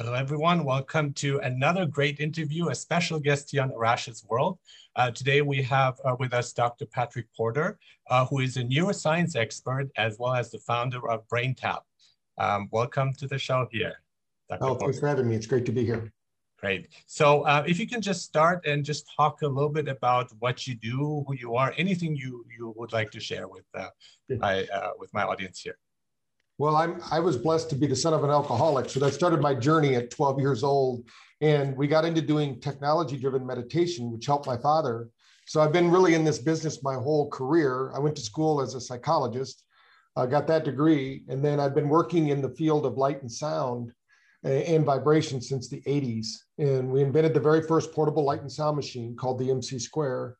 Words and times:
Hello, 0.00 0.14
everyone. 0.14 0.64
Welcome 0.64 1.12
to 1.12 1.40
another 1.40 1.84
great 1.84 2.20
interview, 2.20 2.70
a 2.70 2.74
special 2.74 3.20
guest 3.20 3.50
here 3.50 3.60
on 3.60 3.70
Arash's 3.70 4.24
World. 4.24 4.58
Uh, 4.96 5.10
today, 5.10 5.42
we 5.42 5.60
have 5.64 6.00
uh, 6.06 6.16
with 6.18 6.32
us 6.32 6.54
Dr. 6.54 6.86
Patrick 6.86 7.26
Porter, 7.36 7.78
uh, 8.08 8.24
who 8.24 8.38
is 8.40 8.56
a 8.56 8.62
neuroscience 8.62 9.36
expert 9.36 9.90
as 9.98 10.16
well 10.18 10.32
as 10.32 10.50
the 10.50 10.58
founder 10.60 11.06
of 11.10 11.28
BrainTap. 11.28 11.80
Um, 12.38 12.70
welcome 12.72 13.12
to 13.12 13.26
the 13.26 13.38
show 13.38 13.68
here. 13.70 13.92
Dr. 14.48 14.64
Oh, 14.64 14.66
Porter. 14.68 14.84
thanks 14.86 15.00
for 15.00 15.08
having 15.08 15.28
me. 15.28 15.36
It's 15.36 15.44
great 15.44 15.66
to 15.66 15.72
be 15.72 15.84
here. 15.84 16.10
Great. 16.58 16.88
So 17.06 17.42
uh, 17.42 17.62
if 17.66 17.78
you 17.78 17.86
can 17.86 18.00
just 18.00 18.22
start 18.22 18.64
and 18.64 18.82
just 18.82 19.04
talk 19.14 19.42
a 19.42 19.46
little 19.46 19.68
bit 19.68 19.86
about 19.86 20.32
what 20.38 20.66
you 20.66 20.76
do, 20.76 21.26
who 21.26 21.34
you 21.34 21.56
are, 21.56 21.74
anything 21.76 22.16
you, 22.16 22.46
you 22.58 22.72
would 22.74 22.94
like 22.94 23.10
to 23.10 23.20
share 23.20 23.48
with, 23.48 23.66
uh, 23.74 23.88
my, 24.30 24.64
uh, 24.68 24.92
with 24.98 25.12
my 25.12 25.24
audience 25.24 25.60
here. 25.60 25.76
Well, 26.60 26.76
I'm 26.76 27.00
I 27.10 27.20
was 27.20 27.38
blessed 27.38 27.70
to 27.70 27.74
be 27.74 27.86
the 27.86 27.96
son 27.96 28.12
of 28.12 28.22
an 28.22 28.28
alcoholic, 28.28 28.90
so 28.90 29.00
that 29.00 29.14
started 29.14 29.40
my 29.40 29.54
journey 29.54 29.94
at 29.94 30.10
12 30.10 30.38
years 30.40 30.62
old, 30.62 31.08
and 31.40 31.74
we 31.74 31.86
got 31.86 32.04
into 32.04 32.20
doing 32.20 32.60
technology-driven 32.60 33.46
meditation, 33.46 34.12
which 34.12 34.26
helped 34.26 34.46
my 34.46 34.58
father. 34.58 35.08
So 35.46 35.62
I've 35.62 35.72
been 35.72 35.90
really 35.90 36.12
in 36.12 36.22
this 36.22 36.36
business 36.36 36.82
my 36.82 36.96
whole 36.96 37.30
career. 37.30 37.90
I 37.94 37.98
went 37.98 38.14
to 38.16 38.20
school 38.20 38.60
as 38.60 38.74
a 38.74 38.80
psychologist, 38.82 39.64
uh, 40.16 40.26
got 40.26 40.46
that 40.48 40.66
degree, 40.66 41.24
and 41.28 41.42
then 41.42 41.60
I've 41.60 41.74
been 41.74 41.88
working 41.88 42.28
in 42.28 42.42
the 42.42 42.50
field 42.50 42.84
of 42.84 42.98
light 42.98 43.22
and 43.22 43.32
sound 43.32 43.94
and 44.44 44.84
vibration 44.84 45.40
since 45.40 45.66
the 45.66 45.80
80s. 45.86 46.26
And 46.58 46.90
we 46.90 47.00
invented 47.00 47.32
the 47.32 47.40
very 47.40 47.62
first 47.62 47.90
portable 47.90 48.24
light 48.24 48.42
and 48.42 48.52
sound 48.52 48.76
machine 48.76 49.16
called 49.16 49.38
the 49.38 49.50
MC 49.50 49.78
Square. 49.78 50.36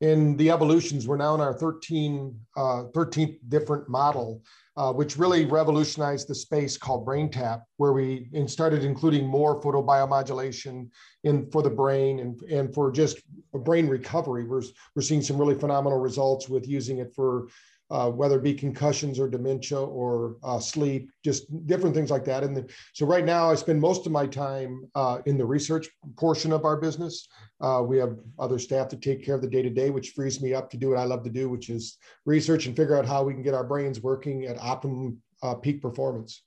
And 0.00 0.38
the 0.38 0.52
evolutions, 0.52 1.08
we're 1.08 1.16
now 1.16 1.34
in 1.34 1.40
our 1.40 1.54
13, 1.54 2.38
uh, 2.56 2.84
13th 2.94 3.38
different 3.48 3.88
model 3.88 4.40
uh, 4.76 4.92
which 4.92 5.16
really 5.16 5.44
revolutionized 5.44 6.28
the 6.28 6.34
space 6.34 6.76
called 6.76 7.06
BrainTap, 7.06 7.62
where 7.76 7.92
we 7.92 8.28
started 8.46 8.84
including 8.84 9.26
more 9.26 9.60
photobiomodulation 9.60 10.88
in 11.22 11.48
for 11.50 11.62
the 11.62 11.70
brain 11.70 12.18
and, 12.18 12.40
and 12.42 12.74
for 12.74 12.90
just 12.90 13.22
brain 13.52 13.88
recovery. 13.88 14.44
We're, 14.44 14.62
we're 14.96 15.02
seeing 15.02 15.22
some 15.22 15.38
really 15.38 15.54
phenomenal 15.54 16.00
results 16.00 16.48
with 16.48 16.66
using 16.66 16.98
it 16.98 17.12
for 17.14 17.46
uh, 17.94 18.10
whether 18.10 18.38
it 18.38 18.42
be 18.42 18.52
concussions 18.52 19.20
or 19.20 19.28
dementia 19.28 19.78
or 19.78 20.36
uh, 20.42 20.58
sleep, 20.58 21.08
just 21.24 21.44
different 21.68 21.94
things 21.94 22.10
like 22.10 22.24
that. 22.24 22.42
And 22.42 22.56
the, 22.56 22.68
so 22.92 23.06
right 23.06 23.24
now, 23.24 23.52
I 23.52 23.54
spend 23.54 23.80
most 23.80 24.04
of 24.04 24.10
my 24.10 24.26
time 24.26 24.90
uh, 24.96 25.18
in 25.26 25.38
the 25.38 25.46
research 25.46 25.88
portion 26.16 26.52
of 26.52 26.64
our 26.64 26.76
business. 26.76 27.28
Uh, 27.60 27.84
we 27.86 27.96
have 27.98 28.18
other 28.36 28.58
staff 28.58 28.88
to 28.88 28.96
take 28.96 29.24
care 29.24 29.36
of 29.36 29.42
the 29.42 29.48
day 29.48 29.62
to 29.62 29.70
day, 29.70 29.90
which 29.90 30.10
frees 30.10 30.42
me 30.42 30.54
up 30.54 30.70
to 30.70 30.76
do 30.76 30.88
what 30.88 30.98
I 30.98 31.04
love 31.04 31.22
to 31.22 31.30
do, 31.30 31.48
which 31.48 31.70
is 31.70 31.98
research 32.26 32.66
and 32.66 32.76
figure 32.76 32.96
out 32.96 33.06
how 33.06 33.22
we 33.22 33.32
can 33.32 33.44
get 33.44 33.54
our 33.54 33.64
brains 33.64 34.00
working 34.00 34.46
at 34.46 34.58
optimum 34.58 35.18
uh, 35.44 35.54
peak 35.54 35.80
performance. 35.80 36.42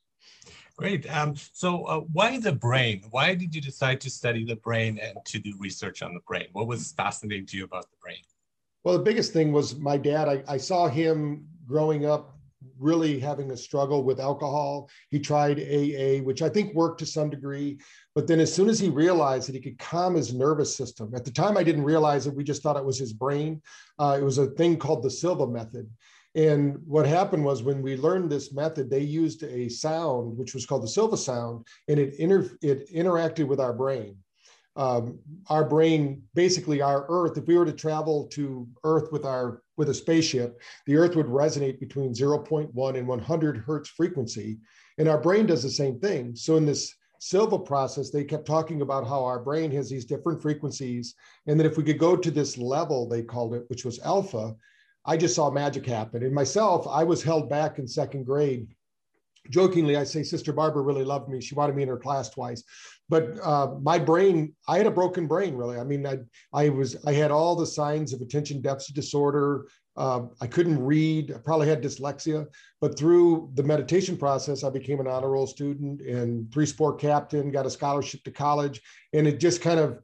Great. 0.75 1.09
Um, 1.09 1.33
so, 1.53 1.85
uh, 1.85 2.01
why 2.11 2.39
the 2.39 2.51
brain? 2.51 3.03
Why 3.09 3.35
did 3.35 3.55
you 3.55 3.61
decide 3.61 4.01
to 4.01 4.09
study 4.09 4.43
the 4.43 4.57
brain 4.57 4.99
and 5.01 5.17
to 5.25 5.39
do 5.39 5.53
research 5.57 6.01
on 6.01 6.13
the 6.13 6.19
brain? 6.27 6.47
What 6.51 6.67
was 6.67 6.91
fascinating 6.91 7.45
to 7.47 7.57
you 7.57 7.63
about 7.63 7.83
the 7.89 7.97
brain? 8.01 8.19
Well, 8.83 8.97
the 8.97 9.03
biggest 9.03 9.33
thing 9.33 9.51
was 9.51 9.77
my 9.77 9.97
dad. 9.97 10.27
I, 10.27 10.43
I 10.47 10.57
saw 10.57 10.87
him 10.87 11.45
growing 11.65 12.05
up 12.05 12.37
really 12.79 13.19
having 13.19 13.51
a 13.51 13.57
struggle 13.57 14.03
with 14.03 14.19
alcohol. 14.19 14.89
He 15.09 15.19
tried 15.19 15.59
AA, 15.59 16.23
which 16.23 16.41
I 16.41 16.49
think 16.49 16.73
worked 16.73 16.99
to 16.99 17.05
some 17.05 17.29
degree. 17.29 17.79
But 18.15 18.27
then 18.27 18.39
as 18.39 18.53
soon 18.53 18.69
as 18.69 18.79
he 18.79 18.89
realized 18.89 19.47
that 19.47 19.55
he 19.55 19.61
could 19.61 19.79
calm 19.79 20.15
his 20.15 20.33
nervous 20.33 20.75
system, 20.75 21.13
at 21.15 21.25
the 21.25 21.31
time 21.31 21.57
I 21.57 21.63
didn't 21.63 21.83
realize 21.83 22.27
it. 22.27 22.35
We 22.35 22.43
just 22.43 22.63
thought 22.63 22.77
it 22.77 22.85
was 22.85 22.97
his 22.97 23.13
brain. 23.13 23.61
Uh, 23.99 24.17
it 24.19 24.23
was 24.23 24.37
a 24.37 24.47
thing 24.51 24.77
called 24.77 25.03
the 25.03 25.11
Silva 25.11 25.47
method. 25.47 25.89
And 26.35 26.77
what 26.85 27.07
happened 27.07 27.43
was 27.43 27.63
when 27.63 27.81
we 27.81 27.97
learned 27.97 28.29
this 28.29 28.53
method, 28.53 28.89
they 28.89 29.01
used 29.01 29.43
a 29.43 29.69
sound, 29.69 30.37
which 30.37 30.53
was 30.53 30.65
called 30.65 30.83
the 30.83 30.87
Silva 30.87 31.17
sound, 31.17 31.65
and 31.87 31.99
it, 31.99 32.15
inter- 32.19 32.57
it 32.61 32.91
interacted 32.93 33.47
with 33.47 33.59
our 33.59 33.73
brain 33.73 34.17
um, 34.77 35.17
our 35.49 35.65
brain, 35.65 36.21
basically 36.35 36.81
our 36.81 37.05
Earth, 37.09 37.37
if 37.37 37.47
we 37.47 37.57
were 37.57 37.65
to 37.65 37.73
travel 37.73 38.27
to 38.27 38.67
Earth 38.83 39.11
with 39.11 39.25
our 39.25 39.63
with 39.75 39.89
a 39.89 39.93
spaceship, 39.93 40.61
the 40.85 40.95
Earth 40.95 41.15
would 41.15 41.25
resonate 41.25 41.79
between 41.79 42.13
0.1 42.13 42.97
and 42.97 43.07
100 43.07 43.57
hertz 43.57 43.89
frequency, 43.89 44.59
and 44.97 45.07
our 45.07 45.19
brain 45.19 45.47
does 45.47 45.63
the 45.63 45.69
same 45.69 45.99
thing. 45.99 46.35
So 46.35 46.55
in 46.55 46.65
this 46.65 46.93
Silva 47.19 47.57
process, 47.57 48.11
they 48.11 48.23
kept 48.23 48.45
talking 48.45 48.81
about 48.81 49.07
how 49.07 49.23
our 49.23 49.39
brain 49.39 49.71
has 49.71 49.89
these 49.89 50.05
different 50.05 50.41
frequencies, 50.41 51.15
and 51.47 51.59
that 51.59 51.65
if 51.65 51.75
we 51.75 51.83
could 51.83 51.99
go 51.99 52.15
to 52.15 52.31
this 52.31 52.57
level, 52.57 53.09
they 53.09 53.23
called 53.23 53.55
it, 53.55 53.65
which 53.69 53.83
was 53.83 53.99
alpha, 53.99 54.55
I 55.05 55.17
just 55.17 55.35
saw 55.35 55.49
magic 55.49 55.85
happen. 55.85 56.23
And 56.23 56.35
myself, 56.35 56.87
I 56.87 57.03
was 57.03 57.23
held 57.23 57.49
back 57.49 57.79
in 57.79 57.87
second 57.87 58.25
grade 58.25 58.67
jokingly, 59.49 59.97
I 59.97 60.03
say 60.03 60.23
Sister 60.23 60.53
Barbara 60.53 60.81
really 60.81 61.03
loved 61.03 61.29
me. 61.29 61.41
She 61.41 61.55
wanted 61.55 61.75
me 61.75 61.83
in 61.83 61.89
her 61.89 61.97
class 61.97 62.29
twice, 62.29 62.63
but 63.09 63.37
uh, 63.43 63.75
my 63.81 63.99
brain, 63.99 64.53
I 64.67 64.77
had 64.77 64.87
a 64.87 64.91
broken 64.91 65.27
brain. 65.27 65.55
Really, 65.55 65.77
I 65.77 65.83
mean, 65.83 66.05
I 66.05 66.19
I 66.53 66.69
was 66.69 66.97
I 67.05 67.13
had 67.13 67.31
all 67.31 67.55
the 67.55 67.65
signs 67.65 68.13
of 68.13 68.21
attention 68.21 68.61
deficit 68.61 68.95
disorder. 68.95 69.67
Uh, 69.95 70.27
I 70.41 70.47
couldn't 70.47 70.83
read. 70.83 71.31
I 71.33 71.39
probably 71.39 71.67
had 71.67 71.81
dyslexia, 71.81 72.45
but 72.81 72.97
through 72.97 73.51
the 73.55 73.63
meditation 73.63 74.15
process, 74.15 74.63
I 74.63 74.69
became 74.69 74.99
an 74.99 75.07
honor 75.07 75.31
roll 75.31 75.47
student 75.47 76.01
and 76.01 76.51
three 76.53 76.67
sport 76.67 76.99
captain. 76.99 77.51
Got 77.51 77.65
a 77.65 77.71
scholarship 77.71 78.23
to 78.23 78.31
college, 78.31 78.81
and 79.13 79.27
it 79.27 79.39
just 79.39 79.61
kind 79.61 79.79
of 79.79 79.99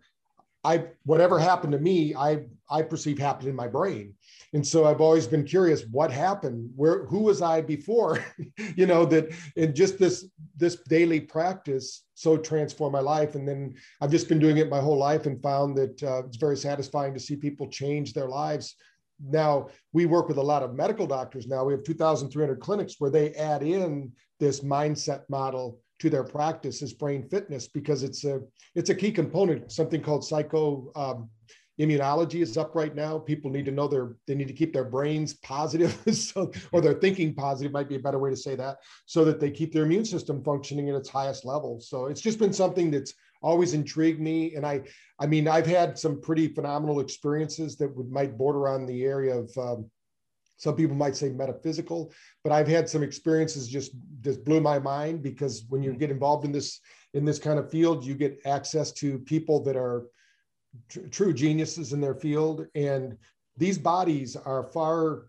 I 0.63 0.85
whatever 1.03 1.39
happened 1.39 1.73
to 1.73 1.79
me, 1.79 2.15
I 2.15 2.45
I 2.69 2.81
perceive 2.83 3.19
happened 3.19 3.49
in 3.49 3.55
my 3.55 3.67
brain. 3.67 4.15
And 4.53 4.65
so 4.65 4.85
I've 4.85 5.01
always 5.01 5.25
been 5.25 5.43
curious 5.43 5.83
what 5.89 6.11
happened, 6.11 6.69
where 6.75 7.05
who 7.05 7.19
was 7.19 7.41
I 7.41 7.61
before? 7.61 8.23
you 8.75 8.85
know, 8.85 9.03
that 9.05 9.33
and 9.57 9.75
just 9.75 9.97
this 9.97 10.27
this 10.55 10.75
daily 10.87 11.19
practice 11.19 12.05
so 12.13 12.37
transformed 12.37 12.93
my 12.93 12.99
life. 12.99 13.33
And 13.33 13.47
then 13.47 13.73
I've 13.99 14.11
just 14.11 14.29
been 14.29 14.39
doing 14.39 14.57
it 14.57 14.69
my 14.69 14.79
whole 14.79 14.97
life 14.97 15.25
and 15.25 15.41
found 15.41 15.75
that 15.77 16.03
uh, 16.03 16.25
it's 16.25 16.37
very 16.37 16.57
satisfying 16.57 17.13
to 17.15 17.19
see 17.19 17.35
people 17.35 17.67
change 17.67 18.13
their 18.13 18.27
lives. 18.27 18.75
Now 19.25 19.69
we 19.91 20.05
work 20.05 20.27
with 20.27 20.37
a 20.37 20.43
lot 20.43 20.63
of 20.63 20.75
medical 20.75 21.07
doctors 21.07 21.47
now. 21.47 21.63
We 21.63 21.73
have 21.73 21.83
2,300 21.83 22.59
clinics 22.59 22.95
where 22.99 23.11
they 23.11 23.33
add 23.33 23.63
in 23.63 24.11
this 24.39 24.59
mindset 24.59 25.21
model 25.29 25.79
to 25.99 26.09
their 26.09 26.23
practice 26.23 26.81
is 26.81 26.93
brain 26.93 27.23
fitness 27.29 27.67
because 27.67 28.03
it's 28.03 28.25
a 28.25 28.41
it's 28.75 28.89
a 28.89 28.95
key 28.95 29.11
component 29.11 29.71
something 29.71 30.01
called 30.01 30.25
psycho 30.25 30.91
um, 30.95 31.29
immunology 31.79 32.41
is 32.41 32.55
up 32.55 32.75
right 32.75 32.95
now 32.95 33.17
people 33.17 33.49
need 33.49 33.65
to 33.65 33.71
know 33.71 33.87
their 33.87 34.15
they 34.27 34.35
need 34.35 34.47
to 34.47 34.53
keep 34.53 34.71
their 34.73 34.83
brains 34.83 35.33
positive 35.35 35.97
so, 36.15 36.51
or 36.71 36.81
their 36.81 36.93
thinking 36.93 37.33
positive 37.33 37.71
might 37.71 37.89
be 37.89 37.95
a 37.95 37.99
better 37.99 38.19
way 38.19 38.29
to 38.29 38.37
say 38.37 38.55
that 38.55 38.77
so 39.05 39.25
that 39.25 39.39
they 39.39 39.49
keep 39.49 39.73
their 39.73 39.83
immune 39.83 40.05
system 40.05 40.43
functioning 40.43 40.89
at 40.89 40.95
its 40.95 41.09
highest 41.09 41.45
level 41.45 41.79
so 41.79 42.05
it's 42.05 42.21
just 42.21 42.37
been 42.37 42.53
something 42.53 42.91
that's 42.91 43.13
always 43.41 43.73
intrigued 43.73 44.21
me 44.21 44.53
and 44.55 44.65
i 44.65 44.81
i 45.19 45.25
mean 45.25 45.47
i've 45.47 45.65
had 45.65 45.97
some 45.97 46.21
pretty 46.21 46.47
phenomenal 46.47 46.99
experiences 46.99 47.75
that 47.75 47.93
would 47.95 48.11
might 48.11 48.37
border 48.37 48.67
on 48.67 48.85
the 48.85 49.03
area 49.03 49.35
of 49.35 49.57
um, 49.57 49.89
some 50.57 50.75
people 50.75 50.95
might 50.95 51.15
say 51.15 51.29
metaphysical 51.29 52.13
but 52.43 52.53
i've 52.53 52.67
had 52.67 52.87
some 52.87 53.01
experiences 53.01 53.67
just 53.67 53.93
just 54.21 54.45
blew 54.45 54.61
my 54.61 54.77
mind 54.77 55.23
because 55.23 55.65
when 55.69 55.81
you 55.81 55.89
mm-hmm. 55.89 55.99
get 55.99 56.11
involved 56.11 56.45
in 56.45 56.51
this 56.51 56.79
in 57.15 57.25
this 57.25 57.39
kind 57.39 57.57
of 57.57 57.71
field 57.71 58.05
you 58.05 58.13
get 58.13 58.39
access 58.45 58.91
to 58.91 59.17
people 59.19 59.61
that 59.63 59.75
are 59.75 60.05
tr- 60.89 61.07
true 61.11 61.33
geniuses 61.33 61.93
in 61.93 62.01
their 62.01 62.15
field. 62.15 62.67
And 62.75 63.17
these 63.57 63.77
bodies 63.77 64.35
are 64.35 64.63
far 64.63 65.27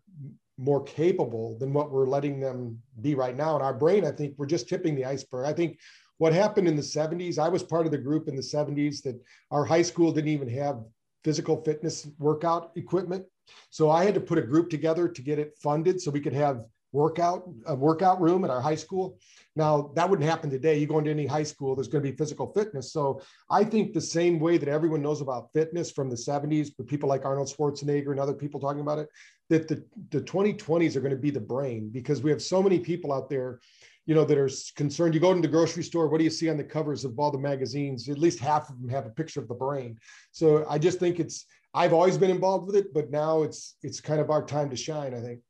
more 0.57 0.83
capable 0.85 1.59
than 1.59 1.73
what 1.73 1.91
we're 1.91 2.07
letting 2.07 2.41
them 2.41 2.79
be 3.01 3.15
right 3.15 3.37
now. 3.37 3.55
And 3.55 3.65
our 3.65 3.75
brain 3.75 4.05
i 4.05 4.11
think 4.11 4.35
we're 4.37 4.47
just 4.47 4.69
tipping 4.69 4.95
the 4.95 5.05
iceberg. 5.05 5.47
I 5.47 5.53
think 5.53 5.79
what 6.19 6.33
happened 6.33 6.69
in 6.69 6.77
the 6.77 6.83
70s 6.83 7.39
i 7.39 7.49
was 7.49 7.63
part 7.63 7.87
of 7.87 7.93
the 7.93 7.99
group 7.99 8.29
in 8.29 8.37
the 8.37 8.43
70s 8.43 9.03
that 9.03 9.21
our 9.51 9.65
high 9.65 9.83
school 9.83 10.13
didn't 10.13 10.31
even 10.31 10.49
have 10.51 10.85
physical 11.25 11.63
fitness 11.65 12.07
workout 12.19 12.71
equipment. 12.77 13.25
So 13.71 13.91
I 13.91 14.05
had 14.05 14.15
to 14.15 14.21
put 14.21 14.39
a 14.39 14.43
group 14.43 14.71
together 14.71 15.09
to 15.09 15.23
get 15.23 15.39
it 15.39 15.57
funded 15.61 16.01
so 16.01 16.11
we 16.11 16.21
could 16.21 16.35
have 16.35 16.65
workout 16.95 17.43
a 17.67 17.75
workout 17.75 18.21
room 18.21 18.45
at 18.45 18.51
our 18.51 18.61
high 18.61 18.77
school. 18.77 19.19
Now 19.57 19.91
that 19.97 20.09
wouldn't 20.09 20.29
happen 20.29 20.49
today. 20.49 20.79
You 20.79 20.87
go 20.87 20.99
into 20.99 21.11
any 21.11 21.27
high 21.27 21.43
school, 21.43 21.75
there's 21.75 21.89
going 21.89 22.05
to 22.05 22.11
be 22.11 22.17
physical 22.17 22.47
fitness. 22.53 22.93
So 22.93 23.21
I 23.51 23.65
think 23.65 23.93
the 23.93 24.01
same 24.01 24.39
way 24.39 24.59
that 24.59 24.69
everyone 24.69 25.03
knows 25.03 25.21
about 25.21 25.53
fitness 25.53 25.91
from 25.91 26.09
the 26.09 26.17
70s, 26.17 26.71
but 26.77 26.87
people 26.87 27.09
like 27.09 27.25
Arnold 27.25 27.49
Schwarzenegger 27.49 28.13
and 28.13 28.21
other 28.21 28.33
people 28.33 28.61
talking 28.61 28.81
about 28.81 29.01
it, 29.01 29.09
that 29.51 29.67
the, 29.69 29.85
the 30.11 30.21
2020s 30.21 30.95
are 30.95 31.01
going 31.01 31.11
to 31.11 31.27
be 31.29 31.31
the 31.31 31.41
brain 31.41 31.91
because 31.93 32.23
we 32.23 32.31
have 32.31 32.41
so 32.41 32.63
many 32.63 32.79
people 32.79 33.13
out 33.13 33.29
there 33.29 33.61
you 34.07 34.15
know, 34.15 34.25
that 34.25 34.37
are 34.37 34.51
concerned. 34.77 35.15
You 35.15 35.21
go 35.21 35.33
to 35.35 35.41
the 35.41 35.49
grocery 35.49 35.83
store, 35.83 36.09
what 36.09 36.19
do 36.19 36.25
you 36.25 36.31
see 36.31 36.51
on 36.51 36.59
the 36.59 36.65
covers 36.65 37.05
of 37.05 37.19
all 37.19 37.31
the 37.31 37.39
magazines? 37.39 38.09
At 38.09 38.19
least 38.19 38.39
half 38.39 38.69
of 38.69 38.79
them 38.81 38.91
have 38.91 39.07
a 39.07 39.11
picture 39.11 39.41
of 39.41 39.49
the 39.49 39.55
brain. 39.55 39.99
So 40.31 40.67
I 40.69 40.79
just 40.79 40.99
think 40.99 41.21
it's 41.21 41.47
I've 41.73 41.95
always 41.95 42.19
been 42.19 42.31
involved 42.31 42.67
with 42.67 42.77
it, 42.77 42.93
but 42.93 43.11
now 43.11 43.43
it's 43.43 43.77
it's 43.83 44.01
kind 44.01 44.21
of 44.21 44.31
our 44.31 44.45
time 44.45 44.69
to 44.71 44.77
shine. 44.77 45.15
I 45.15 45.21
think. 45.21 45.41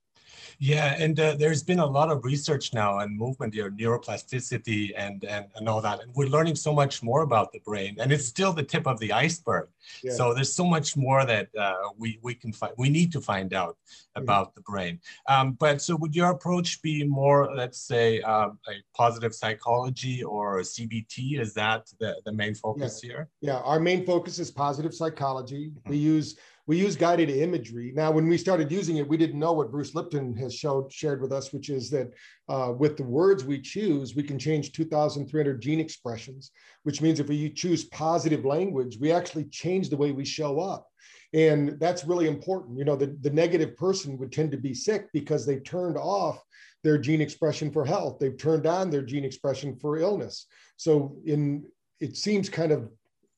Yeah, 0.58 0.94
and 0.98 1.18
uh, 1.18 1.34
there's 1.34 1.62
been 1.62 1.80
a 1.80 1.86
lot 1.86 2.10
of 2.10 2.24
research 2.24 2.72
now 2.72 2.98
and 2.98 3.16
movement 3.16 3.54
here, 3.54 3.70
neuroplasticity 3.70 4.92
and, 4.96 5.24
and 5.24 5.46
and 5.56 5.68
all 5.68 5.80
that, 5.80 6.00
and 6.00 6.12
we're 6.14 6.28
learning 6.28 6.56
so 6.56 6.72
much 6.72 7.02
more 7.02 7.22
about 7.22 7.52
the 7.52 7.60
brain, 7.60 7.96
and 8.00 8.12
it's 8.12 8.26
still 8.26 8.52
the 8.52 8.62
tip 8.62 8.86
of 8.86 8.98
the 9.00 9.12
iceberg. 9.12 9.68
Yeah. 10.02 10.12
So 10.12 10.34
there's 10.34 10.52
so 10.52 10.64
much 10.64 10.96
more 10.96 11.24
that 11.26 11.48
uh, 11.58 11.74
we 11.98 12.18
we 12.22 12.34
can 12.34 12.52
find. 12.52 12.72
We 12.78 12.88
need 12.88 13.12
to 13.12 13.20
find 13.20 13.52
out 13.52 13.76
mm-hmm. 13.76 14.22
about 14.22 14.48
mm-hmm. 14.48 14.54
the 14.56 14.62
brain. 14.62 15.00
Um, 15.28 15.52
but 15.52 15.82
so 15.82 15.96
would 15.96 16.14
your 16.14 16.30
approach 16.30 16.80
be 16.82 17.04
more, 17.04 17.54
let's 17.54 17.80
say, 17.80 18.20
um, 18.22 18.58
a 18.68 18.72
positive 18.96 19.34
psychology 19.34 20.22
or 20.22 20.60
CBT? 20.60 21.40
Is 21.40 21.54
that 21.54 21.90
the, 22.00 22.16
the 22.24 22.32
main 22.32 22.54
focus 22.54 23.00
yeah. 23.02 23.08
here? 23.08 23.28
Yeah, 23.40 23.58
our 23.58 23.80
main 23.80 24.04
focus 24.04 24.38
is 24.38 24.50
positive 24.50 24.94
psychology. 24.94 25.68
Mm-hmm. 25.68 25.90
We 25.90 25.96
use 25.98 26.36
we 26.66 26.78
use 26.78 26.96
guided 26.96 27.28
imagery. 27.28 27.92
Now, 27.94 28.10
when 28.10 28.28
we 28.28 28.38
started 28.38 28.72
using 28.72 28.96
it, 28.96 29.08
we 29.08 29.16
didn't 29.16 29.38
know 29.38 29.52
what 29.52 29.70
Bruce 29.70 29.94
Lipton 29.94 30.34
has 30.36 30.54
showed 30.54 30.90
shared 30.90 31.20
with 31.20 31.32
us, 31.32 31.52
which 31.52 31.68
is 31.68 31.90
that 31.90 32.10
uh, 32.48 32.72
with 32.76 32.96
the 32.96 33.02
words 33.02 33.44
we 33.44 33.60
choose, 33.60 34.14
we 34.14 34.22
can 34.22 34.38
change 34.38 34.72
2,300 34.72 35.60
gene 35.60 35.80
expressions, 35.80 36.52
which 36.84 37.02
means 37.02 37.20
if 37.20 37.28
we 37.28 37.50
choose 37.50 37.84
positive 37.84 38.44
language, 38.44 38.96
we 38.98 39.12
actually 39.12 39.44
change 39.44 39.90
the 39.90 39.96
way 39.96 40.12
we 40.12 40.24
show 40.24 40.60
up. 40.60 40.88
And 41.34 41.78
that's 41.80 42.04
really 42.04 42.28
important. 42.28 42.78
You 42.78 42.84
know, 42.84 42.96
the, 42.96 43.16
the 43.20 43.30
negative 43.30 43.76
person 43.76 44.16
would 44.18 44.32
tend 44.32 44.52
to 44.52 44.56
be 44.56 44.72
sick 44.72 45.08
because 45.12 45.44
they 45.44 45.58
turned 45.58 45.98
off 45.98 46.42
their 46.82 46.96
gene 46.96 47.20
expression 47.20 47.72
for 47.72 47.84
health. 47.84 48.18
They've 48.20 48.36
turned 48.36 48.66
on 48.66 48.88
their 48.88 49.02
gene 49.02 49.24
expression 49.24 49.76
for 49.76 49.98
illness. 49.98 50.46
So 50.76 51.16
in 51.26 51.64
it 52.00 52.16
seems 52.16 52.48
kind 52.48 52.72
of 52.72 52.90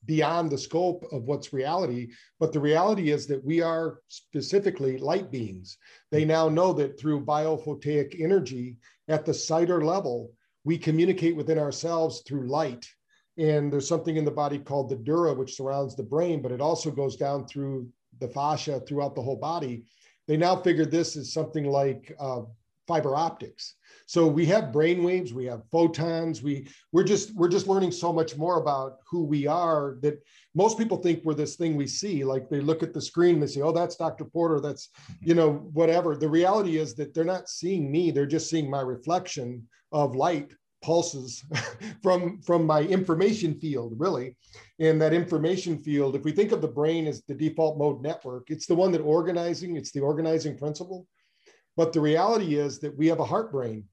beyond 0.07 0.49
the 0.49 0.57
scope 0.57 1.05
of 1.11 1.23
what's 1.23 1.53
reality. 1.53 2.07
But 2.39 2.51
the 2.51 2.59
reality 2.59 3.11
is 3.11 3.27
that 3.27 3.43
we 3.45 3.61
are 3.61 3.99
specifically 4.07 4.97
light 4.97 5.29
beings. 5.29 5.77
They 6.11 6.25
now 6.25 6.49
know 6.49 6.73
that 6.73 6.99
through 6.99 7.25
biophotic 7.25 8.19
energy 8.19 8.77
at 9.07 9.25
the 9.25 9.33
CIDR 9.33 9.83
level, 9.83 10.31
we 10.63 10.77
communicate 10.77 11.35
within 11.35 11.59
ourselves 11.59 12.23
through 12.25 12.47
light. 12.47 12.87
And 13.37 13.71
there's 13.71 13.87
something 13.87 14.17
in 14.17 14.25
the 14.25 14.31
body 14.31 14.57
called 14.57 14.89
the 14.89 14.95
dura, 14.95 15.33
which 15.33 15.55
surrounds 15.55 15.95
the 15.95 16.03
brain, 16.03 16.41
but 16.41 16.51
it 16.51 16.61
also 16.61 16.89
goes 16.89 17.15
down 17.15 17.45
through 17.45 17.87
the 18.19 18.27
fascia 18.29 18.79
throughout 18.79 19.13
the 19.13 19.21
whole 19.21 19.35
body. 19.35 19.83
They 20.27 20.37
now 20.37 20.55
figure 20.55 20.85
this 20.85 21.15
is 21.15 21.31
something 21.31 21.65
like 21.65 22.15
uh, 22.19 22.41
fiber 22.87 23.15
optics. 23.15 23.75
So 24.05 24.25
we 24.25 24.45
have 24.45 24.71
brain 24.71 25.03
waves, 25.03 25.33
we 25.33 25.45
have 25.45 25.63
photons, 25.69 26.41
we 26.41 26.67
we're 26.93 27.03
just 27.03 27.35
we're 27.35 27.49
just 27.49 27.67
learning 27.67 27.91
so 27.91 28.13
much 28.13 28.37
more 28.37 28.59
about 28.61 28.99
who 29.09 29.25
we 29.25 29.45
are 29.47 29.97
that 30.01 30.23
most 30.55 30.77
people 30.77 30.97
think 30.97 31.23
we're 31.23 31.33
this 31.33 31.57
thing 31.57 31.75
we 31.75 31.87
see. 31.87 32.23
Like 32.23 32.49
they 32.49 32.61
look 32.61 32.83
at 32.83 32.93
the 32.93 33.01
screen 33.01 33.35
and 33.35 33.43
they 33.43 33.47
say, 33.47 33.61
"Oh, 33.61 33.73
that's 33.73 33.97
Dr. 33.97 34.23
Porter, 34.23 34.61
that's 34.61 34.87
mm-hmm. 34.87 35.29
you 35.29 35.35
know 35.35 35.51
whatever." 35.73 36.15
The 36.15 36.29
reality 36.29 36.77
is 36.77 36.95
that 36.95 37.13
they're 37.13 37.25
not 37.25 37.49
seeing 37.49 37.91
me; 37.91 38.11
they're 38.11 38.25
just 38.25 38.49
seeing 38.49 38.69
my 38.69 38.81
reflection 38.81 39.67
of 39.91 40.15
light 40.15 40.53
pulses 40.81 41.43
from 42.03 42.39
from 42.41 42.65
my 42.65 42.81
information 42.81 43.59
field 43.59 43.93
really 43.97 44.35
and 44.79 45.01
that 45.01 45.11
information 45.11 45.79
field 45.79 46.15
if 46.15 46.23
we 46.23 46.31
think 46.31 46.51
of 46.51 46.61
the 46.61 46.67
brain 46.67 47.07
as 47.07 47.23
the 47.23 47.33
default 47.33 47.79
mode 47.79 47.99
network 48.01 48.51
it's 48.51 48.67
the 48.67 48.75
one 48.75 48.91
that 48.91 49.01
organizing 49.01 49.75
it's 49.75 49.91
the 49.91 49.99
organizing 49.99 50.55
principle 50.55 51.07
but 51.77 51.93
the 51.93 52.01
reality 52.01 52.55
is 52.55 52.79
that 52.79 52.97
we 52.97 53.07
have 53.07 53.21
a 53.21 53.25
heart 53.25 53.51
brain. 53.51 53.85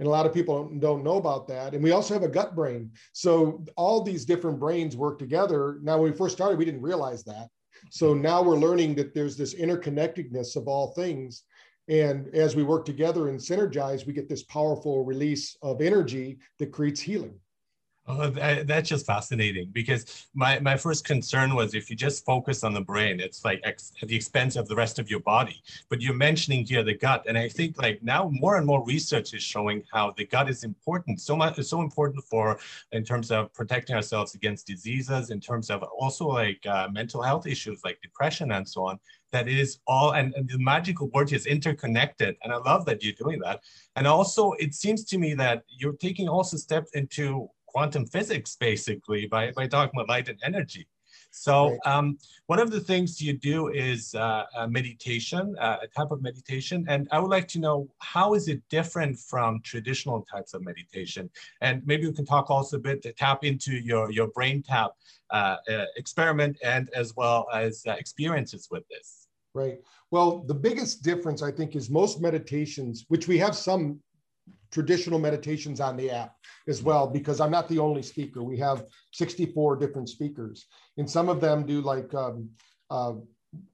And 0.00 0.08
a 0.08 0.10
lot 0.10 0.26
of 0.26 0.34
people 0.34 0.68
don't 0.80 1.04
know 1.04 1.16
about 1.16 1.46
that. 1.48 1.72
And 1.72 1.82
we 1.82 1.92
also 1.92 2.14
have 2.14 2.24
a 2.24 2.28
gut 2.28 2.56
brain. 2.56 2.90
So 3.12 3.64
all 3.76 4.02
these 4.02 4.24
different 4.24 4.58
brains 4.58 4.96
work 4.96 5.20
together. 5.20 5.78
Now, 5.82 5.98
when 5.98 6.10
we 6.10 6.16
first 6.16 6.34
started, 6.34 6.58
we 6.58 6.64
didn't 6.64 6.82
realize 6.82 7.22
that. 7.24 7.48
So 7.90 8.12
now 8.12 8.42
we're 8.42 8.56
learning 8.56 8.96
that 8.96 9.14
there's 9.14 9.36
this 9.36 9.54
interconnectedness 9.54 10.56
of 10.56 10.66
all 10.66 10.92
things. 10.94 11.44
And 11.88 12.34
as 12.34 12.56
we 12.56 12.64
work 12.64 12.84
together 12.84 13.28
and 13.28 13.38
synergize, 13.38 14.04
we 14.04 14.12
get 14.12 14.28
this 14.28 14.42
powerful 14.42 15.04
release 15.04 15.56
of 15.62 15.80
energy 15.80 16.38
that 16.58 16.72
creates 16.72 17.00
healing. 17.00 17.38
Oh, 18.06 18.28
that, 18.28 18.66
that's 18.66 18.90
just 18.90 19.06
fascinating 19.06 19.70
because 19.72 20.26
my, 20.34 20.58
my 20.58 20.76
first 20.76 21.06
concern 21.06 21.54
was 21.54 21.74
if 21.74 21.88
you 21.88 21.96
just 21.96 22.22
focus 22.26 22.62
on 22.62 22.74
the 22.74 22.80
brain, 22.82 23.18
it's 23.18 23.46
like 23.46 23.62
ex, 23.64 23.92
at 24.02 24.08
the 24.08 24.14
expense 24.14 24.56
of 24.56 24.68
the 24.68 24.76
rest 24.76 24.98
of 24.98 25.08
your 25.08 25.20
body. 25.20 25.62
But 25.88 26.02
you're 26.02 26.12
mentioning 26.12 26.66
here 26.66 26.82
the 26.82 26.98
gut, 26.98 27.24
and 27.26 27.38
I 27.38 27.48
think 27.48 27.80
like 27.80 28.02
now 28.02 28.28
more 28.30 28.58
and 28.58 28.66
more 28.66 28.84
research 28.84 29.32
is 29.32 29.42
showing 29.42 29.84
how 29.90 30.12
the 30.18 30.26
gut 30.26 30.50
is 30.50 30.64
important. 30.64 31.18
So 31.22 31.34
much 31.34 31.58
so 31.62 31.80
important 31.80 32.22
for 32.24 32.58
in 32.92 33.04
terms 33.04 33.30
of 33.30 33.50
protecting 33.54 33.96
ourselves 33.96 34.34
against 34.34 34.66
diseases, 34.66 35.30
in 35.30 35.40
terms 35.40 35.70
of 35.70 35.82
also 35.82 36.26
like 36.28 36.60
uh, 36.66 36.88
mental 36.92 37.22
health 37.22 37.46
issues 37.46 37.80
like 37.84 38.02
depression 38.02 38.52
and 38.52 38.68
so 38.68 38.86
on. 38.86 38.98
That 39.32 39.48
is 39.48 39.78
all, 39.88 40.12
and, 40.12 40.32
and 40.34 40.48
the 40.48 40.58
magical 40.58 41.08
word 41.08 41.32
is 41.32 41.46
interconnected, 41.46 42.36
and 42.44 42.52
I 42.52 42.58
love 42.58 42.84
that 42.84 43.02
you're 43.02 43.14
doing 43.14 43.40
that. 43.40 43.62
And 43.96 44.06
also, 44.06 44.52
it 44.60 44.74
seems 44.74 45.04
to 45.06 45.18
me 45.18 45.34
that 45.34 45.64
you're 45.76 45.94
taking 45.94 46.28
also 46.28 46.56
steps 46.56 46.92
into 46.92 47.48
quantum 47.74 48.06
physics 48.06 48.56
basically 48.56 49.26
by, 49.26 49.50
by 49.50 49.66
talking 49.66 49.98
about 49.98 50.08
light 50.08 50.28
and 50.28 50.38
energy. 50.44 50.86
So 51.36 51.76
um, 51.84 52.16
one 52.46 52.60
of 52.60 52.70
the 52.70 52.78
things 52.78 53.20
you 53.20 53.32
do 53.32 53.68
is 53.68 54.14
uh, 54.14 54.44
meditation, 54.68 55.56
uh, 55.58 55.78
a 55.82 55.88
type 55.88 56.12
of 56.12 56.22
meditation. 56.22 56.86
And 56.88 57.08
I 57.10 57.18
would 57.18 57.30
like 57.30 57.48
to 57.48 57.58
know, 57.58 57.88
how 57.98 58.34
is 58.34 58.46
it 58.46 58.62
different 58.70 59.18
from 59.18 59.60
traditional 59.64 60.24
types 60.32 60.54
of 60.54 60.64
meditation? 60.64 61.28
And 61.60 61.82
maybe 61.84 62.06
we 62.06 62.12
can 62.12 62.24
talk 62.24 62.50
also 62.50 62.76
a 62.76 62.80
bit 62.80 63.02
to 63.02 63.12
tap 63.12 63.42
into 63.42 63.72
your, 63.72 64.12
your 64.12 64.28
brain 64.28 64.62
tap 64.62 64.92
uh, 65.30 65.56
uh 65.68 65.86
experiment 65.96 66.58
and 66.62 66.88
as 66.94 67.16
well 67.16 67.48
as 67.52 67.82
uh, 67.88 67.92
experiences 67.92 68.68
with 68.70 68.84
this. 68.88 69.26
Right. 69.54 69.78
Well, 70.12 70.44
the 70.46 70.54
biggest 70.54 71.02
difference 71.02 71.42
I 71.42 71.50
think 71.50 71.74
is 71.74 71.90
most 71.90 72.20
meditations, 72.20 73.06
which 73.08 73.26
we 73.26 73.38
have 73.38 73.56
some 73.56 73.98
traditional 74.74 75.20
meditations 75.20 75.80
on 75.80 75.96
the 75.96 76.10
app 76.10 76.34
as 76.66 76.82
well 76.82 77.06
because 77.06 77.40
i'm 77.40 77.50
not 77.50 77.68
the 77.68 77.78
only 77.78 78.02
speaker. 78.02 78.42
We 78.42 78.58
have 78.58 78.84
64 79.12 79.76
different 79.76 80.08
speakers 80.08 80.66
and 80.98 81.08
some 81.08 81.28
of 81.28 81.40
them 81.40 81.64
do 81.64 81.80
like 81.80 82.12
um, 82.14 82.50
uh, 82.90 83.12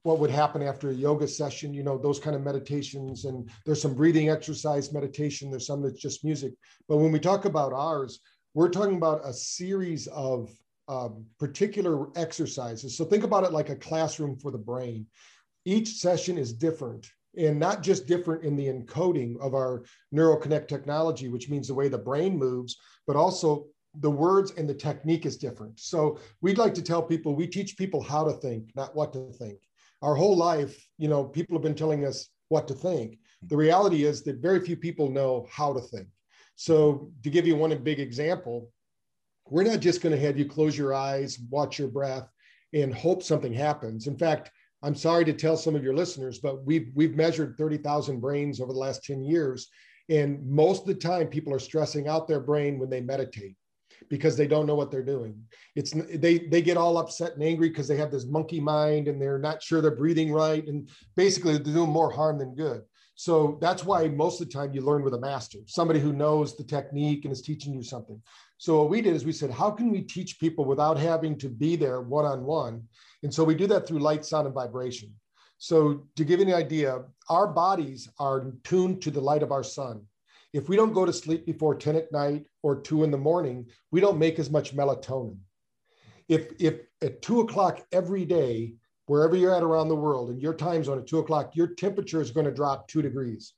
what 0.02 0.18
would 0.18 0.30
happen 0.30 0.62
after 0.62 0.90
a 0.90 0.94
yoga 0.94 1.26
session 1.26 1.72
you 1.72 1.82
know 1.82 1.96
those 1.96 2.20
kind 2.20 2.36
of 2.36 2.42
meditations 2.42 3.24
and 3.24 3.50
there's 3.64 3.80
some 3.80 3.94
breathing 3.94 4.28
exercise 4.28 4.92
meditation 4.92 5.50
there's 5.50 5.66
some 5.66 5.82
that's 5.82 6.00
just 6.00 6.22
music. 6.22 6.52
But 6.86 6.98
when 6.98 7.12
we 7.12 7.18
talk 7.18 7.46
about 7.46 7.72
ours 7.72 8.20
we're 8.52 8.68
talking 8.68 8.96
about 8.96 9.22
a 9.24 9.32
series 9.32 10.06
of 10.08 10.50
um, 10.88 11.24
particular 11.38 12.08
exercises. 12.18 12.96
So 12.96 13.04
think 13.04 13.22
about 13.22 13.44
it 13.44 13.52
like 13.52 13.70
a 13.70 13.76
classroom 13.76 14.36
for 14.36 14.50
the 14.50 14.58
brain. 14.58 15.06
Each 15.64 15.88
session 15.94 16.36
is 16.36 16.52
different 16.52 17.06
and 17.36 17.58
not 17.58 17.82
just 17.82 18.06
different 18.06 18.44
in 18.44 18.56
the 18.56 18.66
encoding 18.66 19.38
of 19.40 19.54
our 19.54 19.84
neuroconnect 20.14 20.68
technology, 20.68 21.28
which 21.28 21.48
means 21.48 21.68
the 21.68 21.74
way 21.74 21.88
the 21.88 21.98
brain 21.98 22.36
moves, 22.36 22.76
but 23.06 23.16
also 23.16 23.66
the 24.00 24.10
words 24.10 24.52
and 24.56 24.68
the 24.68 24.74
technique 24.74 25.26
is 25.26 25.36
different. 25.36 25.78
So 25.78 26.18
we'd 26.40 26.58
like 26.58 26.74
to 26.74 26.82
tell 26.82 27.02
people 27.02 27.34
we 27.34 27.46
teach 27.46 27.76
people 27.76 28.02
how 28.02 28.24
to 28.24 28.32
think, 28.34 28.70
not 28.74 28.94
what 28.94 29.12
to 29.12 29.32
think. 29.32 29.58
Our 30.02 30.14
whole 30.14 30.36
life, 30.36 30.88
you 30.98 31.08
know, 31.08 31.24
people 31.24 31.56
have 31.56 31.62
been 31.62 31.74
telling 31.74 32.04
us 32.04 32.28
what 32.48 32.66
to 32.68 32.74
think. 32.74 33.18
The 33.46 33.56
reality 33.56 34.04
is 34.04 34.22
that 34.24 34.36
very 34.36 34.60
few 34.60 34.76
people 34.76 35.10
know 35.10 35.46
how 35.50 35.72
to 35.72 35.80
think. 35.80 36.08
So 36.56 37.10
to 37.22 37.30
give 37.30 37.46
you 37.46 37.56
one 37.56 37.76
big 37.82 38.00
example, 38.00 38.70
we're 39.48 39.64
not 39.64 39.80
just 39.80 40.00
going 40.00 40.14
to 40.14 40.20
have 40.20 40.38
you 40.38 40.44
close 40.44 40.76
your 40.76 40.94
eyes, 40.94 41.38
watch 41.50 41.78
your 41.78 41.88
breath, 41.88 42.28
and 42.72 42.94
hope 42.94 43.22
something 43.22 43.52
happens. 43.52 44.06
In 44.06 44.16
fact, 44.16 44.50
I'm 44.82 44.94
sorry 44.94 45.24
to 45.26 45.32
tell 45.32 45.56
some 45.56 45.76
of 45.76 45.84
your 45.84 45.94
listeners, 45.94 46.38
but 46.38 46.64
we've 46.64 46.90
we've 46.94 47.14
measured 47.16 47.56
30,000 47.58 48.20
brains 48.20 48.60
over 48.60 48.72
the 48.72 48.78
last 48.78 49.04
10 49.04 49.22
years, 49.22 49.68
and 50.08 50.44
most 50.46 50.82
of 50.82 50.86
the 50.86 50.94
time 50.94 51.28
people 51.28 51.54
are 51.54 51.58
stressing 51.58 52.08
out 52.08 52.26
their 52.26 52.40
brain 52.40 52.78
when 52.78 52.90
they 52.90 53.00
meditate 53.00 53.56
because 54.08 54.36
they 54.36 54.46
don't 54.46 54.66
know 54.66 54.74
what 54.74 54.90
they're 54.90 55.02
doing. 55.02 55.38
It's 55.76 55.92
they 55.92 56.38
they 56.38 56.62
get 56.62 56.78
all 56.78 56.96
upset 56.96 57.34
and 57.34 57.42
angry 57.42 57.68
because 57.68 57.88
they 57.88 57.96
have 57.96 58.10
this 58.10 58.26
monkey 58.26 58.60
mind 58.60 59.08
and 59.08 59.20
they're 59.20 59.38
not 59.38 59.62
sure 59.62 59.80
they're 59.80 59.90
breathing 59.94 60.32
right, 60.32 60.66
and 60.66 60.88
basically 61.16 61.52
they're 61.58 61.74
doing 61.74 61.90
more 61.90 62.10
harm 62.10 62.38
than 62.38 62.54
good. 62.54 62.82
So 63.14 63.58
that's 63.60 63.84
why 63.84 64.08
most 64.08 64.40
of 64.40 64.48
the 64.48 64.54
time 64.54 64.72
you 64.72 64.80
learn 64.80 65.02
with 65.02 65.12
a 65.12 65.20
master, 65.20 65.58
somebody 65.66 66.00
who 66.00 66.14
knows 66.14 66.56
the 66.56 66.64
technique 66.64 67.26
and 67.26 67.32
is 67.32 67.42
teaching 67.42 67.74
you 67.74 67.82
something. 67.82 68.22
So 68.60 68.82
what 68.82 68.90
we 68.90 69.00
did 69.00 69.16
is 69.16 69.24
we 69.24 69.32
said, 69.32 69.50
how 69.50 69.70
can 69.70 69.90
we 69.90 70.02
teach 70.02 70.38
people 70.38 70.66
without 70.66 70.98
having 70.98 71.38
to 71.38 71.48
be 71.48 71.76
there 71.76 72.02
one 72.02 72.26
on 72.26 72.44
one? 72.44 72.82
And 73.22 73.32
so 73.32 73.42
we 73.42 73.54
do 73.54 73.66
that 73.68 73.88
through 73.88 74.00
light, 74.00 74.22
sound, 74.22 74.44
and 74.44 74.54
vibration. 74.54 75.14
So 75.56 76.06
to 76.16 76.24
give 76.26 76.40
you 76.40 76.46
an 76.46 76.52
idea, 76.52 77.04
our 77.30 77.46
bodies 77.46 78.10
are 78.18 78.52
tuned 78.62 79.00
to 79.00 79.10
the 79.10 79.20
light 79.20 79.42
of 79.42 79.50
our 79.50 79.62
sun. 79.62 80.02
If 80.52 80.68
we 80.68 80.76
don't 80.76 80.92
go 80.92 81.06
to 81.06 81.12
sleep 81.12 81.46
before 81.46 81.74
10 81.74 81.96
at 81.96 82.12
night 82.12 82.44
or 82.62 82.78
two 82.78 83.02
in 83.02 83.10
the 83.10 83.16
morning, 83.16 83.66
we 83.92 84.02
don't 84.02 84.18
make 84.18 84.38
as 84.38 84.50
much 84.50 84.76
melatonin. 84.76 85.38
If, 86.28 86.52
if 86.58 86.80
at 87.00 87.22
two 87.22 87.40
o'clock 87.40 87.80
every 87.92 88.26
day, 88.26 88.74
wherever 89.06 89.36
you're 89.36 89.54
at 89.54 89.62
around 89.62 89.88
the 89.88 89.96
world, 89.96 90.28
and 90.28 90.42
your 90.42 90.52
time 90.52 90.84
zone 90.84 90.98
at 90.98 91.06
two 91.06 91.20
o'clock, 91.20 91.56
your 91.56 91.68
temperature 91.68 92.20
is 92.20 92.30
going 92.30 92.44
to 92.44 92.52
drop 92.52 92.88
two 92.88 93.00
degrees. 93.00 93.54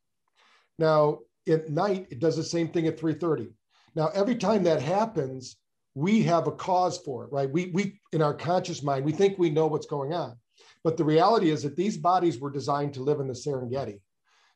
Now, 0.79 1.19
at 1.49 1.71
night, 1.71 2.07
it 2.11 2.21
does 2.21 2.37
the 2.37 2.45
same 2.45 2.69
thing 2.69 2.87
at 2.87 3.01
3:30. 3.01 3.53
Now, 3.95 4.09
every 4.15 4.37
time 4.37 4.63
that 4.65 4.81
happens, 4.83 5.57
we 5.95 6.23
have 6.23 6.47
a 6.47 6.53
cause 6.53 6.99
for 6.99 7.25
it, 7.25 7.33
right? 7.33 7.51
We, 7.51 7.71
we, 7.75 8.01
in 8.13 8.23
our 8.23 8.35
conscious 8.35 8.83
mind, 8.83 9.05
we 9.05 9.13
think 9.13 9.39
we 9.39 9.51
know 9.51 9.67
what's 9.67 9.87
going 9.87 10.15
on. 10.15 10.37
But 10.85 10.97
the 10.97 11.05
reality 11.05 11.51
is 11.51 11.63
that 11.63 11.77
these 11.77 11.97
bodies 11.97 12.39
were 12.39 12.51
designed 12.51 12.95
to 12.95 13.03
live 13.03 13.21
in 13.21 13.29
the 13.29 13.35
Serengeti. 13.35 14.01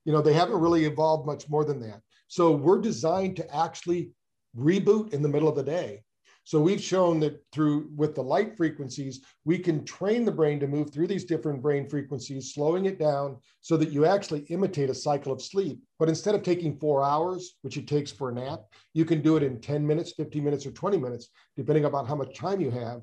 You 0.04 0.12
know, 0.12 0.22
they 0.22 0.32
haven't 0.32 0.60
really 0.60 0.84
evolved 0.84 1.26
much 1.26 1.48
more 1.48 1.64
than 1.64 1.80
that. 1.80 2.00
So 2.28 2.52
we're 2.52 2.80
designed 2.80 3.36
to 3.36 3.54
actually 3.54 4.10
reboot 4.56 5.12
in 5.12 5.22
the 5.22 5.28
middle 5.28 5.48
of 5.48 5.56
the 5.56 5.62
day. 5.62 6.02
So 6.46 6.60
we've 6.60 6.80
shown 6.80 7.18
that 7.20 7.44
through 7.50 7.90
with 7.96 8.14
the 8.14 8.22
light 8.22 8.56
frequencies, 8.56 9.20
we 9.44 9.58
can 9.58 9.84
train 9.84 10.24
the 10.24 10.30
brain 10.30 10.60
to 10.60 10.68
move 10.68 10.92
through 10.92 11.08
these 11.08 11.24
different 11.24 11.60
brain 11.60 11.88
frequencies, 11.88 12.54
slowing 12.54 12.86
it 12.86 13.00
down 13.00 13.38
so 13.62 13.76
that 13.76 13.90
you 13.90 14.06
actually 14.06 14.42
imitate 14.42 14.88
a 14.88 14.94
cycle 14.94 15.32
of 15.32 15.42
sleep. 15.42 15.80
But 15.98 16.08
instead 16.08 16.36
of 16.36 16.44
taking 16.44 16.78
four 16.78 17.02
hours, 17.02 17.56
which 17.62 17.76
it 17.76 17.88
takes 17.88 18.12
for 18.12 18.30
a 18.30 18.32
nap, 18.32 18.60
you 18.94 19.04
can 19.04 19.22
do 19.22 19.36
it 19.36 19.42
in 19.42 19.60
10 19.60 19.84
minutes, 19.84 20.12
15 20.12 20.44
minutes, 20.44 20.64
or 20.64 20.70
20 20.70 20.98
minutes, 20.98 21.30
depending 21.56 21.84
upon 21.84 22.06
how 22.06 22.14
much 22.14 22.38
time 22.38 22.60
you 22.60 22.70
have. 22.70 23.00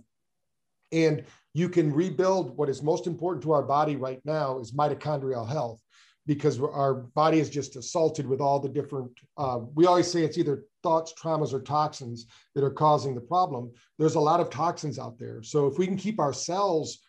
And 0.93 1.25
you 1.53 1.67
can 1.67 1.91
rebuild 1.91 2.55
what 2.55 2.69
is 2.69 2.81
most 2.81 3.07
important 3.07 3.43
to 3.43 3.51
our 3.51 3.63
body 3.63 3.97
right 3.97 4.21
now 4.23 4.59
is 4.59 4.71
mitochondrial 4.71 5.45
health 5.45 5.81
because 6.25 6.61
our 6.61 6.93
body 6.93 7.41
is 7.41 7.49
just 7.49 7.75
assaulted 7.75 8.25
with 8.25 8.39
all 8.39 8.61
the 8.61 8.69
different 8.69 9.11
uh, 9.37 9.59
we 9.75 9.85
always 9.85 10.09
say 10.09 10.23
it's 10.23 10.37
either 10.37 10.63
thoughts 10.83 11.13
traumas 11.19 11.53
or 11.53 11.61
toxins 11.61 12.27
that 12.53 12.63
are 12.63 12.71
causing 12.71 13.15
the 13.15 13.21
problem 13.21 13.71
there's 13.97 14.15
a 14.15 14.19
lot 14.19 14.39
of 14.39 14.49
toxins 14.49 14.99
out 14.99 15.17
there. 15.17 15.41
So 15.41 15.67
if 15.67 15.77
we 15.77 15.87
can 15.87 15.97
keep 15.97 16.19
our 16.19 16.33
cells 16.33 16.99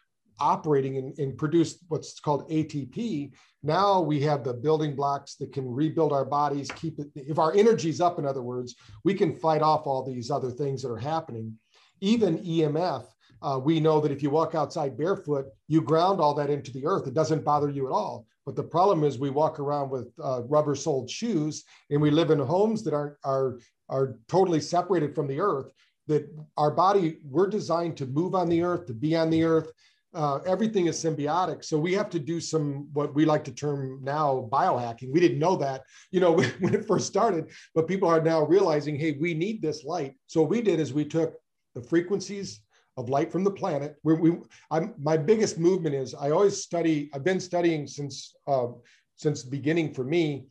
operating 0.40 0.96
and, 0.96 1.18
and 1.18 1.38
produce 1.38 1.78
what's 1.86 2.18
called 2.18 2.50
atp 2.50 3.30
now 3.62 4.00
we 4.00 4.20
have 4.20 4.42
the 4.42 4.52
building 4.52 4.96
blocks 4.96 5.36
that 5.36 5.52
can 5.52 5.64
rebuild 5.64 6.12
our 6.12 6.24
bodies 6.24 6.68
keep 6.72 6.98
it 6.98 7.06
if 7.14 7.38
our 7.38 7.54
energy's 7.54 8.00
up 8.00 8.18
in 8.18 8.26
other 8.26 8.42
words 8.42 8.74
we 9.04 9.14
can 9.14 9.32
fight 9.32 9.62
off 9.62 9.86
all 9.86 10.02
these 10.02 10.32
other 10.32 10.50
things 10.50 10.82
that 10.82 10.90
are 10.90 10.98
happening. 10.98 11.56
Even 12.00 12.38
emf 12.38 13.06
uh, 13.44 13.58
we 13.58 13.78
know 13.78 14.00
that 14.00 14.10
if 14.10 14.22
you 14.22 14.30
walk 14.30 14.54
outside 14.54 14.96
barefoot, 14.96 15.46
you 15.68 15.82
ground 15.82 16.18
all 16.18 16.34
that 16.34 16.48
into 16.48 16.72
the 16.72 16.86
earth. 16.86 17.06
It 17.06 17.12
doesn't 17.12 17.44
bother 17.44 17.68
you 17.68 17.86
at 17.86 17.92
all. 17.92 18.26
But 18.46 18.56
the 18.56 18.62
problem 18.62 19.04
is 19.04 19.18
we 19.18 19.28
walk 19.28 19.60
around 19.60 19.90
with 19.90 20.10
uh, 20.22 20.42
rubber 20.44 20.74
soled 20.74 21.10
shoes 21.10 21.64
and 21.90 22.00
we 22.00 22.10
live 22.10 22.30
in 22.30 22.38
homes 22.38 22.82
that 22.84 22.94
are, 22.94 23.18
are, 23.22 23.58
are 23.90 24.18
totally 24.28 24.60
separated 24.60 25.14
from 25.14 25.26
the 25.26 25.40
earth. 25.40 25.70
That 26.06 26.26
our 26.56 26.70
body, 26.70 27.18
we're 27.22 27.46
designed 27.46 27.98
to 27.98 28.06
move 28.06 28.34
on 28.34 28.48
the 28.48 28.62
earth, 28.62 28.86
to 28.86 28.94
be 28.94 29.14
on 29.14 29.28
the 29.28 29.44
earth. 29.44 29.70
Uh, 30.14 30.36
everything 30.46 30.86
is 30.86 31.02
symbiotic. 31.02 31.64
So 31.64 31.78
we 31.78 31.92
have 31.94 32.08
to 32.10 32.18
do 32.18 32.40
some 32.40 32.88
what 32.92 33.14
we 33.14 33.26
like 33.26 33.44
to 33.44 33.52
term 33.52 34.00
now 34.02 34.48
biohacking. 34.50 35.12
We 35.12 35.20
didn't 35.20 35.38
know 35.38 35.56
that, 35.56 35.82
you 36.10 36.20
know, 36.20 36.32
when 36.60 36.74
it 36.74 36.86
first 36.86 37.06
started, 37.06 37.50
but 37.74 37.88
people 37.88 38.08
are 38.08 38.22
now 38.22 38.42
realizing, 38.46 38.98
hey, 38.98 39.18
we 39.20 39.34
need 39.34 39.60
this 39.60 39.84
light. 39.84 40.14
So 40.28 40.40
what 40.40 40.50
we 40.50 40.62
did 40.62 40.80
is 40.80 40.94
we 40.94 41.04
took 41.04 41.34
the 41.74 41.82
frequencies 41.82 42.60
of 42.96 43.08
light 43.08 43.32
from 43.32 43.44
the 43.44 43.50
planet. 43.50 43.96
we 44.02 44.14
we, 44.14 44.36
I'm, 44.70 44.94
my 44.98 45.16
biggest 45.16 45.58
movement 45.58 45.94
is 45.94 46.14
I 46.14 46.30
always 46.30 46.62
study. 46.62 47.10
I've 47.12 47.24
been 47.24 47.40
studying 47.40 47.86
since 47.86 48.34
uh, 48.46 48.68
since 49.16 49.42
the 49.42 49.50
beginning 49.50 49.94
for 49.94 50.04
me, 50.04 50.46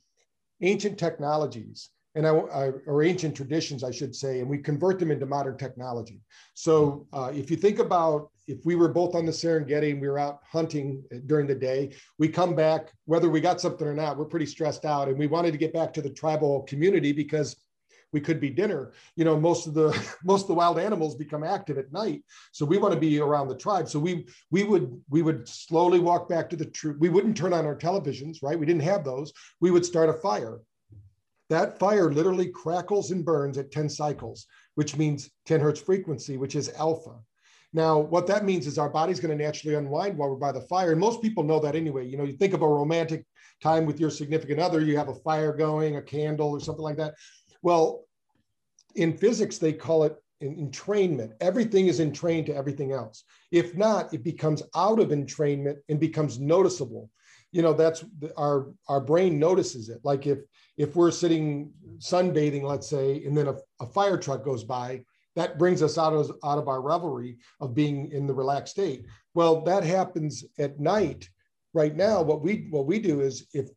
ancient 0.62 0.98
technologies 0.98 1.90
and 2.16 2.28
I, 2.28 2.32
I, 2.32 2.72
or 2.86 3.04
ancient 3.04 3.36
traditions, 3.36 3.84
I 3.84 3.92
should 3.92 4.16
say, 4.16 4.40
and 4.40 4.50
we 4.50 4.60
convert 4.60 5.00
them 5.00 5.10
into 5.10 5.26
modern 5.26 5.58
technology. 5.58 6.22
So 6.54 7.08
uh, 7.12 7.32
if 7.34 7.50
you 7.50 7.58
think 7.58 7.80
about 7.80 8.30
if 8.48 8.66
we 8.66 8.76
were 8.76 8.90
both 8.90 9.16
on 9.16 9.26
the 9.26 9.32
Serengeti 9.32 9.92
and 9.92 10.02
we 10.02 10.08
were 10.08 10.20
out 10.20 10.42
hunting 10.46 11.04
during 11.26 11.48
the 11.48 11.56
day, 11.56 11.96
we 12.20 12.28
come 12.28 12.56
back, 12.56 12.92
whether 13.06 13.30
we 13.30 13.42
got 13.42 13.62
something 13.62 13.88
or 13.88 13.96
not, 13.96 14.18
we're 14.18 14.26
pretty 14.26 14.46
stressed 14.46 14.86
out, 14.86 15.08
and 15.08 15.18
we 15.18 15.28
wanted 15.28 15.52
to 15.52 15.58
get 15.58 15.74
back 15.74 15.94
to 15.94 16.02
the 16.02 16.10
tribal 16.10 16.64
community 16.64 17.14
because 17.14 17.56
we 18.14 18.22
could 18.22 18.40
be 18.40 18.50
dinner 18.50 18.94
you 19.16 19.26
know 19.26 19.40
most 19.40 19.68
of 19.68 19.74
the 19.74 19.90
most 20.24 20.44
of 20.44 20.48
the 20.48 20.54
wild 20.54 20.80
animals 20.80 21.16
become 21.16 21.44
active 21.44 21.78
at 21.78 21.92
night 21.92 22.24
so 22.52 22.66
we 22.66 22.78
want 22.78 22.94
to 22.94 23.00
be 23.00 23.20
around 23.20 23.48
the 23.48 23.58
tribe 23.58 23.90
so 23.90 24.00
we 24.00 24.26
we 24.52 24.64
would 24.64 25.02
we 25.10 25.22
would 25.22 25.48
slowly 25.48 26.00
walk 26.00 26.30
back 26.30 26.50
to 26.50 26.56
the 26.56 26.66
true 26.66 26.96
we 27.00 27.10
wouldn't 27.10 27.36
turn 27.36 27.54
on 27.54 27.66
our 27.66 27.76
televisions 27.76 28.38
right 28.42 28.60
we 28.60 28.66
didn't 28.66 28.82
have 28.82 29.04
those 29.04 29.34
we 29.60 29.72
would 29.72 29.86
start 29.86 30.10
a 30.10 30.14
fire 30.14 30.60
that 31.50 31.78
fire 31.78 32.12
literally 32.12 32.48
crackles 32.48 33.12
and 33.12 33.26
burns 33.26 33.58
at 33.58 33.72
10 33.72 33.90
cycles 33.90 34.46
which 34.76 34.96
means 34.96 35.30
10 35.46 35.60
hertz 35.60 35.82
frequency 35.82 36.38
which 36.38 36.56
is 36.56 36.72
alpha 36.78 37.16
now, 37.76 37.98
what 37.98 38.28
that 38.28 38.46
means 38.46 38.68
is 38.68 38.78
our 38.78 38.90
body's 38.90 39.20
going 39.20 39.36
to 39.36 39.44
naturally 39.44 39.76
unwind 39.76 40.16
while 40.16 40.30
we're 40.30 40.36
by 40.36 40.52
the 40.52 40.62
fire. 40.62 40.92
And 40.92 41.02
most 41.02 41.24
people 41.24 41.44
know 41.44 41.60
that 41.60 41.76
anyway. 41.76 42.06
You 42.06 42.18
know, 42.18 42.24
you 42.24 42.34
think 42.34 42.54
of 42.54 42.62
a 42.62 42.68
romantic 42.68 43.26
time 43.64 43.86
with 43.86 44.00
your 44.00 44.12
significant 44.12 44.60
other, 44.60 44.82
you 44.82 44.96
have 44.98 45.10
a 45.10 45.16
fire 45.16 45.54
going, 45.54 45.96
a 45.96 46.02
candle, 46.02 46.52
or 46.52 46.60
something 46.60 46.84
like 46.84 46.98
that. 46.98 47.16
Well, 47.64 48.06
in 48.96 49.18
physics, 49.18 49.58
they 49.58 49.74
call 49.74 50.04
it 50.04 50.16
entrainment. 50.44 51.34
Everything 51.42 51.88
is 51.88 52.00
entrained 52.00 52.46
to 52.48 52.56
everything 52.56 52.92
else. 52.92 53.24
If 53.52 53.76
not, 53.76 54.14
it 54.14 54.24
becomes 54.24 54.62
out 54.76 55.00
of 55.00 55.10
entrainment 55.10 55.78
and 55.90 56.00
becomes 56.00 56.40
noticeable. 56.40 57.10
You 57.52 57.62
know, 57.62 57.74
that's 57.74 58.04
our 58.38 58.72
our 58.88 59.00
brain 59.00 59.40
notices 59.40 59.90
it. 59.90 60.02
Like 60.04 60.28
if 60.28 60.40
if 60.78 60.96
we're 60.96 61.12
sitting 61.12 61.72
sunbathing, 62.00 62.64
let's 62.64 62.90
say, 62.90 63.24
and 63.26 63.38
then 63.38 63.48
a, 63.48 63.56
a 63.80 63.86
fire 63.88 64.18
truck 64.18 64.44
goes 64.44 64.64
by, 64.64 65.04
that 65.36 65.58
brings 65.58 65.82
us 65.82 65.98
out 65.98 66.14
of 66.14 66.32
out 66.44 66.58
of 66.58 66.68
our 66.68 66.82
revelry 66.82 67.38
of 67.62 67.74
being 67.74 68.12
in 68.12 68.28
the 68.28 68.34
relaxed 68.34 68.74
state. 68.74 69.06
Well, 69.34 69.62
that 69.62 69.84
happens 69.84 70.44
at 70.60 70.80
night. 70.80 71.30
Right 71.74 71.96
now, 71.96 72.22
what 72.22 72.42
we 72.42 72.68
what 72.70 72.86
we 72.86 73.00
do 73.00 73.22
is 73.22 73.48
if 73.54 73.70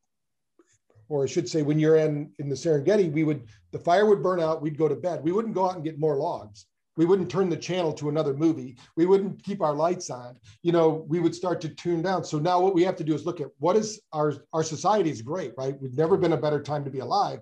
or 1.09 1.25
I 1.25 1.27
should 1.27 1.49
say, 1.49 1.63
when 1.63 1.79
you're 1.79 1.97
in 1.97 2.33
in 2.39 2.49
the 2.49 2.55
Serengeti, 2.55 3.11
we 3.11 3.25
would 3.25 3.45
the 3.73 3.79
fire 3.79 4.07
would 4.07 4.23
burn 4.23 4.41
out, 4.41 4.63
we'd 4.63 4.79
go 4.79 4.89
to 4.89 4.97
bed. 4.97 5.23
We 5.23 5.33
wouldn't 5.33 5.55
go 5.55 5.69
out 5.69 5.77
and 5.77 5.85
get 5.85 5.99
more 5.99 6.17
logs. 6.17 6.67
We 6.97 7.05
wouldn't 7.05 7.31
turn 7.31 7.51
the 7.51 7.57
channel 7.57 7.93
to 7.95 8.09
another 8.09 8.35
movie. 8.35 8.79
We 8.97 9.05
wouldn't 9.05 9.43
keep 9.43 9.61
our 9.61 9.75
lights 9.75 10.09
on. 10.09 10.37
You 10.63 10.73
know, 10.73 11.05
we 11.09 11.21
would 11.21 11.35
start 11.35 11.61
to 11.61 11.69
tune 11.69 12.01
down. 12.01 12.25
So 12.25 12.39
now 12.39 12.59
what 12.59 12.75
we 12.75 12.85
have 12.85 12.97
to 12.97 13.05
do 13.05 13.15
is 13.15 13.27
look 13.27 13.41
at 13.41 13.49
what 13.59 13.77
is 13.77 14.01
our 14.13 14.35
our 14.53 14.63
society 14.63 15.11
is 15.11 15.23
great, 15.23 15.53
right? 15.59 15.81
We've 15.81 15.97
never 15.97 16.17
been 16.17 16.33
a 16.33 16.39
better 16.39 16.63
time 16.63 16.85
to 16.85 16.91
be 16.91 17.01
alive. 17.01 17.41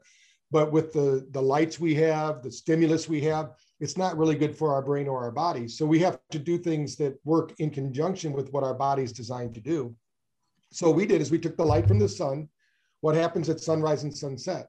But 0.51 0.73
with 0.73 0.93
the 0.93 1.27
the 1.31 1.43
lights 1.43 1.79
we 1.79 1.95
have, 1.97 2.43
the 2.43 2.51
stimulus 2.51 3.09
we 3.09 3.21
have, 3.23 3.53
it's 3.81 3.97
not 3.97 4.17
really 4.19 4.35
good 4.35 4.57
for 4.57 4.73
our 4.75 4.83
brain 4.83 5.09
or 5.09 5.23
our 5.23 5.33
body. 5.33 5.69
So 5.69 5.87
we 5.87 6.01
have 6.01 6.19
to 6.31 6.39
do 6.39 6.59
things 6.59 6.97
that 6.97 7.19
work 7.25 7.55
in 7.59 7.71
conjunction 7.71 8.33
with 8.33 8.53
what 8.53 8.65
our 8.65 8.75
body 8.75 9.03
is 9.03 9.13
designed 9.13 9.55
to 9.55 9.61
do. 9.61 9.95
So 10.73 10.91
we 10.91 11.07
did 11.07 11.21
is 11.21 11.31
we 11.31 11.39
took 11.39 11.57
the 11.57 11.65
light 11.65 11.87
from 11.87 12.01
the 12.01 12.09
sun, 12.09 12.49
what 13.05 13.15
happens 13.15 13.51
at 13.51 13.61
sunrise 13.61 14.03
and 14.03 14.17
sunset. 14.17 14.69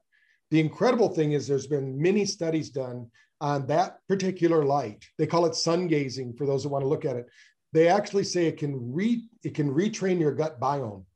The 0.50 0.60
incredible 0.60 1.08
thing 1.08 1.32
is 1.32 1.48
there's 1.48 1.66
been 1.66 1.98
many 1.98 2.26
studies 2.26 2.68
done 2.68 3.10
on 3.40 3.66
that 3.68 4.00
particular 4.10 4.62
light. 4.62 5.02
They 5.16 5.26
call 5.26 5.46
it 5.46 5.54
sun 5.54 5.88
gazing 5.88 6.34
for 6.34 6.46
those 6.46 6.62
that 6.62 6.68
want 6.68 6.84
to 6.84 6.88
look 6.88 7.06
at 7.06 7.16
it. 7.16 7.30
They 7.72 7.88
actually 7.88 8.24
say 8.24 8.44
it 8.44 8.58
can 8.58 8.92
re 8.92 9.26
it 9.42 9.54
can 9.54 9.72
retrain 9.72 10.20
your 10.20 10.32
gut 10.32 10.60
biome. 10.60 11.06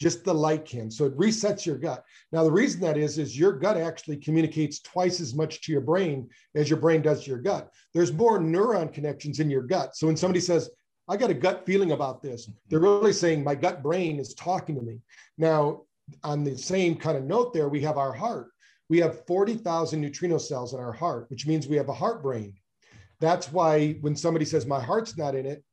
Just 0.00 0.24
the 0.24 0.32
light 0.32 0.64
can. 0.64 0.92
So 0.92 1.06
it 1.06 1.18
resets 1.18 1.66
your 1.66 1.76
gut. 1.76 2.04
Now 2.30 2.44
the 2.44 2.52
reason 2.52 2.80
that 2.82 2.96
is 2.96 3.18
is 3.18 3.36
your 3.36 3.58
gut 3.58 3.76
actually 3.76 4.18
communicates 4.18 4.78
twice 4.78 5.20
as 5.20 5.34
much 5.34 5.62
to 5.62 5.72
your 5.72 5.80
brain 5.80 6.28
as 6.54 6.70
your 6.70 6.78
brain 6.78 7.02
does 7.02 7.24
to 7.24 7.30
your 7.30 7.40
gut. 7.40 7.68
There's 7.94 8.12
more 8.12 8.38
neuron 8.38 8.92
connections 8.92 9.40
in 9.40 9.50
your 9.50 9.62
gut. 9.62 9.96
So 9.96 10.06
when 10.06 10.16
somebody 10.16 10.40
says, 10.40 10.70
I 11.08 11.16
got 11.16 11.30
a 11.30 11.34
gut 11.34 11.64
feeling 11.66 11.92
about 11.92 12.22
this. 12.22 12.48
They're 12.68 12.78
really 12.78 13.14
saying 13.14 13.42
my 13.42 13.56
gut 13.56 13.82
brain 13.82 14.20
is 14.20 14.34
talking 14.34 14.76
to 14.76 14.82
me. 14.82 15.00
Now, 15.38 15.82
on 16.24 16.44
the 16.44 16.56
same 16.56 16.96
kind 16.96 17.16
of 17.16 17.24
note 17.24 17.52
there, 17.52 17.68
we 17.68 17.80
have 17.82 17.98
our 17.98 18.12
heart. 18.12 18.50
We 18.88 18.98
have 18.98 19.26
40,000 19.26 20.00
neutrino 20.00 20.38
cells 20.38 20.72
in 20.72 20.80
our 20.80 20.92
heart, 20.92 21.26
which 21.30 21.46
means 21.46 21.68
we 21.68 21.76
have 21.76 21.88
a 21.88 21.94
heart 21.94 22.22
brain. 22.22 22.54
That's 23.20 23.52
why 23.52 23.94
when 24.00 24.16
somebody 24.16 24.44
says 24.44 24.66
my 24.66 24.80
heart's 24.80 25.16
not 25.16 25.34
in 25.34 25.44
it, 25.44 25.64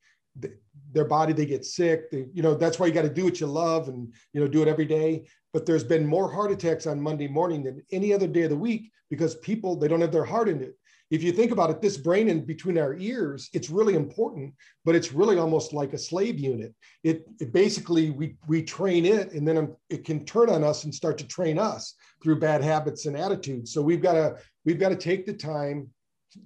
their 0.91 1.05
body 1.05 1.33
they 1.33 1.45
get 1.45 1.65
sick. 1.65 2.09
They, 2.11 2.25
you 2.33 2.41
know 2.41 2.55
that's 2.55 2.79
why 2.79 2.87
you 2.87 2.93
got 2.93 3.03
to 3.03 3.09
do 3.09 3.23
what 3.23 3.39
you 3.39 3.47
love 3.47 3.87
and 3.87 4.13
you 4.33 4.41
know 4.41 4.47
do 4.47 4.61
it 4.61 4.67
every 4.67 4.85
day. 4.85 5.27
But 5.53 5.65
there's 5.65 5.83
been 5.83 6.05
more 6.05 6.31
heart 6.31 6.51
attacks 6.51 6.87
on 6.87 6.99
Monday 6.99 7.27
morning 7.27 7.63
than 7.63 7.83
any 7.91 8.13
other 8.13 8.27
day 8.27 8.43
of 8.43 8.49
the 8.49 8.57
week 8.57 8.91
because 9.09 9.35
people 9.35 9.77
they 9.77 9.87
don't 9.87 10.01
have 10.01 10.11
their 10.11 10.25
heart 10.25 10.49
in 10.49 10.61
it 10.61 10.75
if 11.11 11.21
you 11.21 11.31
think 11.31 11.51
about 11.51 11.69
it, 11.69 11.81
this 11.81 11.97
brain 11.97 12.29
in 12.29 12.45
between 12.45 12.77
our 12.77 12.95
ears, 12.95 13.49
it's 13.53 13.69
really 13.69 13.93
important, 13.93 14.53
but 14.83 14.95
it's 14.95 15.13
really 15.13 15.37
almost 15.37 15.71
like 15.71 15.93
a 15.93 15.97
slave 15.97 16.39
unit. 16.39 16.73
It, 17.03 17.25
it 17.39 17.53
basically, 17.53 18.09
we, 18.09 18.37
we 18.47 18.63
train 18.63 19.05
it 19.05 19.31
and 19.33 19.47
then 19.47 19.57
um, 19.57 19.75
it 19.89 20.03
can 20.03 20.25
turn 20.25 20.49
on 20.49 20.63
us 20.63 20.83
and 20.83 20.93
start 20.93 21.17
to 21.19 21.27
train 21.27 21.59
us 21.59 21.93
through 22.23 22.39
bad 22.39 22.63
habits 22.63 23.05
and 23.05 23.15
attitudes. 23.15 23.71
So 23.71 23.81
we've 23.81 24.01
got 24.01 24.13
to, 24.13 24.37
we've 24.65 24.79
got 24.79 24.89
to 24.89 24.95
take 24.95 25.25
the 25.25 25.33
time 25.33 25.89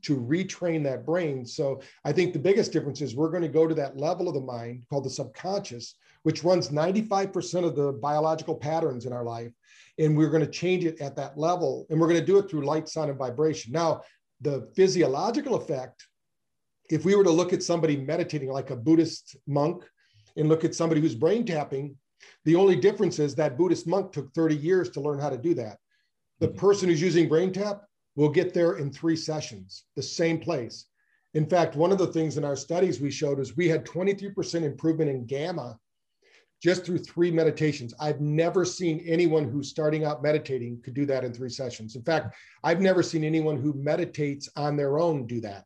to 0.03 0.17
retrain 0.17 0.83
that 0.83 1.05
brain. 1.05 1.45
So 1.45 1.81
I 2.05 2.11
think 2.11 2.33
the 2.33 2.39
biggest 2.39 2.71
difference 2.71 3.01
is 3.01 3.15
we're 3.15 3.31
going 3.31 3.43
to 3.43 3.47
go 3.47 3.67
to 3.67 3.75
that 3.75 3.97
level 3.97 4.27
of 4.27 4.33
the 4.33 4.41
mind 4.41 4.83
called 4.89 5.05
the 5.05 5.09
subconscious, 5.09 5.95
which 6.23 6.43
runs 6.43 6.69
95% 6.69 7.65
of 7.65 7.75
the 7.75 7.93
biological 7.93 8.55
patterns 8.55 9.05
in 9.05 9.13
our 9.13 9.23
life. 9.23 9.51
And 9.97 10.17
we're 10.17 10.29
going 10.29 10.45
to 10.45 10.51
change 10.51 10.85
it 10.85 11.01
at 11.01 11.15
that 11.15 11.37
level. 11.37 11.85
And 11.89 11.99
we're 11.99 12.07
going 12.07 12.19
to 12.19 12.25
do 12.25 12.37
it 12.37 12.49
through 12.49 12.65
light, 12.65 12.87
sound, 12.87 13.09
and 13.09 13.19
vibration. 13.19 13.71
Now, 13.71 14.01
the 14.41 14.69
physiological 14.75 15.55
effect, 15.55 16.05
if 16.89 17.05
we 17.05 17.15
were 17.15 17.23
to 17.23 17.31
look 17.31 17.53
at 17.53 17.63
somebody 17.63 17.97
meditating 17.97 18.49
like 18.49 18.71
a 18.71 18.75
Buddhist 18.75 19.37
monk 19.47 19.83
and 20.37 20.49
look 20.49 20.63
at 20.63 20.75
somebody 20.75 21.01
who's 21.01 21.15
brain 21.15 21.45
tapping, 21.45 21.95
the 22.45 22.55
only 22.55 22.75
difference 22.75 23.19
is 23.19 23.35
that 23.35 23.57
Buddhist 23.57 23.87
monk 23.87 24.11
took 24.11 24.33
30 24.33 24.55
years 24.55 24.89
to 24.91 25.01
learn 25.01 25.19
how 25.19 25.29
to 25.29 25.37
do 25.37 25.53
that. 25.55 25.77
The 26.39 26.47
mm-hmm. 26.47 26.57
person 26.57 26.89
who's 26.89 27.01
using 27.01 27.29
brain 27.29 27.51
tap 27.51 27.83
will 28.15 28.29
get 28.29 28.53
there 28.53 28.77
in 28.77 28.91
three 28.91 29.15
sessions, 29.15 29.85
the 29.95 30.03
same 30.03 30.39
place. 30.39 30.85
In 31.35 31.45
fact, 31.45 31.75
one 31.75 31.91
of 31.91 31.97
the 31.97 32.07
things 32.07 32.37
in 32.37 32.43
our 32.43 32.55
studies 32.55 32.99
we 32.99 33.11
showed 33.11 33.39
is 33.39 33.55
we 33.55 33.67
had 33.67 33.85
23% 33.85 34.63
improvement 34.63 35.09
in 35.09 35.25
gamma 35.25 35.77
just 36.61 36.85
through 36.85 36.99
three 36.99 37.31
meditations. 37.31 37.93
I've 37.99 38.19
never 38.19 38.65
seen 38.65 39.03
anyone 39.05 39.49
who's 39.49 39.69
starting 39.69 40.03
out 40.03 40.21
meditating 40.21 40.81
could 40.83 40.93
do 40.93 41.05
that 41.05 41.23
in 41.23 41.33
three 41.33 41.49
sessions. 41.49 41.95
In 41.95 42.03
fact, 42.03 42.35
I've 42.63 42.81
never 42.81 43.01
seen 43.01 43.23
anyone 43.23 43.57
who 43.57 43.73
meditates 43.73 44.49
on 44.55 44.75
their 44.75 44.99
own 44.99 45.25
do 45.25 45.39
that. 45.41 45.65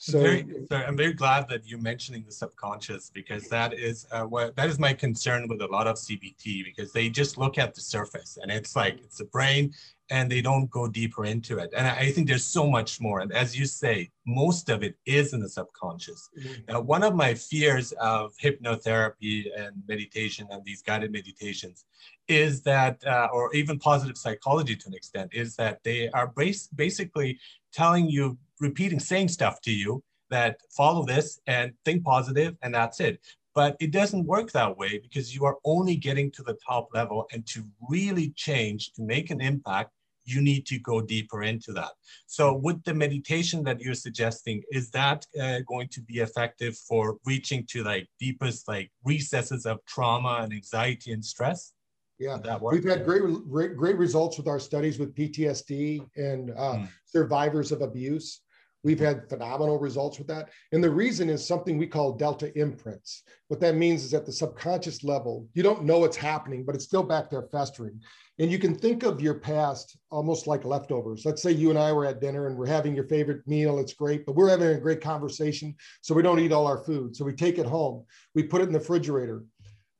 So 0.00 0.20
very, 0.20 0.46
I'm 0.70 0.96
very 0.96 1.12
glad 1.12 1.48
that 1.48 1.66
you're 1.66 1.80
mentioning 1.80 2.24
the 2.24 2.30
subconscious 2.30 3.10
because 3.12 3.48
that 3.48 3.74
is 3.74 4.06
uh, 4.12 4.22
what 4.22 4.54
that 4.54 4.68
is 4.68 4.78
my 4.78 4.92
concern 4.92 5.48
with 5.48 5.60
a 5.60 5.66
lot 5.66 5.88
of 5.88 5.96
CBT 5.96 6.64
because 6.64 6.92
they 6.92 7.08
just 7.08 7.36
look 7.36 7.58
at 7.58 7.74
the 7.74 7.80
surface 7.80 8.38
and 8.40 8.50
it's 8.50 8.76
like 8.76 8.98
it's 9.02 9.18
the 9.18 9.24
brain 9.24 9.74
and 10.10 10.30
they 10.30 10.40
don't 10.40 10.70
go 10.70 10.88
deeper 10.88 11.24
into 11.24 11.58
it. 11.58 11.72
And 11.76 11.86
I 11.86 12.10
think 12.10 12.28
there's 12.28 12.44
so 12.44 12.70
much 12.70 13.00
more. 13.00 13.20
And 13.20 13.32
as 13.32 13.58
you 13.58 13.66
say, 13.66 14.10
most 14.26 14.70
of 14.70 14.82
it 14.82 14.94
is 15.04 15.32
in 15.34 15.40
the 15.40 15.48
subconscious. 15.48 16.30
Mm-hmm. 16.38 16.62
Now, 16.68 16.80
one 16.80 17.02
of 17.02 17.14
my 17.14 17.34
fears 17.34 17.92
of 18.00 18.32
hypnotherapy 18.42 19.46
and 19.56 19.82
meditation 19.86 20.46
and 20.50 20.64
these 20.64 20.80
guided 20.80 21.12
meditations 21.12 21.84
is 22.26 22.62
that, 22.62 23.04
uh, 23.06 23.28
or 23.32 23.54
even 23.54 23.78
positive 23.78 24.16
psychology 24.16 24.76
to 24.76 24.88
an 24.88 24.94
extent, 24.94 25.30
is 25.34 25.56
that 25.56 25.82
they 25.84 26.08
are 26.10 26.28
bas- 26.28 26.68
basically 26.68 27.38
telling 27.72 28.08
you, 28.08 28.38
repeating, 28.60 29.00
saying 29.00 29.28
stuff 29.28 29.60
to 29.62 29.72
you 29.72 30.02
that 30.30 30.60
follow 30.70 31.04
this 31.04 31.40
and 31.46 31.72
think 31.84 32.04
positive, 32.04 32.56
and 32.62 32.74
that's 32.74 33.00
it. 33.00 33.20
But 33.54 33.76
it 33.80 33.90
doesn't 33.90 34.26
work 34.26 34.52
that 34.52 34.76
way 34.76 34.98
because 34.98 35.34
you 35.34 35.44
are 35.44 35.56
only 35.64 35.96
getting 35.96 36.30
to 36.32 36.42
the 36.42 36.56
top 36.66 36.88
level. 36.94 37.26
And 37.32 37.46
to 37.48 37.64
really 37.88 38.30
change, 38.36 38.92
to 38.92 39.02
make 39.02 39.30
an 39.30 39.40
impact, 39.40 39.90
you 40.24 40.42
need 40.42 40.66
to 40.66 40.78
go 40.78 41.00
deeper 41.00 41.42
into 41.42 41.72
that. 41.72 41.90
So 42.26 42.54
with 42.54 42.84
the 42.84 42.94
meditation 42.94 43.64
that 43.64 43.80
you're 43.80 43.94
suggesting, 43.94 44.62
is 44.70 44.90
that 44.90 45.26
uh, 45.40 45.60
going 45.66 45.88
to 45.88 46.02
be 46.02 46.18
effective 46.18 46.76
for 46.76 47.16
reaching 47.24 47.64
to 47.70 47.82
like 47.82 48.06
deepest 48.20 48.68
like 48.68 48.90
recesses 49.04 49.64
of 49.64 49.84
trauma 49.86 50.40
and 50.42 50.52
anxiety 50.52 51.12
and 51.12 51.24
stress? 51.24 51.72
Yeah, 52.18 52.36
that 52.38 52.60
we've 52.60 52.84
had 52.84 53.04
great, 53.04 53.22
great, 53.48 53.76
great 53.76 53.96
results 53.96 54.38
with 54.38 54.48
our 54.48 54.58
studies 54.58 54.98
with 54.98 55.14
PTSD 55.14 56.04
and 56.16 56.50
uh, 56.50 56.74
mm. 56.74 56.88
survivors 57.06 57.70
of 57.70 57.80
abuse. 57.80 58.40
We've 58.88 58.98
had 58.98 59.28
phenomenal 59.28 59.78
results 59.78 60.16
with 60.16 60.28
that. 60.28 60.48
And 60.72 60.82
the 60.82 60.88
reason 60.88 61.28
is 61.28 61.46
something 61.46 61.76
we 61.76 61.86
call 61.86 62.14
delta 62.14 62.58
imprints. 62.58 63.22
What 63.48 63.60
that 63.60 63.74
means 63.74 64.02
is 64.02 64.14
at 64.14 64.24
the 64.24 64.32
subconscious 64.32 65.04
level, 65.04 65.46
you 65.52 65.62
don't 65.62 65.84
know 65.84 65.98
what's 65.98 66.16
happening, 66.16 66.64
but 66.64 66.74
it's 66.74 66.86
still 66.86 67.02
back 67.02 67.28
there 67.28 67.46
festering. 67.52 68.00
And 68.38 68.50
you 68.50 68.58
can 68.58 68.74
think 68.74 69.02
of 69.02 69.20
your 69.20 69.34
past 69.34 69.98
almost 70.10 70.46
like 70.46 70.64
leftovers. 70.64 71.26
Let's 71.26 71.42
say 71.42 71.52
you 71.52 71.68
and 71.68 71.78
I 71.78 71.92
were 71.92 72.06
at 72.06 72.22
dinner 72.22 72.46
and 72.46 72.56
we're 72.56 72.64
having 72.64 72.94
your 72.94 73.04
favorite 73.08 73.46
meal. 73.46 73.78
It's 73.78 73.92
great, 73.92 74.24
but 74.24 74.36
we're 74.36 74.48
having 74.48 74.68
a 74.68 74.80
great 74.80 75.02
conversation. 75.02 75.74
So 76.00 76.14
we 76.14 76.22
don't 76.22 76.40
eat 76.40 76.52
all 76.52 76.66
our 76.66 76.82
food. 76.82 77.14
So 77.14 77.26
we 77.26 77.34
take 77.34 77.58
it 77.58 77.66
home, 77.66 78.06
we 78.34 78.42
put 78.42 78.62
it 78.62 78.68
in 78.68 78.72
the 78.72 78.78
refrigerator. 78.78 79.44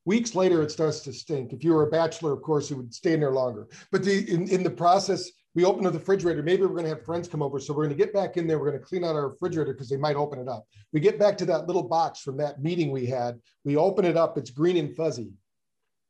Weeks 0.05 0.33
later, 0.33 0.63
it 0.63 0.71
starts 0.71 1.01
to 1.01 1.13
stink. 1.13 1.53
If 1.53 1.63
you 1.63 1.73
were 1.73 1.83
a 1.83 1.91
bachelor, 1.91 2.33
of 2.33 2.41
course, 2.41 2.71
it 2.71 2.75
would 2.75 2.91
stay 2.91 3.13
in 3.13 3.19
there 3.19 3.33
longer. 3.33 3.67
But 3.91 4.03
the, 4.03 4.27
in, 4.33 4.49
in 4.49 4.63
the 4.63 4.71
process, 4.71 5.29
we 5.55 5.65
open 5.65 5.85
up 5.85 5.93
the 5.93 5.99
refrigerator. 5.99 6.43
Maybe 6.43 6.61
we're 6.61 6.69
going 6.69 6.83
to 6.83 6.89
have 6.89 7.05
friends 7.05 7.27
come 7.27 7.41
over. 7.41 7.59
So 7.59 7.73
we're 7.73 7.85
going 7.85 7.97
to 7.97 8.03
get 8.03 8.13
back 8.13 8.37
in 8.37 8.47
there. 8.47 8.59
We're 8.59 8.69
going 8.69 8.79
to 8.79 8.85
clean 8.85 9.03
out 9.03 9.15
our 9.15 9.29
refrigerator 9.29 9.73
because 9.73 9.89
they 9.89 9.97
might 9.97 10.15
open 10.15 10.39
it 10.39 10.47
up. 10.47 10.67
We 10.93 10.99
get 10.99 11.17
back 11.17 11.37
to 11.39 11.45
that 11.45 11.65
little 11.65 11.83
box 11.83 12.19
from 12.21 12.37
that 12.37 12.61
meeting 12.61 12.91
we 12.91 13.05
had. 13.07 13.39
We 13.63 13.75
open 13.75 14.05
it 14.05 14.15
up. 14.15 14.37
It's 14.37 14.51
green 14.51 14.77
and 14.77 14.95
fuzzy. 14.95 15.31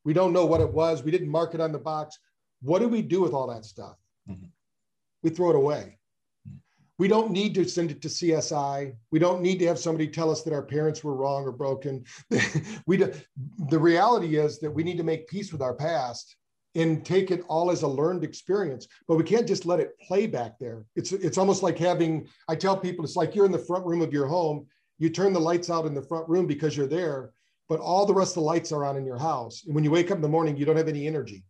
We 0.03 0.13
don't 0.13 0.33
know 0.33 0.45
what 0.45 0.61
it 0.61 0.71
was. 0.71 1.03
We 1.03 1.11
didn't 1.11 1.29
mark 1.29 1.53
it 1.53 1.61
on 1.61 1.71
the 1.71 1.79
box. 1.79 2.19
What 2.61 2.79
do 2.79 2.87
we 2.87 3.01
do 3.01 3.21
with 3.21 3.33
all 3.33 3.47
that 3.47 3.65
stuff? 3.65 3.95
Mm-hmm. 4.29 4.47
We 5.23 5.29
throw 5.29 5.51
it 5.51 5.55
away. 5.55 5.97
We 6.97 7.07
don't 7.07 7.31
need 7.31 7.55
to 7.55 7.63
send 7.63 7.91
it 7.91 8.01
to 8.01 8.09
CSI. 8.09 8.93
We 9.11 9.19
don't 9.19 9.41
need 9.41 9.59
to 9.59 9.67
have 9.67 9.79
somebody 9.79 10.07
tell 10.07 10.29
us 10.29 10.43
that 10.43 10.53
our 10.53 10.61
parents 10.61 11.01
were 11.01 11.15
wrong 11.15 11.45
or 11.45 11.53
broken. 11.53 12.03
we 12.85 12.97
do, 12.97 13.13
the 13.69 13.79
reality 13.79 14.35
is 14.35 14.59
that 14.59 14.71
we 14.71 14.83
need 14.83 14.97
to 14.97 15.03
make 15.03 15.29
peace 15.29 15.53
with 15.53 15.61
our 15.61 15.73
past 15.73 16.35
and 16.75 17.03
take 17.05 17.31
it 17.31 17.43
all 17.47 17.71
as 17.71 17.81
a 17.81 17.87
learned 17.87 18.23
experience 18.23 18.87
but 19.07 19.15
we 19.15 19.23
can't 19.23 19.47
just 19.47 19.65
let 19.65 19.79
it 19.79 19.97
play 19.99 20.27
back 20.27 20.59
there 20.59 20.85
it's 20.95 21.11
it's 21.11 21.37
almost 21.37 21.63
like 21.63 21.77
having 21.77 22.27
i 22.47 22.55
tell 22.55 22.77
people 22.77 23.03
it's 23.03 23.15
like 23.15 23.33
you're 23.33 23.45
in 23.45 23.51
the 23.51 23.57
front 23.57 23.85
room 23.85 24.01
of 24.01 24.13
your 24.13 24.27
home 24.27 24.65
you 24.99 25.09
turn 25.09 25.33
the 25.33 25.39
lights 25.39 25.69
out 25.69 25.85
in 25.85 25.93
the 25.93 26.01
front 26.01 26.27
room 26.29 26.45
because 26.45 26.77
you're 26.77 26.87
there 26.87 27.31
but 27.67 27.79
all 27.79 28.05
the 28.05 28.13
rest 28.13 28.31
of 28.31 28.35
the 28.35 28.41
lights 28.41 28.71
are 28.71 28.85
on 28.85 28.97
in 28.97 29.05
your 29.05 29.17
house 29.17 29.63
and 29.65 29.73
when 29.73 29.83
you 29.83 29.91
wake 29.91 30.11
up 30.11 30.17
in 30.17 30.21
the 30.21 30.27
morning 30.27 30.55
you 30.55 30.65
don't 30.65 30.77
have 30.77 30.87
any 30.87 31.07
energy 31.07 31.43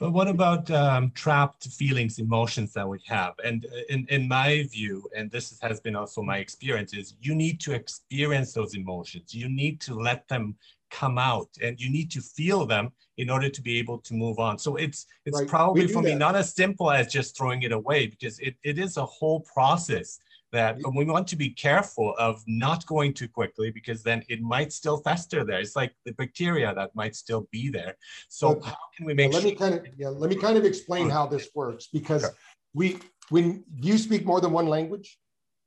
but 0.00 0.10
what 0.10 0.26
about 0.26 0.70
um, 0.72 1.12
trapped 1.12 1.68
feelings, 1.68 2.18
emotions 2.18 2.72
that 2.72 2.88
we 2.88 2.98
have? 3.06 3.34
And 3.44 3.64
in, 3.88 4.06
in 4.10 4.26
my 4.26 4.66
view, 4.70 5.08
and 5.16 5.30
this 5.30 5.56
has 5.62 5.80
been 5.80 5.94
also 5.94 6.20
my 6.20 6.38
experience, 6.38 6.92
is 6.92 7.14
you 7.20 7.34
need 7.34 7.60
to 7.60 7.72
experience 7.72 8.52
those 8.52 8.74
emotions. 8.74 9.32
You 9.32 9.48
need 9.48 9.80
to 9.82 9.94
let 9.94 10.26
them 10.26 10.56
come 11.00 11.18
out 11.18 11.48
and 11.62 11.80
you 11.80 11.90
need 11.90 12.10
to 12.12 12.20
feel 12.20 12.64
them 12.66 12.92
in 13.16 13.28
order 13.30 13.48
to 13.48 13.60
be 13.60 13.78
able 13.78 13.98
to 13.98 14.14
move 14.14 14.38
on. 14.38 14.58
So 14.58 14.76
it's 14.76 15.06
it's 15.26 15.40
right. 15.40 15.48
probably 15.48 15.86
for 15.88 16.02
that. 16.02 16.08
me 16.08 16.14
not 16.14 16.34
as 16.36 16.54
simple 16.54 16.90
as 16.90 17.06
just 17.18 17.36
throwing 17.36 17.62
it 17.62 17.72
away 17.72 18.06
because 18.06 18.38
it, 18.38 18.54
it 18.62 18.78
is 18.78 18.96
a 18.96 19.04
whole 19.04 19.40
process 19.40 20.18
that 20.52 20.78
we 20.94 21.04
want 21.04 21.26
to 21.26 21.36
be 21.36 21.50
careful 21.50 22.14
of 22.16 22.42
not 22.46 22.86
going 22.86 23.12
too 23.12 23.26
quickly 23.26 23.72
because 23.72 24.04
then 24.04 24.22
it 24.28 24.40
might 24.40 24.72
still 24.72 24.98
fester 24.98 25.42
there. 25.44 25.58
It's 25.58 25.74
like 25.74 25.92
the 26.04 26.12
bacteria 26.12 26.72
that 26.74 26.94
might 26.94 27.16
still 27.16 27.48
be 27.50 27.70
there. 27.70 27.96
So 28.28 28.60
how 28.60 28.76
can 28.96 29.06
we 29.06 29.14
make 29.14 29.32
let 29.32 29.42
sure? 29.42 29.50
me 29.50 29.56
kind 29.56 29.74
of 29.74 29.80
yeah, 29.98 30.08
let 30.08 30.30
me 30.30 30.36
kind 30.36 30.56
of 30.56 30.64
explain 30.64 31.10
how 31.10 31.26
this 31.26 31.48
works 31.54 31.88
because 31.92 32.22
sure. 32.22 32.34
we 32.72 32.98
when 33.30 33.64
you 33.88 33.98
speak 33.98 34.24
more 34.24 34.40
than 34.40 34.52
one 34.52 34.68
language. 34.68 35.18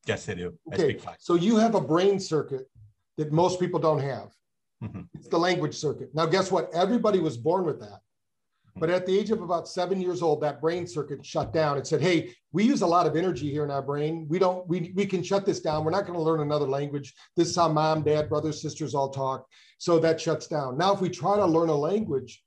Yes, 0.06 0.30
I 0.30 0.36
do. 0.36 0.54
Okay, 0.74 0.98
I 1.06 1.16
so 1.20 1.36
you 1.36 1.58
have 1.58 1.76
a 1.76 1.82
brain 1.82 2.18
circuit 2.18 2.66
that 3.18 3.34
most 3.34 3.60
people 3.60 3.80
don't 3.80 4.00
have. 4.00 4.30
Mm-hmm. 4.84 5.02
It's 5.16 5.28
the 5.28 5.40
language 5.40 5.76
circuit. 5.76 6.10
Now, 6.14 6.26
guess 6.26 6.52
what? 6.52 6.70
Everybody 6.74 7.20
was 7.20 7.38
born 7.38 7.66
with 7.66 7.80
that. 7.80 8.00
But 8.80 8.92
at 8.92 9.06
the 9.06 9.18
age 9.18 9.32
of 9.32 9.42
about 9.42 9.68
seven 9.68 10.00
years 10.00 10.22
old, 10.22 10.42
that 10.42 10.62
brain 10.62 10.86
circuit 10.86 11.26
shut 11.26 11.52
down. 11.52 11.78
It 11.78 11.88
said, 11.88 12.02
"Hey, 12.02 12.32
we 12.52 12.64
use 12.64 12.82
a 12.82 12.88
lot 12.88 13.08
of 13.08 13.16
energy 13.16 13.50
here 13.50 13.64
in 13.64 13.72
our 13.72 13.82
brain. 13.82 14.28
We 14.30 14.38
don't. 14.40 14.68
We 14.68 14.94
we 14.96 15.06
can 15.06 15.24
shut 15.24 15.46
this 15.46 15.60
down. 15.60 15.84
We're 15.84 15.92
not 15.92 16.06
going 16.06 16.18
to 16.18 16.24
learn 16.24 16.42
another 16.42 16.68
language. 16.68 17.14
This 17.36 17.50
is 17.50 17.56
how 17.56 17.70
mom, 17.70 18.04
dad, 18.04 18.30
brothers, 18.30 18.62
sisters 18.62 18.94
all 18.94 19.10
talk. 19.10 19.48
So 19.80 20.00
that 20.00 20.22
shuts 20.22 20.48
down. 20.48 20.78
Now, 20.78 20.94
if 20.94 21.02
we 21.02 21.10
try 21.10 21.38
to 21.38 21.46
learn 21.46 21.70
a 21.70 21.76
language, 21.76 22.44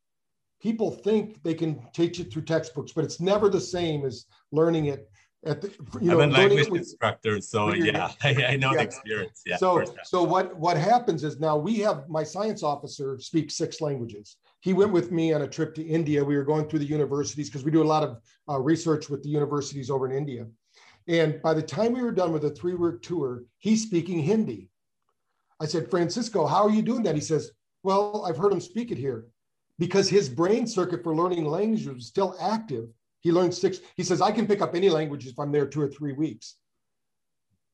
people 0.60 0.90
think 0.90 1.42
they 1.42 1.54
can 1.54 1.84
teach 1.92 2.20
it 2.20 2.32
through 2.32 2.42
textbooks, 2.42 2.92
but 2.92 3.04
it's 3.04 3.20
never 3.20 3.48
the 3.48 3.60
same 3.60 4.04
as 4.04 4.26
learning 4.52 4.86
it 4.86 5.09
at 5.44 5.62
the, 5.62 5.68
you 6.00 6.10
know, 6.10 6.20
I'm 6.20 6.30
a 6.30 6.32
language 6.32 6.68
with, 6.68 6.82
instructor, 6.82 7.40
so 7.40 7.72
yeah, 7.72 8.10
I, 8.22 8.28
I 8.48 8.56
know 8.56 8.72
yeah. 8.72 8.76
the 8.78 8.82
experience. 8.82 9.42
Yeah. 9.46 9.56
So, 9.56 9.84
so 10.04 10.22
what 10.22 10.56
what 10.58 10.76
happens 10.76 11.24
is 11.24 11.40
now 11.40 11.56
we 11.56 11.78
have 11.78 12.08
my 12.08 12.22
science 12.22 12.62
officer 12.62 13.18
speaks 13.18 13.56
six 13.56 13.80
languages 13.80 14.36
he 14.60 14.74
went 14.74 14.92
with 14.92 15.10
me 15.10 15.32
on 15.32 15.42
a 15.42 15.48
trip 15.48 15.74
to 15.74 15.82
India. 15.82 16.22
We 16.22 16.36
were 16.36 16.44
going 16.44 16.68
through 16.68 16.80
the 16.80 16.84
universities 16.84 17.48
because 17.48 17.64
we 17.64 17.70
do 17.70 17.82
a 17.82 17.84
lot 17.84 18.02
of 18.02 18.20
uh, 18.48 18.58
research 18.60 19.08
with 19.08 19.22
the 19.22 19.30
universities 19.30 19.90
over 19.90 20.06
in 20.06 20.16
India. 20.16 20.46
And 21.08 21.40
by 21.42 21.54
the 21.54 21.62
time 21.62 21.94
we 21.94 22.02
were 22.02 22.12
done 22.12 22.32
with 22.32 22.44
a 22.44 22.50
three 22.50 22.74
week 22.74 23.00
tour, 23.00 23.44
he's 23.58 23.82
speaking 23.82 24.20
Hindi. 24.20 24.68
I 25.60 25.66
said, 25.66 25.90
Francisco, 25.90 26.46
how 26.46 26.64
are 26.64 26.70
you 26.70 26.82
doing 26.82 27.02
that? 27.04 27.14
He 27.14 27.20
says, 27.22 27.52
Well, 27.82 28.24
I've 28.26 28.36
heard 28.36 28.52
him 28.52 28.60
speak 28.60 28.90
it 28.90 28.98
here 28.98 29.26
because 29.78 30.08
his 30.08 30.28
brain 30.28 30.66
circuit 30.66 31.02
for 31.02 31.16
learning 31.16 31.46
language 31.46 31.86
was 31.86 32.06
still 32.06 32.36
active. 32.40 32.88
He 33.20 33.32
learned 33.32 33.54
six. 33.54 33.80
He 33.96 34.02
says, 34.02 34.20
I 34.20 34.32
can 34.32 34.46
pick 34.46 34.62
up 34.62 34.74
any 34.74 34.88
language 34.88 35.26
if 35.26 35.38
I'm 35.38 35.52
there 35.52 35.66
two 35.66 35.82
or 35.82 35.88
three 35.88 36.12
weeks. 36.12 36.56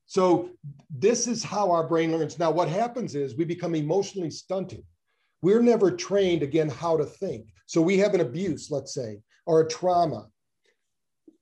So, 0.05 0.49
this 0.89 1.27
is 1.27 1.43
how 1.43 1.71
our 1.71 1.85
brain 1.85 2.11
learns. 2.11 2.39
Now, 2.39 2.51
what 2.51 2.69
happens 2.69 3.13
is 3.15 3.35
we 3.35 3.43
become 3.43 3.75
emotionally 3.75 4.31
stunted 4.31 4.83
we're 5.41 5.61
never 5.61 5.91
trained 5.91 6.43
again 6.43 6.69
how 6.69 6.97
to 6.97 7.05
think. 7.05 7.47
So 7.67 7.81
we 7.81 7.97
have 7.99 8.13
an 8.13 8.21
abuse, 8.21 8.71
let's 8.71 8.93
say, 8.93 9.19
or 9.45 9.61
a 9.61 9.67
trauma. 9.67 10.27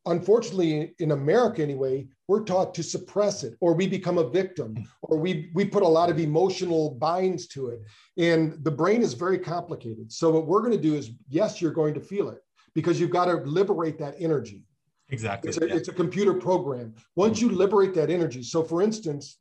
Unfortunately, 0.08 0.94
in 1.00 1.12
America 1.12 1.63
anyway, 1.63 2.08
we're 2.28 2.44
taught 2.44 2.76
to 2.76 2.84
suppress 2.84 3.44
it, 3.44 3.56
or 3.60 3.74
we 3.74 3.88
become 3.88 4.20
a 4.20 4.30
victim, 4.30 4.76
or 5.02 5.18
we, 5.18 5.50
we 5.56 5.65
put 5.65 5.82
a 5.82 5.88
lot 5.88 6.12
of 6.12 6.20
emotional 6.20 6.91
binds 6.91 7.48
to 7.48 7.70
it. 7.70 7.82
And 8.18 8.63
the 8.63 8.72
brain 8.72 9.02
is 9.02 9.13
very 9.13 9.39
complicated. 9.39 10.12
So, 10.12 10.30
what 10.30 10.46
we're 10.46 10.60
going 10.60 10.74
to 10.74 10.78
do 10.78 10.94
is, 10.94 11.12
yes, 11.28 11.60
you're 11.60 11.72
going 11.72 11.96
to 11.96 12.00
feel 12.00 12.30
it 12.30 12.44
because 12.76 13.00
you've 13.00 13.10
got 13.10 13.26
to 13.26 13.36
liberate 13.38 13.98
that 13.98 14.16
energy. 14.20 14.62
Exactly. 15.10 15.50
It's 15.50 15.58
a, 15.58 15.68
yeah. 15.68 15.76
it's 15.76 15.88
a 15.88 15.94
computer 15.94 16.34
program. 16.34 16.94
Once 17.16 17.42
you 17.42 17.50
liberate 17.50 17.94
that 17.96 18.10
energy, 18.10 18.44
so 18.44 18.64
for 18.64 18.82
instance, 18.82 19.38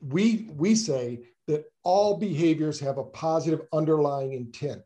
we 0.00 0.50
we 0.56 0.74
say 0.74 1.20
that 1.46 1.64
all 1.82 2.16
behaviors 2.16 2.80
have 2.80 2.98
a 2.98 3.04
positive 3.04 3.62
underlying 3.72 4.32
intent. 4.32 4.82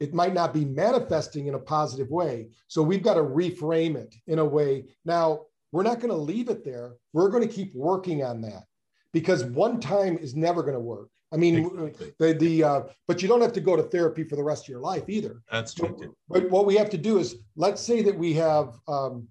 It 0.00 0.12
might 0.12 0.34
not 0.34 0.52
be 0.52 0.64
manifesting 0.64 1.46
in 1.46 1.54
a 1.54 1.58
positive 1.58 2.10
way. 2.10 2.48
So 2.66 2.82
we've 2.82 3.02
got 3.02 3.14
to 3.14 3.22
reframe 3.22 3.94
it 3.94 4.14
in 4.26 4.40
a 4.40 4.44
way. 4.44 4.86
Now, 5.04 5.42
we're 5.70 5.84
not 5.84 6.00
going 6.00 6.10
to 6.10 6.16
leave 6.16 6.48
it 6.48 6.64
there. 6.64 6.94
We're 7.12 7.28
going 7.28 7.46
to 7.46 7.54
keep 7.54 7.74
working 7.74 8.24
on 8.24 8.40
that 8.42 8.64
because 9.12 9.44
one 9.44 9.80
time 9.80 10.18
is 10.18 10.34
never 10.34 10.62
going 10.62 10.74
to 10.74 10.80
work. 10.80 11.08
I 11.34 11.36
mean, 11.36 11.66
exactly. 11.66 12.14
the, 12.20 12.32
the 12.32 12.64
uh, 12.64 12.82
but 13.08 13.20
you 13.20 13.28
don't 13.28 13.40
have 13.40 13.52
to 13.54 13.60
go 13.60 13.74
to 13.74 13.82
therapy 13.82 14.22
for 14.22 14.36
the 14.36 14.42
rest 14.42 14.64
of 14.64 14.68
your 14.68 14.80
life 14.80 15.08
either. 15.08 15.42
That's 15.50 15.74
true. 15.74 15.96
But, 16.28 16.42
but 16.42 16.50
what 16.50 16.64
we 16.64 16.76
have 16.76 16.88
to 16.90 16.98
do 16.98 17.18
is 17.18 17.36
let's 17.56 17.82
say 17.82 18.02
that 18.02 18.16
we 18.16 18.34
have 18.34 18.78
um, 18.86 19.26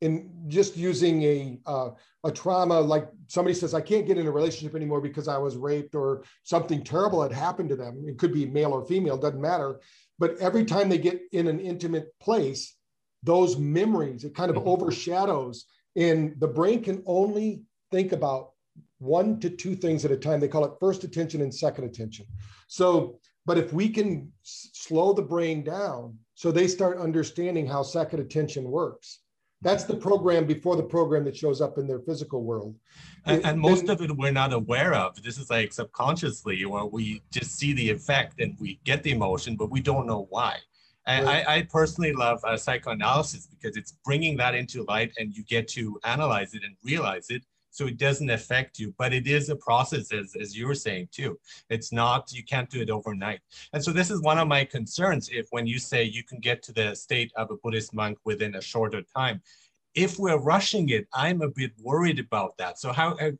in 0.00 0.30
just 0.48 0.76
using 0.76 1.22
a 1.22 1.58
uh, 1.66 1.90
a 2.24 2.32
trauma 2.32 2.80
like 2.80 3.08
somebody 3.28 3.54
says 3.54 3.74
i 3.74 3.80
can't 3.80 4.06
get 4.06 4.18
in 4.18 4.26
a 4.26 4.30
relationship 4.30 4.74
anymore 4.74 5.00
because 5.00 5.28
i 5.28 5.38
was 5.38 5.56
raped 5.56 5.94
or 5.94 6.24
something 6.42 6.82
terrible 6.82 7.22
had 7.22 7.32
happened 7.32 7.68
to 7.68 7.76
them 7.76 8.04
it 8.06 8.18
could 8.18 8.32
be 8.32 8.44
male 8.46 8.72
or 8.72 8.84
female 8.84 9.16
doesn't 9.16 9.40
matter 9.40 9.80
but 10.18 10.36
every 10.38 10.64
time 10.64 10.88
they 10.88 10.98
get 10.98 11.20
in 11.32 11.46
an 11.46 11.60
intimate 11.60 12.08
place 12.20 12.76
those 13.22 13.56
memories 13.56 14.24
it 14.24 14.34
kind 14.34 14.50
of 14.50 14.56
mm-hmm. 14.56 14.68
overshadows 14.68 15.66
and 15.96 16.38
the 16.40 16.48
brain 16.48 16.82
can 16.82 17.02
only 17.06 17.62
think 17.90 18.12
about 18.12 18.50
one 18.98 19.38
to 19.40 19.50
two 19.50 19.74
things 19.74 20.04
at 20.04 20.10
a 20.10 20.16
time 20.16 20.40
they 20.40 20.48
call 20.48 20.64
it 20.64 20.72
first 20.80 21.04
attention 21.04 21.42
and 21.42 21.54
second 21.54 21.84
attention 21.84 22.26
so 22.66 23.18
but 23.46 23.56
if 23.56 23.72
we 23.72 23.88
can 23.88 24.30
slow 24.42 25.12
the 25.12 25.22
brain 25.22 25.62
down 25.62 26.16
so 26.34 26.50
they 26.50 26.68
start 26.68 26.98
understanding 26.98 27.66
how 27.66 27.82
second 27.82 28.20
attention 28.20 28.64
works 28.64 29.20
that's 29.60 29.84
the 29.84 29.96
program 29.96 30.46
before 30.46 30.76
the 30.76 30.82
program 30.82 31.24
that 31.24 31.36
shows 31.36 31.60
up 31.60 31.78
in 31.78 31.88
their 31.88 31.98
physical 31.98 32.44
world. 32.44 32.76
And, 33.24 33.44
and 33.44 33.60
most 33.60 33.86
then, 33.86 33.96
of 33.96 34.02
it 34.02 34.16
we're 34.16 34.30
not 34.30 34.52
aware 34.52 34.94
of. 34.94 35.20
This 35.22 35.36
is 35.36 35.50
like 35.50 35.72
subconsciously 35.72 36.64
where 36.64 36.84
we 36.84 37.22
just 37.32 37.58
see 37.58 37.72
the 37.72 37.90
effect 37.90 38.40
and 38.40 38.56
we 38.60 38.78
get 38.84 39.02
the 39.02 39.10
emotion, 39.10 39.56
but 39.56 39.70
we 39.70 39.80
don't 39.80 40.06
know 40.06 40.28
why. 40.30 40.58
And 41.06 41.26
right. 41.26 41.46
I, 41.48 41.56
I, 41.56 41.62
personally 41.62 42.12
love 42.12 42.38
uh, 42.44 42.56
psychoanalysis 42.56 43.46
because 43.46 43.78
it's 43.78 43.96
bringing 44.04 44.36
that 44.36 44.54
into 44.54 44.84
light 44.84 45.10
and 45.18 45.34
you 45.34 45.42
get 45.44 45.66
to 45.68 45.98
analyze 46.04 46.52
it 46.52 46.62
and 46.64 46.76
realize 46.84 47.30
it 47.30 47.42
so 47.70 47.86
it 47.86 47.98
doesn't 47.98 48.30
affect 48.30 48.78
you 48.78 48.94
but 48.98 49.12
it 49.12 49.26
is 49.26 49.48
a 49.48 49.56
process 49.56 50.12
as, 50.12 50.34
as 50.40 50.56
you 50.56 50.66
were 50.66 50.74
saying 50.74 51.08
too. 51.12 51.38
It's 51.70 51.92
not 51.92 52.32
you 52.32 52.44
can't 52.44 52.68
do 52.68 52.80
it 52.80 52.90
overnight. 52.90 53.40
And 53.72 53.82
so 53.82 53.92
this 53.92 54.10
is 54.10 54.20
one 54.22 54.38
of 54.38 54.48
my 54.48 54.64
concerns 54.64 55.28
if 55.32 55.46
when 55.50 55.66
you 55.66 55.78
say 55.78 56.02
you 56.04 56.24
can 56.24 56.40
get 56.40 56.62
to 56.64 56.72
the 56.72 56.94
state 56.94 57.32
of 57.36 57.50
a 57.50 57.56
buddhist 57.56 57.94
monk 57.94 58.18
within 58.24 58.54
a 58.56 58.60
shorter 58.60 59.02
time. 59.16 59.40
If 59.94 60.18
we're 60.18 60.38
rushing 60.38 60.90
it 60.90 61.06
i'm 61.14 61.42
a 61.42 61.48
bit 61.48 61.72
worried 61.82 62.18
about 62.18 62.56
that. 62.58 62.78
So 62.78 62.92
how 62.92 63.16
uh, 63.16 63.32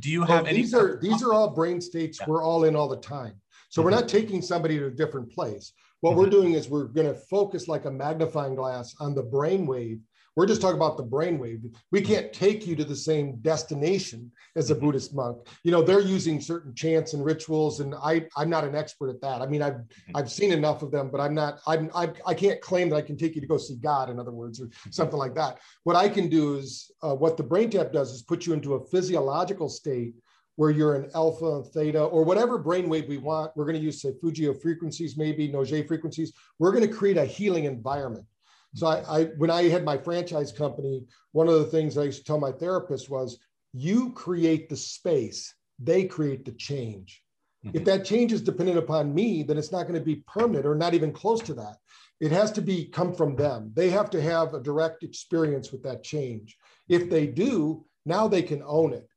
do 0.00 0.10
you 0.10 0.20
have 0.22 0.42
well, 0.42 0.46
any 0.46 0.62
these 0.62 0.74
are 0.74 0.98
these 1.00 1.22
are 1.22 1.32
all 1.32 1.50
brain 1.50 1.80
states 1.80 2.18
yeah. 2.20 2.26
we're 2.28 2.42
all 2.42 2.64
in 2.64 2.76
all 2.76 2.88
the 2.88 2.96
time. 2.96 3.34
So 3.68 3.80
mm-hmm. 3.80 3.84
we're 3.84 3.98
not 3.98 4.08
taking 4.08 4.42
somebody 4.42 4.78
to 4.78 4.86
a 4.86 4.90
different 4.90 5.30
place. 5.32 5.72
What 6.00 6.10
mm-hmm. 6.10 6.20
we're 6.20 6.30
doing 6.30 6.52
is 6.52 6.68
we're 6.68 6.84
going 6.84 7.06
to 7.06 7.14
focus 7.14 7.66
like 7.68 7.86
a 7.86 7.90
magnifying 7.90 8.54
glass 8.54 8.94
on 9.00 9.14
the 9.14 9.22
brain 9.22 9.66
wave 9.66 10.00
we're 10.36 10.46
just 10.46 10.60
talking 10.60 10.76
about 10.76 10.96
the 10.96 11.04
brainwave. 11.04 11.62
We 11.90 12.00
can't 12.00 12.32
take 12.32 12.66
you 12.66 12.76
to 12.76 12.84
the 12.84 12.96
same 12.96 13.36
destination 13.42 14.30
as 14.56 14.70
a 14.70 14.74
mm-hmm. 14.74 14.86
Buddhist 14.86 15.14
monk. 15.14 15.38
You 15.62 15.72
know, 15.72 15.82
they're 15.82 16.00
using 16.00 16.40
certain 16.40 16.74
chants 16.74 17.14
and 17.14 17.24
rituals, 17.24 17.80
and 17.80 17.94
I, 17.94 18.26
I'm 18.36 18.50
not 18.50 18.64
an 18.64 18.74
expert 18.74 19.10
at 19.10 19.20
that. 19.20 19.40
I 19.42 19.46
mean, 19.46 19.62
I've. 19.62 19.80
I've 20.14 20.30
seen 20.30 20.52
enough 20.52 20.82
of 20.82 20.90
them, 20.90 21.10
but 21.10 21.20
I'm 21.20 21.34
not, 21.34 21.58
I'm, 21.66 21.90
I, 21.94 22.12
I 22.24 22.34
can't 22.34 22.60
claim 22.60 22.88
that 22.90 22.96
I 22.96 23.02
can 23.02 23.16
take 23.16 23.34
you 23.34 23.40
to 23.40 23.46
go 23.46 23.56
see 23.56 23.76
God, 23.76 24.10
in 24.10 24.20
other 24.20 24.30
words, 24.30 24.60
or 24.60 24.68
something 24.90 25.18
like 25.18 25.34
that. 25.34 25.58
What 25.82 25.96
I 25.96 26.08
can 26.08 26.28
do 26.28 26.56
is, 26.56 26.90
uh, 27.02 27.14
what 27.14 27.36
the 27.36 27.42
brain 27.42 27.68
tap 27.68 27.92
does 27.92 28.12
is 28.12 28.22
put 28.22 28.46
you 28.46 28.52
into 28.52 28.74
a 28.74 28.86
physiological 28.86 29.68
state 29.68 30.14
where 30.56 30.70
you're 30.70 30.94
an 30.94 31.10
alpha, 31.14 31.62
theta, 31.74 32.02
or 32.02 32.22
whatever 32.24 32.62
brainwave 32.62 33.08
we 33.08 33.18
want. 33.18 33.50
We're 33.56 33.64
going 33.64 33.76
to 33.76 33.82
use, 33.82 34.00
say, 34.00 34.12
Solfeggio 34.12 34.54
frequencies, 34.60 35.16
maybe 35.16 35.48
Nogier 35.48 35.86
frequencies. 35.86 36.32
We're 36.58 36.72
going 36.72 36.86
to 36.86 36.94
create 36.94 37.16
a 37.16 37.24
healing 37.24 37.64
environment. 37.64 38.24
So 38.74 38.88
I, 38.88 39.20
I, 39.20 39.24
when 39.36 39.50
I 39.50 39.68
had 39.68 39.84
my 39.84 39.96
franchise 39.96 40.52
company, 40.52 41.04
one 41.32 41.48
of 41.48 41.54
the 41.54 41.64
things 41.66 41.96
I 41.96 42.04
used 42.04 42.18
to 42.18 42.24
tell 42.24 42.40
my 42.40 42.52
therapist 42.52 43.08
was, 43.08 43.38
you 43.72 44.12
create 44.12 44.68
the 44.68 44.76
space, 44.76 45.54
they 45.78 46.04
create 46.04 46.44
the 46.44 46.52
change. 46.52 47.22
Mm-hmm. 47.64 47.76
If 47.76 47.84
that 47.84 48.04
change 48.04 48.32
is 48.32 48.40
dependent 48.40 48.78
upon 48.78 49.14
me, 49.14 49.42
then 49.42 49.58
it's 49.58 49.72
not 49.72 49.82
going 49.82 49.98
to 49.98 50.04
be 50.04 50.24
permanent 50.26 50.66
or 50.66 50.74
not 50.74 50.94
even 50.94 51.12
close 51.12 51.40
to 51.42 51.54
that. 51.54 51.76
It 52.20 52.30
has 52.32 52.52
to 52.52 52.62
be 52.62 52.86
come 52.86 53.12
from 53.14 53.36
them. 53.36 53.72
They 53.74 53.90
have 53.90 54.10
to 54.10 54.22
have 54.22 54.54
a 54.54 54.60
direct 54.60 55.02
experience 55.02 55.72
with 55.72 55.82
that 55.84 56.02
change. 56.02 56.56
If 56.88 57.10
they 57.10 57.26
do, 57.26 57.84
now 58.06 58.28
they 58.28 58.42
can 58.42 58.62
own 58.64 58.92
it. 58.92 59.08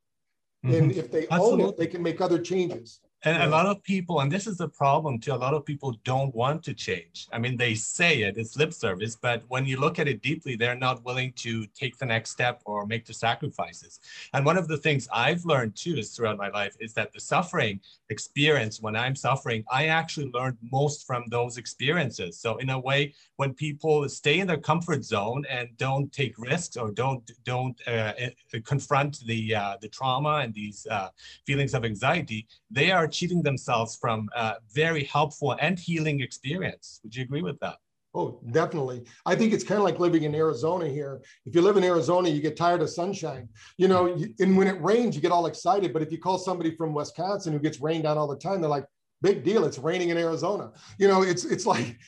Mm-hmm. 0.66 0.76
And 0.76 0.92
if 0.92 1.12
they 1.12 1.28
Absolutely. 1.30 1.64
own 1.64 1.70
it, 1.70 1.78
they 1.78 1.88
can 1.88 2.02
make 2.02 2.22
other 2.22 2.40
changes. 2.40 3.00
And 3.24 3.42
a 3.42 3.48
lot 3.48 3.66
of 3.66 3.82
people, 3.82 4.20
and 4.20 4.32
this 4.32 4.46
is 4.46 4.58
the 4.58 4.70
problem 4.70 5.20
too, 5.20 5.34
a 5.34 5.36
lot 5.36 5.56
of 5.56 5.66
people 5.66 5.98
don't 6.04 6.34
want 6.36 6.64
to 6.66 6.74
change. 6.74 7.28
I 7.34 7.40
mean, 7.40 7.58
they 7.58 7.74
say 7.74 8.22
it, 8.22 8.38
it's 8.38 8.56
lip 8.56 8.72
service, 8.72 9.16
but 9.16 9.44
when 9.48 9.66
you 9.66 9.80
look 9.80 9.98
at 9.98 10.08
it 10.08 10.22
deeply, 10.22 10.56
they're 10.56 10.76
not 10.76 11.04
willing 11.04 11.34
to 11.38 11.66
take 11.68 11.98
the 11.98 12.06
next 12.06 12.30
step 12.30 12.62
or 12.66 12.86
make 12.86 13.06
the 13.06 13.16
sacrifices. 13.16 14.00
And 14.34 14.46
one 14.46 14.56
of 14.56 14.68
the 14.68 14.78
things 14.78 15.08
I've 15.12 15.44
learned 15.46 15.76
too 15.76 15.96
is 15.98 16.12
throughout 16.12 16.38
my 16.38 16.50
life 16.50 16.76
is 16.80 16.94
that 16.94 17.12
the 17.12 17.20
suffering 17.20 17.80
experience, 18.10 18.82
when 18.82 18.96
I'm 18.96 19.16
suffering, 19.16 19.64
I 19.72 19.88
actually 19.88 20.30
learned 20.32 20.58
most 20.72 21.08
from 21.08 21.24
those 21.30 21.58
experiences. 21.58 22.38
So 22.38 22.58
in 22.58 22.70
a 22.70 22.80
way, 22.80 23.16
when 23.38 23.54
people 23.56 24.08
stay 24.10 24.40
in 24.40 24.48
their 24.48 24.58
comfort 24.58 25.04
zone 25.04 25.44
and 25.50 25.70
don't 25.78 26.12
take 26.14 26.38
risks 26.38 26.78
or 26.78 26.92
don't 26.92 27.30
don't 27.46 27.80
uh, 27.88 28.14
uh 28.20 28.60
confront 28.64 29.26
the 29.26 29.56
uh, 29.56 29.78
the 29.82 29.88
trauma 29.90 30.42
and 30.44 30.54
these 30.54 30.86
uh, 30.92 31.10
feelings 31.48 31.74
of 31.74 31.84
anxiety, 31.84 32.48
they 32.70 32.92
are 32.92 33.07
cheating 33.08 33.42
themselves 33.42 33.96
from 33.96 34.30
a 34.36 34.56
very 34.74 35.04
helpful 35.04 35.56
and 35.60 35.80
healing 35.80 36.22
experience. 36.22 37.00
Would 37.04 37.16
you 37.16 37.24
agree 37.24 37.42
with 37.42 37.60
that? 37.60 37.78
Oh, 38.18 38.40
definitely. 38.52 39.04
I 39.28 39.36
think 39.36 39.54
it's 39.54 39.64
kind 39.64 39.78
of 39.78 39.84
like 39.84 40.00
living 40.00 40.24
in 40.24 40.34
Arizona 40.34 40.88
here. 40.88 41.22
If 41.46 41.54
you 41.54 41.62
live 41.62 41.78
in 41.78 41.84
Arizona, 41.84 42.30
you 42.30 42.42
get 42.42 42.58
tired 42.58 42.82
of 42.82 42.90
sunshine. 42.90 43.48
You 43.78 43.88
know, 43.88 44.18
and 44.40 44.58
when 44.58 44.68
it 44.68 44.82
rains, 44.82 45.16
you 45.16 45.22
get 45.22 45.32
all 45.32 45.46
excited. 45.46 45.94
But 45.94 46.02
if 46.02 46.12
you 46.12 46.18
call 46.18 46.40
somebody 46.40 46.76
from 46.76 46.96
Wisconsin 46.96 47.54
who 47.54 47.60
gets 47.60 47.80
rained 47.80 48.08
on 48.08 48.18
all 48.18 48.28
the 48.28 48.36
time, 48.36 48.60
they're 48.60 48.70
like, 48.72 48.88
"Big 49.22 49.44
deal! 49.44 49.66
It's 49.66 49.78
raining 49.78 50.10
in 50.10 50.18
Arizona." 50.18 50.72
You 50.98 51.08
know, 51.08 51.22
it's 51.22 51.46
it's 51.46 51.68
like 51.68 52.00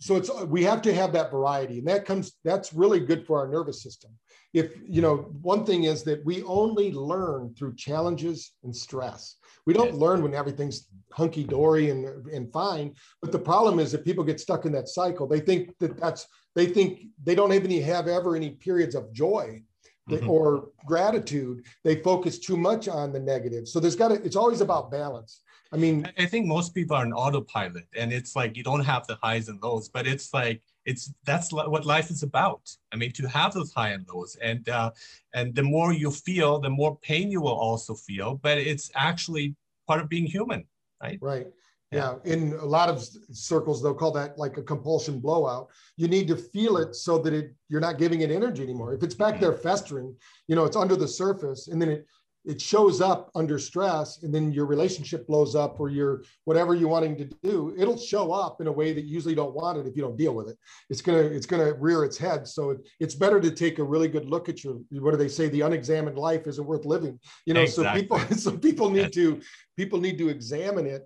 so. 0.00 0.16
It's 0.16 0.30
we 0.44 0.64
have 0.64 0.82
to 0.82 0.92
have 0.92 1.14
that 1.14 1.30
variety, 1.30 1.78
and 1.78 1.88
that 1.88 2.04
comes 2.04 2.32
that's 2.44 2.74
really 2.74 3.00
good 3.00 3.26
for 3.26 3.38
our 3.38 3.48
nervous 3.48 3.82
system. 3.82 4.10
If 4.52 4.74
you 4.86 5.00
know, 5.00 5.16
one 5.40 5.64
thing 5.64 5.84
is 5.84 6.02
that 6.04 6.22
we 6.26 6.42
only 6.42 6.92
learn 6.92 7.54
through 7.54 7.76
challenges 7.76 8.52
and 8.64 8.76
stress. 8.76 9.36
We 9.68 9.74
don't 9.74 9.96
learn 9.96 10.22
when 10.22 10.34
everything's 10.34 10.88
hunky 11.12 11.44
dory 11.44 11.90
and, 11.90 12.26
and 12.28 12.50
fine. 12.50 12.94
But 13.20 13.32
the 13.32 13.38
problem 13.38 13.78
is 13.78 13.92
that 13.92 14.02
people 14.02 14.24
get 14.24 14.40
stuck 14.40 14.64
in 14.64 14.72
that 14.72 14.88
cycle. 14.88 15.26
They 15.26 15.40
think 15.40 15.76
that 15.80 16.00
that's, 16.00 16.26
they 16.54 16.64
think 16.64 17.08
they 17.22 17.34
don't 17.34 17.52
even 17.52 17.70
have 17.82 18.08
ever 18.08 18.34
any 18.34 18.52
periods 18.52 18.94
of 18.94 19.12
joy 19.12 19.60
mm-hmm. 20.08 20.26
or 20.26 20.70
gratitude. 20.86 21.66
They 21.84 21.96
focus 21.96 22.38
too 22.38 22.56
much 22.56 22.88
on 22.88 23.12
the 23.12 23.20
negative. 23.20 23.68
So 23.68 23.78
there's 23.78 23.94
got 23.94 24.08
to, 24.08 24.14
it's 24.14 24.36
always 24.36 24.62
about 24.62 24.90
balance. 24.90 25.42
I 25.70 25.76
mean, 25.76 26.10
I 26.18 26.24
think 26.24 26.46
most 26.46 26.74
people 26.74 26.96
are 26.96 27.04
an 27.04 27.12
autopilot 27.12 27.86
and 27.94 28.12
it's 28.12 28.34
like 28.34 28.56
you 28.56 28.64
don't 28.64 28.84
have 28.84 29.06
the 29.06 29.18
highs 29.22 29.48
and 29.48 29.62
lows, 29.62 29.88
but 29.88 30.06
it's 30.06 30.32
like, 30.32 30.62
it's 30.86 31.12
that's 31.26 31.52
what 31.52 31.84
life 31.84 32.10
is 32.10 32.22
about. 32.22 32.62
I 32.92 32.96
mean, 32.96 33.12
to 33.12 33.28
have 33.28 33.52
those 33.52 33.74
high 33.74 33.90
and 33.90 34.06
lows, 34.08 34.36
and 34.40 34.66
uh, 34.70 34.90
and 35.34 35.54
the 35.54 35.62
more 35.62 35.92
you 35.92 36.10
feel, 36.10 36.60
the 36.60 36.70
more 36.70 36.96
pain 37.00 37.30
you 37.30 37.42
will 37.42 37.60
also 37.68 37.94
feel. 37.94 38.36
But 38.36 38.56
it's 38.56 38.90
actually 38.94 39.54
part 39.86 40.00
of 40.00 40.08
being 40.08 40.24
human, 40.24 40.64
right? 41.02 41.18
Right. 41.20 41.46
Yeah. 41.92 42.16
yeah. 42.24 42.32
In 42.32 42.54
a 42.54 42.64
lot 42.64 42.88
of 42.88 43.06
circles, 43.32 43.82
they'll 43.82 43.94
call 43.94 44.12
that 44.12 44.38
like 44.38 44.56
a 44.56 44.62
compulsion 44.62 45.20
blowout. 45.20 45.68
You 45.98 46.08
need 46.08 46.26
to 46.28 46.36
feel 46.36 46.78
it 46.78 46.94
so 46.94 47.18
that 47.18 47.34
it 47.34 47.54
you're 47.68 47.82
not 47.82 47.98
giving 47.98 48.22
it 48.22 48.30
energy 48.30 48.62
anymore. 48.62 48.94
If 48.94 49.02
it's 49.02 49.14
back 49.14 49.40
there 49.40 49.52
festering, 49.52 50.16
you 50.46 50.56
know, 50.56 50.64
it's 50.64 50.76
under 50.76 50.96
the 50.96 51.08
surface, 51.08 51.68
and 51.68 51.80
then 51.82 51.90
it 51.90 52.06
it 52.48 52.60
shows 52.60 53.00
up 53.02 53.30
under 53.34 53.58
stress 53.58 54.22
and 54.22 54.34
then 54.34 54.50
your 54.50 54.64
relationship 54.64 55.26
blows 55.26 55.54
up 55.54 55.78
or 55.78 55.90
your 55.90 56.24
whatever 56.44 56.74
you're 56.74 56.88
wanting 56.88 57.16
to 57.16 57.26
do 57.44 57.74
it'll 57.78 57.98
show 57.98 58.32
up 58.32 58.60
in 58.60 58.66
a 58.66 58.72
way 58.72 58.92
that 58.94 59.04
you 59.04 59.14
usually 59.14 59.34
don't 59.34 59.54
want 59.54 59.78
it 59.78 59.86
if 59.86 59.94
you 59.94 60.02
don't 60.02 60.16
deal 60.16 60.34
with 60.34 60.48
it. 60.48 60.56
It's 60.88 61.02
going 61.02 61.22
to 61.22 61.34
it's 61.36 61.46
going 61.46 61.64
to 61.64 61.74
rear 61.74 62.04
its 62.04 62.16
head. 62.16 62.48
So 62.48 62.70
it, 62.70 62.78
it's 62.98 63.14
better 63.14 63.38
to 63.38 63.50
take 63.50 63.78
a 63.78 63.84
really 63.84 64.08
good 64.08 64.24
look 64.24 64.48
at 64.48 64.64
your 64.64 64.80
what 64.90 65.10
do 65.12 65.16
they 65.18 65.28
say 65.28 65.48
the 65.48 65.60
unexamined 65.60 66.18
life 66.18 66.46
isn't 66.46 66.66
worth 66.66 66.84
living 66.84 67.20
you 67.44 67.54
know? 67.54 67.62
Exactly. 67.62 68.08
so 68.08 68.24
people 68.24 68.36
so 68.44 68.56
people 68.56 68.90
need 68.90 69.12
to 69.12 69.40
people 69.76 70.00
need 70.00 70.18
to 70.18 70.28
examine 70.28 70.86
it 70.86 71.02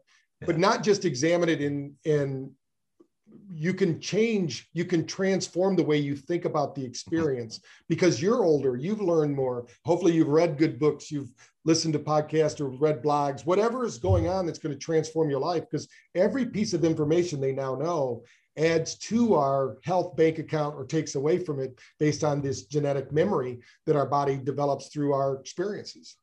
but 0.46 0.58
not 0.58 0.82
just 0.82 1.04
examine 1.04 1.48
it 1.48 1.60
in 1.60 1.94
in 2.04 2.50
you 3.54 3.74
can 3.74 4.00
change 4.00 4.68
you 4.72 4.84
can 4.84 5.06
transform 5.06 5.76
the 5.76 5.82
way 5.82 5.96
you 5.96 6.16
think 6.16 6.44
about 6.44 6.74
the 6.74 6.84
experience. 6.84 7.60
Because 7.88 8.22
you're 8.22 8.44
older 8.44 8.76
you've 8.76 9.00
learned 9.00 9.34
more. 9.34 9.66
Hopefully 9.84 10.12
you've 10.12 10.28
read 10.28 10.58
good 10.58 10.78
books 10.78 11.10
you've 11.10 11.32
listened 11.64 11.92
to 11.92 11.98
podcasts 11.98 12.60
or 12.60 12.68
read 12.68 13.02
blogs 13.02 13.46
whatever 13.46 13.84
is 13.84 13.98
going 13.98 14.28
on 14.28 14.46
that's 14.46 14.58
going 14.58 14.74
to 14.74 14.78
transform 14.78 15.30
your 15.30 15.38
life 15.38 15.62
because 15.70 15.86
every 16.14 16.44
piece 16.44 16.72
of 16.72 16.84
information 16.84 17.40
they 17.40 17.52
now 17.52 17.74
know 17.74 18.22
adds 18.58 18.96
to 18.96 19.34
our 19.34 19.78
health 19.84 20.16
bank 20.16 20.38
account 20.38 20.74
or 20.74 20.84
takes 20.84 21.14
away 21.14 21.38
from 21.38 21.60
it 21.60 21.78
based 21.98 22.24
on 22.24 22.42
this 22.42 22.64
genetic 22.64 23.12
memory 23.12 23.60
that 23.86 23.96
our 23.96 24.06
body 24.06 24.36
develops 24.36 24.88
through 24.88 25.12
our 25.12 25.36
experiences 25.36 26.16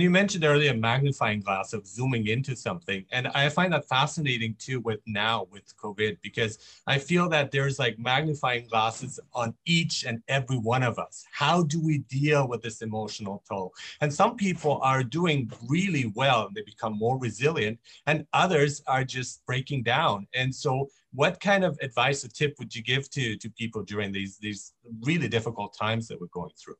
And 0.00 0.04
you 0.04 0.08
mentioned 0.08 0.44
earlier 0.44 0.72
magnifying 0.72 1.40
glass 1.40 1.74
of 1.74 1.86
zooming 1.86 2.28
into 2.28 2.56
something. 2.56 3.04
And 3.12 3.28
I 3.28 3.50
find 3.50 3.70
that 3.74 3.86
fascinating 3.86 4.56
too 4.58 4.80
with 4.80 5.00
now 5.06 5.46
with 5.50 5.76
COVID, 5.76 6.16
because 6.22 6.80
I 6.86 6.98
feel 6.98 7.28
that 7.28 7.50
there's 7.50 7.78
like 7.78 7.98
magnifying 7.98 8.66
glasses 8.66 9.20
on 9.34 9.52
each 9.66 10.06
and 10.06 10.22
every 10.26 10.56
one 10.56 10.82
of 10.82 10.98
us. 10.98 11.26
How 11.32 11.64
do 11.64 11.78
we 11.78 11.98
deal 11.98 12.48
with 12.48 12.62
this 12.62 12.80
emotional 12.80 13.44
toll? 13.46 13.74
And 14.00 14.10
some 14.10 14.36
people 14.36 14.80
are 14.82 15.02
doing 15.02 15.52
really 15.68 16.10
well 16.16 16.46
and 16.46 16.56
they 16.56 16.62
become 16.62 16.96
more 16.96 17.18
resilient, 17.18 17.78
and 18.06 18.26
others 18.32 18.82
are 18.86 19.04
just 19.04 19.44
breaking 19.44 19.82
down. 19.82 20.26
And 20.34 20.54
so 20.54 20.88
what 21.12 21.40
kind 21.40 21.62
of 21.62 21.78
advice 21.82 22.24
or 22.24 22.28
tip 22.28 22.54
would 22.58 22.74
you 22.74 22.82
give 22.82 23.10
to, 23.10 23.36
to 23.36 23.50
people 23.50 23.82
during 23.82 24.12
these, 24.12 24.38
these 24.38 24.72
really 25.02 25.28
difficult 25.28 25.76
times 25.78 26.08
that 26.08 26.18
we're 26.18 26.28
going 26.28 26.52
through? 26.58 26.76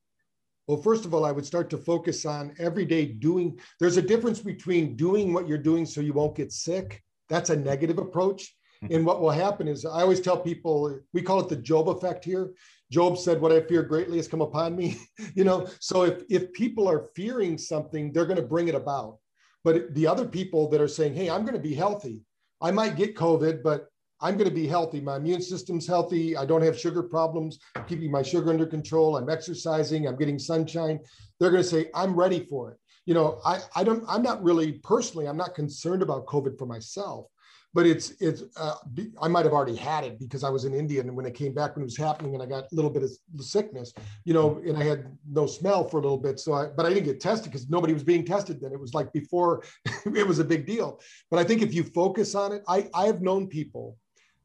Well, 0.70 0.80
first 0.80 1.04
of 1.04 1.12
all, 1.12 1.24
I 1.24 1.32
would 1.32 1.44
start 1.44 1.68
to 1.70 1.78
focus 1.78 2.24
on 2.24 2.54
every 2.60 2.84
day 2.84 3.04
doing. 3.04 3.58
There's 3.80 3.96
a 3.96 4.02
difference 4.02 4.38
between 4.38 4.94
doing 4.94 5.32
what 5.32 5.48
you're 5.48 5.58
doing 5.58 5.84
so 5.84 6.00
you 6.00 6.12
won't 6.12 6.36
get 6.36 6.52
sick. 6.52 7.02
That's 7.28 7.50
a 7.50 7.56
negative 7.56 7.98
approach. 7.98 8.54
Mm-hmm. 8.84 8.94
And 8.94 9.04
what 9.04 9.20
will 9.20 9.32
happen 9.32 9.66
is, 9.66 9.84
I 9.84 10.02
always 10.02 10.20
tell 10.20 10.38
people, 10.38 10.96
we 11.12 11.22
call 11.22 11.40
it 11.40 11.48
the 11.48 11.56
Job 11.56 11.88
effect 11.88 12.24
here. 12.24 12.52
Job 12.92 13.18
said, 13.18 13.40
What 13.40 13.50
I 13.50 13.62
fear 13.62 13.82
greatly 13.82 14.18
has 14.18 14.28
come 14.28 14.42
upon 14.42 14.76
me. 14.76 14.96
you 15.34 15.42
know, 15.42 15.66
so 15.80 16.04
if, 16.04 16.22
if 16.30 16.52
people 16.52 16.88
are 16.88 17.10
fearing 17.16 17.58
something, 17.58 18.12
they're 18.12 18.24
going 18.24 18.36
to 18.36 18.46
bring 18.46 18.68
it 18.68 18.76
about. 18.76 19.18
But 19.64 19.92
the 19.96 20.06
other 20.06 20.24
people 20.24 20.70
that 20.70 20.80
are 20.80 20.86
saying, 20.86 21.14
Hey, 21.14 21.28
I'm 21.28 21.42
going 21.42 21.54
to 21.54 21.68
be 21.68 21.74
healthy, 21.74 22.20
I 22.60 22.70
might 22.70 22.94
get 22.94 23.16
COVID, 23.16 23.64
but 23.64 23.88
I'm 24.22 24.36
going 24.36 24.48
to 24.48 24.54
be 24.54 24.66
healthy. 24.66 25.00
My 25.00 25.16
immune 25.16 25.42
system's 25.42 25.86
healthy. 25.86 26.36
I 26.36 26.44
don't 26.44 26.62
have 26.62 26.78
sugar 26.78 27.02
problems. 27.02 27.58
I'm 27.76 27.84
keeping 27.84 28.10
my 28.10 28.22
sugar 28.22 28.50
under 28.50 28.66
control. 28.66 29.16
I'm 29.16 29.30
exercising. 29.30 30.06
I'm 30.06 30.16
getting 30.16 30.38
sunshine. 30.38 31.00
They're 31.38 31.50
going 31.50 31.62
to 31.62 31.68
say, 31.68 31.90
I'm 31.94 32.14
ready 32.14 32.44
for 32.44 32.72
it. 32.72 32.78
You 33.06 33.14
know, 33.14 33.40
I, 33.44 33.60
I 33.74 33.82
don't, 33.82 34.04
I'm 34.08 34.22
not 34.22 34.42
really 34.42 34.72
personally, 34.72 35.26
I'm 35.26 35.36
not 35.36 35.54
concerned 35.54 36.02
about 36.02 36.26
COVID 36.26 36.58
for 36.58 36.66
myself 36.66 37.26
but 37.72 37.86
it's 37.86 38.12
it's 38.20 38.42
uh, 38.56 38.74
I 39.20 39.28
might 39.28 39.44
have 39.44 39.52
already 39.52 39.76
had 39.76 40.04
it 40.04 40.18
because 40.18 40.42
I 40.42 40.50
was 40.50 40.64
in 40.64 40.74
India 40.74 41.00
and 41.00 41.14
when 41.14 41.26
it 41.26 41.34
came 41.34 41.54
back 41.54 41.76
when 41.76 41.82
it 41.82 41.84
was 41.84 41.96
happening 41.96 42.34
and 42.34 42.42
I 42.42 42.46
got 42.46 42.64
a 42.64 42.74
little 42.74 42.90
bit 42.90 43.04
of 43.04 43.10
sickness, 43.38 43.92
you 44.24 44.34
know, 44.34 44.60
and 44.66 44.76
I 44.76 44.84
had 44.84 45.06
no 45.30 45.46
smell 45.46 45.84
for 45.84 45.98
a 45.98 46.02
little 46.02 46.18
bit. 46.18 46.40
So 46.40 46.52
I 46.52 46.66
but 46.66 46.84
I 46.84 46.88
didn't 46.88 47.04
get 47.04 47.20
tested 47.20 47.52
because 47.52 47.68
nobody 47.68 47.92
was 47.92 48.02
being 48.02 48.24
tested 48.24 48.60
then. 48.60 48.72
It 48.72 48.80
was 48.80 48.94
like 48.94 49.12
before 49.12 49.62
it 50.04 50.26
was 50.26 50.40
a 50.40 50.44
big 50.44 50.66
deal. 50.66 51.00
But 51.30 51.38
I 51.38 51.44
think 51.44 51.62
if 51.62 51.72
you 51.72 51.84
focus 51.84 52.34
on 52.34 52.52
it, 52.52 52.62
I 52.68 52.88
I 52.94 53.06
have 53.06 53.22
known 53.22 53.46
people 53.46 53.96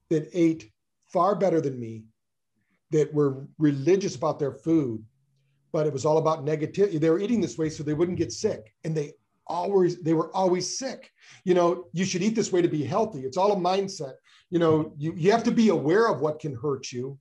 that 0.09 0.29
ate 0.33 0.71
far 1.11 1.35
better 1.35 1.61
than 1.61 1.79
me, 1.79 2.03
that 2.91 3.13
were 3.13 3.47
religious 3.57 4.15
about 4.15 4.39
their 4.39 4.53
food, 4.53 5.03
but 5.71 5.87
it 5.87 5.93
was 5.93 6.05
all 6.05 6.17
about 6.17 6.45
negativity. 6.45 6.99
They 6.99 7.09
were 7.09 7.19
eating 7.19 7.41
this 7.41 7.57
way 7.57 7.69
so 7.69 7.83
they 7.83 7.93
wouldn't 7.93 8.17
get 8.17 8.31
sick, 8.31 8.73
and 8.83 8.95
they 8.95 9.13
always 9.47 10.01
they 10.01 10.13
were 10.13 10.35
always 10.35 10.77
sick. 10.77 11.11
You 11.43 11.53
know, 11.53 11.85
you 11.93 12.05
should 12.05 12.23
eat 12.23 12.35
this 12.35 12.51
way 12.51 12.61
to 12.61 12.67
be 12.67 12.83
healthy. 12.83 13.21
It's 13.21 13.37
all 13.37 13.51
a 13.51 13.55
mindset. 13.55 14.13
You 14.49 14.59
know, 14.59 14.93
you, 14.97 15.13
you 15.17 15.31
have 15.31 15.43
to 15.43 15.51
be 15.51 15.69
aware 15.69 16.07
of 16.07 16.21
what 16.21 16.39
can 16.39 16.55
hurt 16.55 16.91
you, 16.91 17.17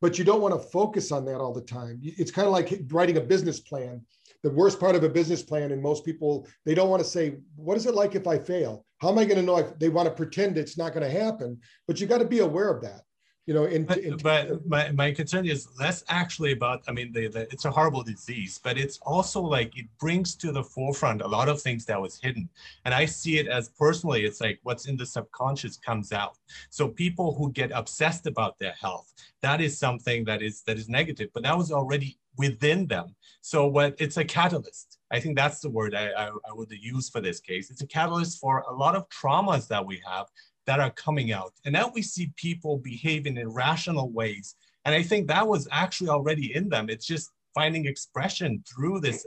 but 0.00 0.18
you 0.18 0.24
don't 0.24 0.42
want 0.42 0.54
to 0.54 0.68
focus 0.68 1.10
on 1.10 1.24
that 1.26 1.40
all 1.40 1.52
the 1.52 1.62
time. 1.62 2.00
It's 2.02 2.30
kind 2.30 2.46
of 2.46 2.52
like 2.52 2.80
writing 2.88 3.16
a 3.16 3.20
business 3.20 3.60
plan. 3.60 4.02
The 4.42 4.50
worst 4.50 4.80
part 4.80 4.94
of 4.94 5.04
a 5.04 5.08
business 5.08 5.42
plan, 5.42 5.72
and 5.72 5.82
most 5.82 6.04
people 6.04 6.46
they 6.64 6.74
don't 6.74 6.90
want 6.90 7.02
to 7.02 7.08
say, 7.08 7.36
"What 7.56 7.76
is 7.76 7.86
it 7.86 7.94
like 7.94 8.14
if 8.14 8.26
I 8.26 8.38
fail?" 8.38 8.84
How 8.98 9.08
am 9.10 9.18
I 9.18 9.24
going 9.24 9.38
to 9.38 9.42
know 9.42 9.56
if 9.56 9.78
they 9.78 9.88
want 9.88 10.08
to 10.08 10.14
pretend 10.14 10.58
it's 10.58 10.76
not 10.76 10.92
going 10.92 11.10
to 11.10 11.20
happen? 11.24 11.58
But 11.86 12.00
you 12.00 12.06
got 12.06 12.18
to 12.18 12.26
be 12.26 12.40
aware 12.40 12.70
of 12.70 12.82
that. 12.82 13.02
You 13.46 13.54
know, 13.54 13.64
in, 13.64 13.84
but, 13.84 13.98
in, 13.98 14.16
but 14.18 14.64
my, 14.64 14.92
my 14.92 15.10
concern 15.10 15.44
is 15.44 15.66
less 15.76 16.04
actually 16.08 16.52
about, 16.52 16.82
I 16.86 16.92
mean, 16.92 17.10
the, 17.12 17.26
the, 17.26 17.40
it's 17.50 17.64
a 17.64 17.70
horrible 17.70 18.04
disease, 18.04 18.60
but 18.62 18.78
it's 18.78 18.98
also 19.02 19.40
like 19.40 19.76
it 19.76 19.86
brings 19.98 20.36
to 20.36 20.52
the 20.52 20.62
forefront 20.62 21.22
a 21.22 21.26
lot 21.26 21.48
of 21.48 21.60
things 21.60 21.84
that 21.86 22.00
was 22.00 22.20
hidden. 22.20 22.48
And 22.84 22.94
I 22.94 23.06
see 23.06 23.38
it 23.38 23.48
as 23.48 23.70
personally, 23.70 24.24
it's 24.24 24.40
like 24.40 24.60
what's 24.62 24.86
in 24.86 24.96
the 24.96 25.06
subconscious 25.06 25.78
comes 25.78 26.12
out. 26.12 26.36
So 26.68 26.86
people 26.86 27.34
who 27.34 27.50
get 27.50 27.72
obsessed 27.74 28.28
about 28.28 28.56
their 28.58 28.74
health, 28.80 29.12
that 29.42 29.60
is 29.60 29.76
something 29.76 30.24
that 30.26 30.42
is 30.42 30.62
that 30.68 30.76
is 30.76 30.88
negative, 30.88 31.30
but 31.34 31.42
that 31.42 31.58
was 31.58 31.72
already 31.72 32.18
within 32.36 32.86
them. 32.86 33.14
So 33.40 33.66
what 33.66 33.94
it's 33.98 34.16
a 34.16 34.24
catalyst. 34.24 34.98
I 35.10 35.18
think 35.18 35.36
that's 35.36 35.60
the 35.60 35.70
word 35.70 35.94
I, 35.94 36.08
I, 36.10 36.28
I, 36.28 36.52
would 36.52 36.70
use 36.70 37.08
for 37.08 37.20
this 37.20 37.40
case. 37.40 37.70
It's 37.70 37.82
a 37.82 37.86
catalyst 37.86 38.38
for 38.38 38.60
a 38.68 38.72
lot 38.72 38.94
of 38.94 39.08
traumas 39.08 39.66
that 39.68 39.84
we 39.84 40.00
have 40.06 40.26
that 40.66 40.78
are 40.78 40.90
coming 40.90 41.32
out. 41.32 41.52
And 41.64 41.72
now 41.72 41.90
we 41.92 42.02
see 42.02 42.32
people 42.36 42.78
behave 42.78 43.26
in 43.26 43.36
irrational 43.36 44.10
ways. 44.10 44.54
And 44.84 44.94
I 44.94 45.02
think 45.02 45.26
that 45.26 45.46
was 45.46 45.66
actually 45.72 46.10
already 46.10 46.54
in 46.54 46.68
them. 46.68 46.88
It's 46.88 47.06
just 47.06 47.30
finding 47.54 47.86
expression 47.86 48.62
through 48.72 49.00
this 49.00 49.26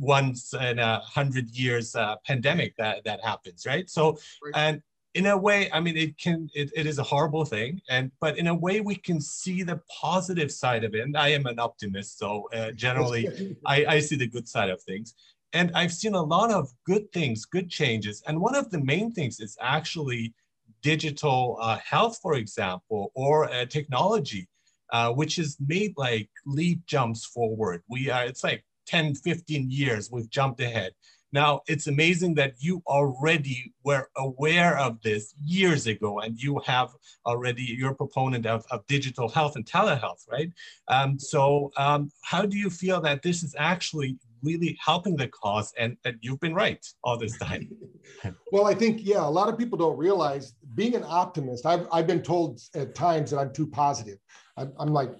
once 0.00 0.52
in 0.54 0.78
a 0.78 1.00
hundred 1.00 1.50
years 1.50 1.94
uh, 1.94 2.16
pandemic 2.26 2.76
that, 2.76 3.04
that 3.04 3.24
happens, 3.24 3.64
right? 3.66 3.88
So, 3.88 4.18
and 4.54 4.82
in 5.14 5.26
a 5.26 5.36
way, 5.36 5.70
I 5.72 5.80
mean, 5.80 5.96
it 5.96 6.18
can, 6.18 6.48
it, 6.54 6.70
it 6.76 6.86
is 6.86 6.98
a 6.98 7.02
horrible 7.02 7.44
thing. 7.44 7.80
And, 7.88 8.10
but 8.20 8.38
in 8.38 8.48
a 8.48 8.54
way 8.54 8.80
we 8.80 8.94
can 8.94 9.20
see 9.20 9.62
the 9.62 9.80
positive 10.00 10.52
side 10.52 10.84
of 10.84 10.94
it. 10.94 11.00
And 11.00 11.16
I 11.16 11.28
am 11.28 11.46
an 11.46 11.58
optimist. 11.58 12.18
So 12.18 12.48
uh, 12.52 12.72
generally 12.72 13.56
I, 13.66 13.84
I 13.86 14.00
see 14.00 14.16
the 14.16 14.28
good 14.28 14.48
side 14.48 14.70
of 14.70 14.82
things. 14.82 15.14
And 15.52 15.72
I've 15.74 15.92
seen 15.92 16.14
a 16.14 16.22
lot 16.22 16.50
of 16.50 16.68
good 16.84 17.10
things, 17.12 17.46
good 17.46 17.70
changes. 17.70 18.22
And 18.26 18.38
one 18.38 18.54
of 18.54 18.70
the 18.70 18.80
main 18.80 19.12
things 19.12 19.40
is 19.40 19.56
actually 19.60 20.34
digital 20.82 21.58
uh, 21.60 21.78
health, 21.78 22.18
for 22.22 22.34
example, 22.34 23.10
or 23.14 23.50
uh, 23.50 23.64
technology, 23.64 24.46
uh, 24.92 25.12
which 25.12 25.36
has 25.36 25.56
made 25.66 25.94
like 25.96 26.28
leap 26.44 26.84
jumps 26.86 27.24
forward. 27.24 27.82
We 27.88 28.10
are, 28.10 28.24
it's 28.24 28.44
like 28.44 28.62
10, 28.86 29.14
15 29.16 29.70
years 29.70 30.10
we've 30.10 30.30
jumped 30.30 30.60
ahead. 30.60 30.92
Now, 31.32 31.60
it's 31.66 31.86
amazing 31.86 32.34
that 32.34 32.54
you 32.58 32.82
already 32.86 33.72
were 33.84 34.08
aware 34.16 34.78
of 34.78 35.00
this 35.02 35.34
years 35.44 35.86
ago, 35.86 36.20
and 36.20 36.40
you 36.40 36.60
have 36.64 36.90
already, 37.26 37.62
you're 37.62 37.92
a 37.92 37.94
proponent 37.94 38.46
of, 38.46 38.64
of 38.70 38.86
digital 38.86 39.28
health 39.28 39.56
and 39.56 39.66
telehealth, 39.66 40.26
right? 40.30 40.50
Um, 40.88 41.18
so, 41.18 41.70
um, 41.76 42.10
how 42.22 42.46
do 42.46 42.56
you 42.56 42.70
feel 42.70 43.00
that 43.02 43.22
this 43.22 43.42
is 43.42 43.54
actually 43.58 44.16
really 44.42 44.78
helping 44.82 45.16
the 45.16 45.28
cause 45.28 45.72
and 45.78 45.96
that 46.04 46.14
you've 46.22 46.40
been 46.40 46.54
right 46.54 46.86
all 47.04 47.18
this 47.18 47.36
time? 47.38 47.68
well, 48.52 48.66
I 48.66 48.74
think, 48.74 49.00
yeah, 49.02 49.26
a 49.26 49.28
lot 49.28 49.48
of 49.48 49.58
people 49.58 49.76
don't 49.76 49.98
realize 49.98 50.54
being 50.74 50.94
an 50.94 51.04
optimist, 51.06 51.66
I've, 51.66 51.86
I've 51.92 52.06
been 52.06 52.22
told 52.22 52.60
at 52.74 52.94
times 52.94 53.32
that 53.32 53.38
I'm 53.38 53.52
too 53.52 53.66
positive. 53.66 54.18
I'm, 54.56 54.72
I'm 54.78 54.94
like, 54.94 55.12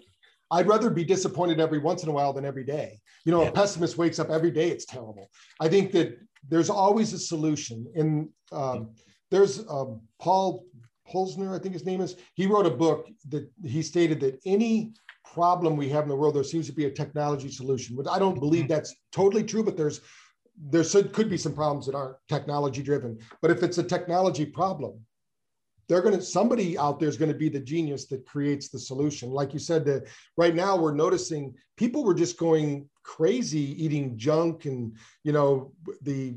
I'd 0.50 0.66
rather 0.66 0.88
be 0.88 1.04
disappointed 1.04 1.60
every 1.60 1.78
once 1.78 2.02
in 2.02 2.08
a 2.08 2.12
while 2.12 2.32
than 2.32 2.46
every 2.46 2.64
day. 2.64 3.00
You 3.28 3.34
know, 3.34 3.42
yeah. 3.42 3.50
a 3.50 3.52
pessimist 3.52 3.98
wakes 3.98 4.18
up 4.18 4.30
every 4.30 4.50
day, 4.50 4.70
it's 4.70 4.86
terrible. 4.86 5.28
I 5.60 5.68
think 5.68 5.92
that 5.92 6.18
there's 6.48 6.70
always 6.70 7.12
a 7.12 7.18
solution. 7.18 7.86
And 7.94 8.30
um, 8.52 8.94
there's 9.30 9.68
um, 9.68 10.00
Paul 10.18 10.64
Pilzer, 11.06 11.54
I 11.54 11.58
think 11.58 11.74
his 11.74 11.84
name 11.84 12.00
is, 12.00 12.16
he 12.32 12.46
wrote 12.46 12.64
a 12.64 12.70
book 12.70 13.06
that 13.28 13.46
he 13.62 13.82
stated 13.82 14.18
that 14.20 14.40
any 14.46 14.94
problem 15.34 15.76
we 15.76 15.90
have 15.90 16.04
in 16.04 16.08
the 16.08 16.16
world, 16.16 16.36
there 16.36 16.42
seems 16.42 16.68
to 16.68 16.72
be 16.72 16.86
a 16.86 16.90
technology 16.90 17.50
solution. 17.50 17.96
But 17.96 18.08
I 18.08 18.18
don't 18.18 18.40
believe 18.40 18.62
mm-hmm. 18.62 18.72
that's 18.72 18.94
totally 19.12 19.44
true, 19.44 19.62
but 19.62 19.76
there's 19.76 20.00
there 20.70 20.82
could 20.82 21.28
be 21.28 21.36
some 21.36 21.54
problems 21.54 21.84
that 21.84 21.94
aren't 21.94 22.16
technology 22.30 22.82
driven. 22.82 23.18
But 23.42 23.50
if 23.50 23.62
it's 23.62 23.76
a 23.76 23.82
technology 23.82 24.46
problem, 24.46 25.04
they're 25.88 26.02
going 26.02 26.14
to 26.14 26.22
somebody 26.22 26.76
out 26.78 27.00
there 27.00 27.08
is 27.08 27.16
going 27.16 27.32
to 27.32 27.38
be 27.38 27.48
the 27.48 27.60
genius 27.60 28.06
that 28.06 28.26
creates 28.26 28.68
the 28.68 28.78
solution 28.78 29.30
like 29.30 29.52
you 29.52 29.58
said 29.58 29.84
that 29.84 30.06
right 30.36 30.54
now 30.54 30.76
we're 30.76 30.94
noticing 30.94 31.54
people 31.76 32.04
were 32.04 32.14
just 32.14 32.38
going 32.38 32.88
crazy 33.02 33.82
eating 33.82 34.16
junk 34.16 34.64
and 34.66 34.96
you 35.24 35.32
know 35.32 35.72
the 36.02 36.36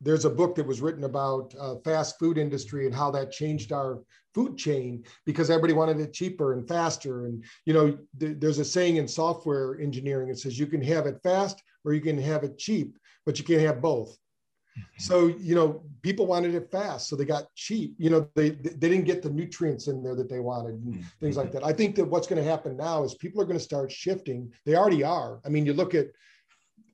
there's 0.00 0.24
a 0.24 0.30
book 0.30 0.54
that 0.54 0.66
was 0.66 0.80
written 0.80 1.04
about 1.04 1.52
uh, 1.58 1.74
fast 1.84 2.20
food 2.20 2.38
industry 2.38 2.86
and 2.86 2.94
how 2.94 3.10
that 3.10 3.32
changed 3.32 3.72
our 3.72 4.00
food 4.32 4.56
chain 4.56 5.02
because 5.26 5.50
everybody 5.50 5.72
wanted 5.72 5.98
it 5.98 6.12
cheaper 6.12 6.52
and 6.52 6.68
faster 6.68 7.26
and 7.26 7.44
you 7.64 7.72
know 7.72 7.98
th- 8.20 8.36
there's 8.38 8.58
a 8.58 8.64
saying 8.64 8.96
in 8.96 9.08
software 9.08 9.80
engineering 9.80 10.28
it 10.28 10.38
says 10.38 10.58
you 10.58 10.66
can 10.66 10.82
have 10.82 11.06
it 11.06 11.18
fast 11.22 11.62
or 11.84 11.94
you 11.94 12.00
can 12.00 12.18
have 12.18 12.44
it 12.44 12.58
cheap 12.58 12.96
but 13.28 13.38
you 13.38 13.44
can't 13.44 13.60
have 13.60 13.82
both. 13.82 14.16
So, 14.98 15.26
you 15.26 15.54
know, 15.54 15.82
people 16.02 16.26
wanted 16.26 16.54
it 16.54 16.70
fast, 16.70 17.08
so 17.08 17.16
they 17.16 17.24
got 17.24 17.54
cheap. 17.54 17.94
You 17.98 18.10
know, 18.10 18.28
they 18.34 18.50
they 18.50 18.88
didn't 18.88 19.04
get 19.04 19.22
the 19.22 19.30
nutrients 19.30 19.88
in 19.88 20.02
there 20.02 20.14
that 20.14 20.28
they 20.28 20.40
wanted 20.40 20.74
and 20.74 20.94
mm-hmm. 20.94 21.02
things 21.20 21.36
like 21.36 21.52
that. 21.52 21.64
I 21.64 21.72
think 21.72 21.96
that 21.96 22.04
what's 22.04 22.26
going 22.26 22.42
to 22.42 22.48
happen 22.48 22.76
now 22.76 23.04
is 23.04 23.14
people 23.14 23.40
are 23.40 23.46
going 23.46 23.58
to 23.58 23.64
start 23.64 23.92
shifting. 23.92 24.52
They 24.64 24.76
already 24.76 25.04
are. 25.04 25.40
I 25.44 25.48
mean, 25.48 25.66
you 25.66 25.72
look 25.72 25.94
at 25.94 26.08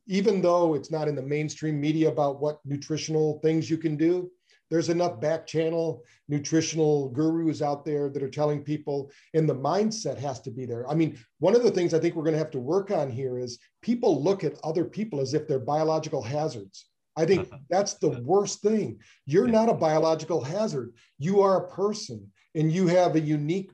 even 0.07 0.43
though 0.43 0.75
it's 0.75 0.91
not 0.91 1.09
in 1.09 1.15
the 1.15 1.23
mainstream 1.23 1.81
media 1.81 2.09
about 2.09 2.41
what 2.41 2.61
nutritional 2.65 3.41
things 3.43 3.71
you 3.71 3.79
can 3.79 3.97
do, 3.97 4.31
there's 4.71 4.89
enough 4.89 5.21
back 5.21 5.47
channel 5.47 6.03
nutritional 6.29 7.11
gurus 7.11 7.63
out 7.63 7.85
there 7.85 8.09
that 8.09 8.23
are 8.23 8.31
telling 8.31 8.63
people 8.63 9.11
and 9.35 9.49
the 9.49 9.55
mindset 9.55 10.19
has 10.19 10.41
to 10.41 10.51
be 10.51 10.65
there 10.65 10.89
i 10.91 10.95
mean 10.95 11.19
one 11.39 11.55
of 11.55 11.63
the 11.63 11.71
things 11.71 11.95
i 11.95 11.99
think 11.99 12.15
we're 12.15 12.25
going 12.25 12.33
to 12.33 12.39
have 12.39 12.51
to 12.51 12.59
work 12.59 12.91
on 12.91 13.11
here 13.11 13.39
is 13.39 13.59
people 13.83 14.23
look 14.23 14.43
at 14.43 14.59
other 14.65 14.85
people 14.85 15.21
as 15.21 15.35
if 15.35 15.47
they're 15.47 15.59
biological 15.59 16.23
hazards 16.23 16.87
I 17.17 17.25
think 17.25 17.51
that's 17.71 17.95
the 17.95 18.21
worst 18.23 18.63
thing. 18.63 18.99
You're 19.27 19.49
not 19.49 19.69
a 19.69 19.75
biological 19.75 20.43
hazard. 20.43 20.93
You 21.19 21.43
are 21.43 21.65
a 21.65 21.69
person 21.69 22.31
and 22.55 22.73
you 22.73 22.87
have 22.87 23.17
a 23.17 23.21
unique, 23.21 23.73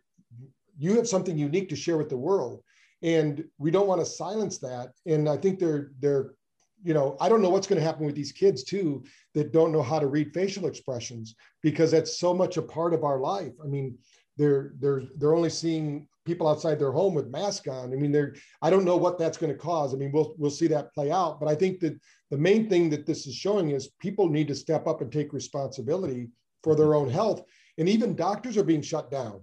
you 0.79 0.97
have 0.97 1.09
something 1.09 1.37
unique 1.37 1.69
to 1.71 1.77
share 1.77 1.97
with 1.97 2.09
the 2.09 2.17
world. 2.17 2.63
And 3.03 3.45
we 3.59 3.71
don't 3.71 3.87
want 3.87 4.01
to 4.01 4.07
silence 4.07 4.59
that. 4.59 4.93
And 5.07 5.29
I 5.29 5.37
think 5.37 5.59
they're 5.59 5.93
they're 6.01 6.35
you 6.83 6.95
know, 6.95 7.17
I 7.21 7.29
don't 7.29 7.43
know 7.43 7.51
what's 7.51 7.67
going 7.67 7.79
to 7.81 7.87
happen 7.87 8.07
with 8.07 8.15
these 8.15 8.33
kids 8.33 8.65
too 8.65 9.05
that 9.35 9.53
don't 9.53 9.73
know 9.73 9.83
how 9.83 9.99
to 9.99 10.07
read 10.07 10.33
facial 10.33 10.67
expressions 10.67 11.35
because 11.63 11.91
that's 11.91 12.19
so 12.19 12.33
much 12.33 12.57
a 12.57 12.63
part 12.63 12.95
of 12.95 13.05
our 13.05 13.19
life. 13.19 13.53
I 13.63 13.67
mean, 13.67 13.99
they're 14.37 14.73
they're 14.79 15.03
they're 15.17 15.35
only 15.35 15.51
seeing 15.51 16.09
people 16.25 16.49
outside 16.49 16.79
their 16.79 16.93
home 16.93 17.15
with 17.15 17.29
masks 17.29 17.69
on. 17.69 17.93
I 17.93 17.97
mean, 17.97 18.13
they're 18.13 18.35
I 18.63 18.71
don't 18.71 18.85
know 18.85 18.97
what 18.97 19.19
that's 19.19 19.37
going 19.37 19.53
to 19.53 19.59
cause. 19.59 19.93
I 19.93 19.97
mean, 19.97 20.13
we'll 20.13 20.35
we'll 20.39 20.51
see 20.51 20.67
that 20.69 20.95
play 20.95 21.11
out. 21.11 21.41
But 21.41 21.49
I 21.49 21.55
think 21.55 21.81
that 21.81 21.99
the 22.31 22.39
main 22.39 22.69
thing 22.69 22.89
that 22.91 23.07
this 23.07 23.27
is 23.27 23.35
showing 23.35 23.71
is 23.71 23.89
people 24.01 24.29
need 24.29 24.49
to 24.49 24.55
step 24.55 24.87
up 24.87 25.03
and 25.03 25.13
take 25.13 25.33
responsibility 25.33 26.29
for 26.63 26.75
their 26.75 26.95
own 26.95 27.11
health. 27.11 27.43
And 27.79 27.89
even 27.89 28.15
doctors 28.15 28.57
are 28.57 28.65
being 28.65 28.83
shut 28.83 29.11
down. 29.11 29.43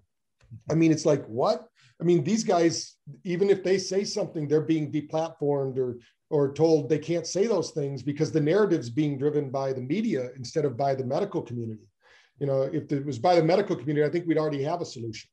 I 0.71 0.75
mean, 0.75 0.91
it's 0.91 1.05
like 1.05 1.25
what? 1.25 1.67
I 1.99 2.03
mean, 2.03 2.23
these 2.23 2.43
guys, 2.43 2.95
even 3.23 3.49
if 3.49 3.63
they 3.63 3.77
say 3.77 4.03
something, 4.03 4.47
they're 4.47 4.61
being 4.61 4.91
deplatformed 4.91 5.77
or 5.77 5.97
or 6.29 6.53
told 6.53 6.89
they 6.89 6.99
can't 6.99 7.25
say 7.25 7.47
those 7.47 7.71
things 7.71 8.03
because 8.03 8.31
the 8.31 8.41
narrative's 8.41 8.89
being 8.89 9.17
driven 9.17 9.49
by 9.49 9.71
the 9.73 9.81
media 9.81 10.29
instead 10.35 10.65
of 10.65 10.75
by 10.75 10.93
the 10.93 11.03
medical 11.03 11.41
community. 11.41 11.87
You 12.39 12.47
know, 12.47 12.63
if 12.63 12.91
it 12.91 13.05
was 13.05 13.17
by 13.17 13.35
the 13.35 13.43
medical 13.43 13.75
community, 13.75 14.05
I 14.05 14.09
think 14.09 14.27
we'd 14.27 14.37
already 14.37 14.63
have 14.63 14.81
a 14.81 14.85
solution. 14.85 15.29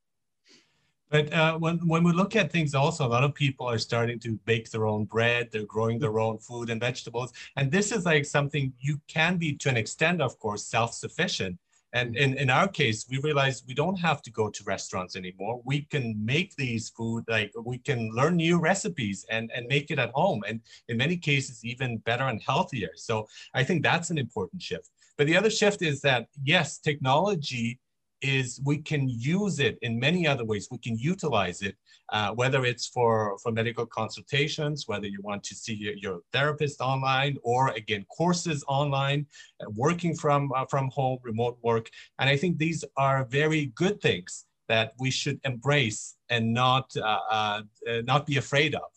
But 1.11 1.33
uh, 1.33 1.59
when, 1.59 1.79
when 1.87 2.03
we 2.03 2.13
look 2.13 2.35
at 2.35 2.51
things 2.51 2.75
also, 2.75 3.07
a 3.07 3.09
lot 3.09 3.25
of 3.25 3.35
people 3.35 3.69
are 3.69 3.79
starting 3.79 4.19
to 4.21 4.39
bake 4.47 4.71
their 4.71 4.87
own 4.87 5.05
bread, 5.05 5.51
they're 5.53 5.67
growing 5.67 5.99
their 5.99 6.19
own 6.19 6.39
food 6.39 6.71
and 6.71 6.81
vegetables. 6.81 7.33
And 7.57 7.71
this 7.71 7.93
is 7.93 8.05
like 8.05 8.25
something 8.25 8.73
you 8.81 9.01
can 9.07 9.37
be 9.37 9.55
to 9.59 9.69
an 9.69 9.77
extent, 9.77 10.23
of 10.23 10.39
course, 10.39 10.67
self-sufficient. 10.67 11.59
And 11.95 12.15
mm. 12.15 12.19
in, 12.19 12.35
in 12.35 12.51
our 12.51 12.69
case, 12.69 13.07
we 13.09 13.19
realized 13.19 13.65
we 13.67 13.75
don't 13.75 13.99
have 13.99 14.21
to 14.23 14.31
go 14.31 14.51
to 14.51 14.65
restaurants 14.65 15.17
anymore. 15.17 15.63
We 15.65 15.83
can 15.83 16.23
make 16.23 16.55
these 16.57 16.91
food, 16.91 17.25
like 17.29 17.53
we 17.65 17.79
can 17.79 18.11
learn 18.11 18.37
new 18.37 18.59
recipes 18.59 19.25
and, 19.31 19.51
and 19.55 19.67
make 19.69 19.91
it 19.91 19.99
at 19.99 20.11
home. 20.11 20.43
And 20.47 20.61
in 20.89 20.97
many 20.97 21.17
cases, 21.17 21.65
even 21.65 21.99
better 21.99 22.25
and 22.25 22.43
healthier. 22.43 22.91
So 22.97 23.27
I 23.55 23.65
think 23.65 23.83
that's 23.83 24.11
an 24.11 24.19
important 24.19 24.61
shift. 24.61 24.91
But 25.17 25.29
the 25.29 25.37
other 25.37 25.51
shift 25.51 25.81
is 25.81 26.01
that, 26.01 26.27
yes, 26.43 26.79
technology 26.79 27.79
is 28.25 28.61
we 28.65 28.79
can 28.79 29.09
use 29.09 29.61
it 29.61 29.79
in 29.83 30.01
many 30.01 30.27
other 30.27 30.45
ways. 30.45 30.69
We 30.71 30.79
can 30.79 30.97
utilize 30.97 31.61
it, 31.61 31.77
uh, 32.09 32.31
whether 32.33 32.65
it's 32.65 32.87
for, 32.87 33.37
for 33.43 33.53
medical 33.53 33.87
consultations, 33.87 34.89
whether 34.89 35.07
you 35.07 35.21
want 35.23 35.43
to 35.45 35.55
see 35.55 35.75
your, 35.75 35.95
your 35.95 36.21
therapist 36.33 36.81
online, 36.81 37.37
or 37.43 37.69
again, 37.83 38.05
courses 38.17 38.65
online, 38.67 39.27
uh, 39.61 39.71
working 39.71 40.17
from, 40.17 40.51
uh, 40.57 40.65
from 40.65 40.89
home, 40.91 41.19
remote 41.23 41.59
work. 41.63 41.91
And 42.19 42.31
I 42.31 42.37
think 42.37 42.57
these 42.57 42.83
are 42.97 43.27
very 43.27 43.67
good 43.83 44.01
things 44.01 44.47
that 44.69 44.95
we 44.99 45.11
should 45.11 45.39
embrace 45.45 46.17
and 46.31 46.55
not, 46.55 46.87
uh, 46.97 47.19
uh, 47.31 47.63
not 48.05 48.27
be 48.27 48.39
afraid 48.39 48.75
of. 48.75 48.94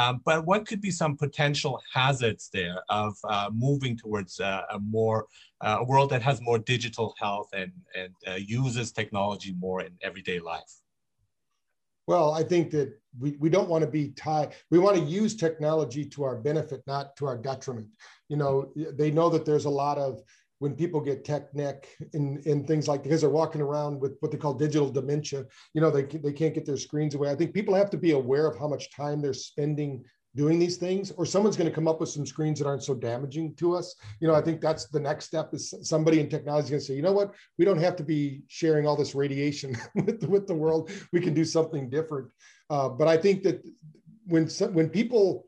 Um, 0.00 0.22
but 0.24 0.46
what 0.46 0.66
could 0.66 0.80
be 0.80 0.90
some 0.90 1.16
potential 1.16 1.80
hazards 1.92 2.48
there 2.54 2.82
of 2.88 3.14
uh, 3.28 3.50
moving 3.52 3.98
towards 3.98 4.40
uh, 4.40 4.62
a 4.70 4.78
more 4.78 5.26
uh, 5.60 5.78
a 5.80 5.84
world 5.84 6.08
that 6.10 6.22
has 6.22 6.40
more 6.40 6.58
digital 6.58 7.14
health 7.20 7.48
and 7.52 7.72
and 7.94 8.14
uh, 8.26 8.36
uses 8.36 8.92
technology 8.92 9.54
more 9.58 9.82
in 9.82 9.92
everyday 10.02 10.38
life? 10.38 10.72
Well, 12.06 12.32
I 12.32 12.42
think 12.42 12.70
that 12.70 12.98
we, 13.18 13.36
we 13.38 13.50
don't 13.50 13.68
want 13.68 13.84
to 13.84 13.90
be 13.90 14.08
tied. 14.10 14.54
We 14.70 14.78
want 14.78 14.96
to 14.96 15.02
use 15.02 15.36
technology 15.36 16.04
to 16.06 16.24
our 16.24 16.36
benefit, 16.36 16.82
not 16.86 17.14
to 17.16 17.26
our 17.26 17.36
detriment. 17.36 17.88
You 18.28 18.36
know, 18.36 18.72
they 18.74 19.10
know 19.10 19.28
that 19.28 19.44
there's 19.44 19.66
a 19.66 19.70
lot 19.84 19.98
of 19.98 20.22
when 20.60 20.74
people 20.74 21.00
get 21.00 21.24
tech 21.24 21.52
neck 21.54 21.88
and, 22.12 22.46
and 22.46 22.66
things 22.66 22.86
like 22.86 23.02
because 23.02 23.22
they're 23.22 23.30
walking 23.30 23.62
around 23.62 23.98
with 23.98 24.16
what 24.20 24.30
they 24.30 24.36
call 24.36 24.54
digital 24.54 24.90
dementia, 24.90 25.44
you 25.72 25.80
know, 25.80 25.90
they, 25.90 26.02
they 26.02 26.32
can't 26.32 26.54
get 26.54 26.66
their 26.66 26.76
screens 26.76 27.14
away. 27.14 27.30
I 27.30 27.34
think 27.34 27.54
people 27.54 27.74
have 27.74 27.90
to 27.90 27.96
be 27.96 28.12
aware 28.12 28.46
of 28.46 28.58
how 28.58 28.68
much 28.68 28.94
time 28.94 29.22
they're 29.22 29.32
spending 29.32 30.04
doing 30.36 30.58
these 30.58 30.76
things 30.76 31.10
or 31.12 31.24
someone's 31.24 31.56
going 31.56 31.68
to 31.68 31.74
come 31.74 31.88
up 31.88 31.98
with 31.98 32.10
some 32.10 32.26
screens 32.26 32.58
that 32.58 32.68
aren't 32.68 32.84
so 32.84 32.94
damaging 32.94 33.54
to 33.56 33.74
us. 33.74 33.96
You 34.20 34.28
know 34.28 34.34
i 34.34 34.42
think 34.42 34.60
that's 34.60 34.86
the 34.86 35.00
next 35.00 35.24
step 35.24 35.52
is 35.54 35.74
somebody 35.82 36.20
in 36.20 36.28
technology 36.28 36.66
is 36.66 36.70
going 36.70 36.80
to 36.80 36.86
say 36.86 36.94
you 36.94 37.02
know 37.02 37.12
what? 37.12 37.34
We 37.58 37.64
don't 37.64 37.80
have 37.80 37.96
to 37.96 38.04
be 38.04 38.42
sharing 38.48 38.86
all 38.86 38.96
this 38.96 39.14
radiation 39.14 39.74
with, 39.94 40.20
the, 40.20 40.28
with 40.28 40.46
the 40.46 40.54
world. 40.54 40.90
We 41.12 41.20
can 41.20 41.34
do 41.34 41.44
something 41.44 41.88
different. 41.88 42.28
Uh, 42.68 42.90
but 42.90 43.08
i 43.08 43.16
think 43.16 43.42
that 43.44 43.66
when 44.26 44.46
when 44.74 44.90
people 44.90 45.46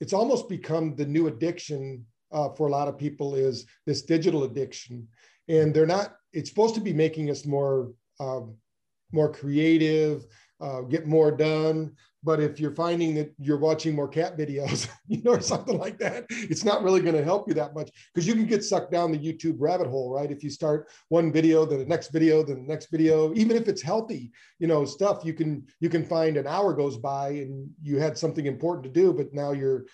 it's 0.00 0.12
almost 0.12 0.48
become 0.48 0.96
the 0.96 1.06
new 1.06 1.26
addiction 1.26 2.04
uh, 2.32 2.50
for 2.50 2.66
a 2.66 2.70
lot 2.70 2.88
of 2.88 2.98
people 2.98 3.34
is 3.34 3.66
this 3.86 4.02
digital 4.02 4.44
addiction, 4.44 5.06
and 5.48 5.74
they're 5.74 5.86
not. 5.86 6.16
It's 6.32 6.50
supposed 6.50 6.74
to 6.74 6.80
be 6.80 6.92
making 6.92 7.30
us 7.30 7.46
more 7.46 7.92
um, 8.20 8.56
more 9.12 9.32
creative, 9.32 10.26
uh, 10.60 10.82
get 10.82 11.06
more 11.06 11.30
done. 11.30 11.92
But 12.24 12.40
if 12.40 12.58
you're 12.58 12.74
finding 12.74 13.14
that 13.14 13.32
you're 13.38 13.58
watching 13.58 13.94
more 13.94 14.08
cat 14.08 14.36
videos, 14.36 14.88
you 15.06 15.22
know, 15.22 15.32
or 15.32 15.40
something 15.40 15.78
like 15.78 15.98
that, 15.98 16.26
it's 16.30 16.64
not 16.64 16.82
really 16.82 17.00
going 17.00 17.14
to 17.14 17.22
help 17.22 17.46
you 17.46 17.54
that 17.54 17.72
much 17.72 17.90
because 18.12 18.26
you 18.26 18.34
can 18.34 18.46
get 18.46 18.64
sucked 18.64 18.90
down 18.90 19.12
the 19.12 19.18
YouTube 19.18 19.56
rabbit 19.58 19.86
hole, 19.86 20.12
right? 20.12 20.30
If 20.32 20.42
you 20.42 20.50
start 20.50 20.88
one 21.08 21.32
video, 21.32 21.64
then 21.64 21.78
the 21.78 21.86
next 21.86 22.08
video, 22.08 22.42
then 22.42 22.56
the 22.56 22.72
next 22.72 22.90
video, 22.90 23.32
even 23.34 23.56
if 23.56 23.68
it's 23.68 23.82
healthy, 23.82 24.32
you 24.58 24.66
know, 24.66 24.84
stuff, 24.84 25.24
you 25.24 25.34
can 25.34 25.66
you 25.78 25.88
can 25.88 26.04
find 26.04 26.36
an 26.36 26.48
hour 26.48 26.74
goes 26.74 26.96
by 26.96 27.28
and 27.28 27.70
you 27.80 27.98
had 27.98 28.18
something 28.18 28.46
important 28.46 28.82
to 28.84 29.00
do, 29.00 29.12
but 29.12 29.32
now 29.32 29.52
you're 29.52 29.84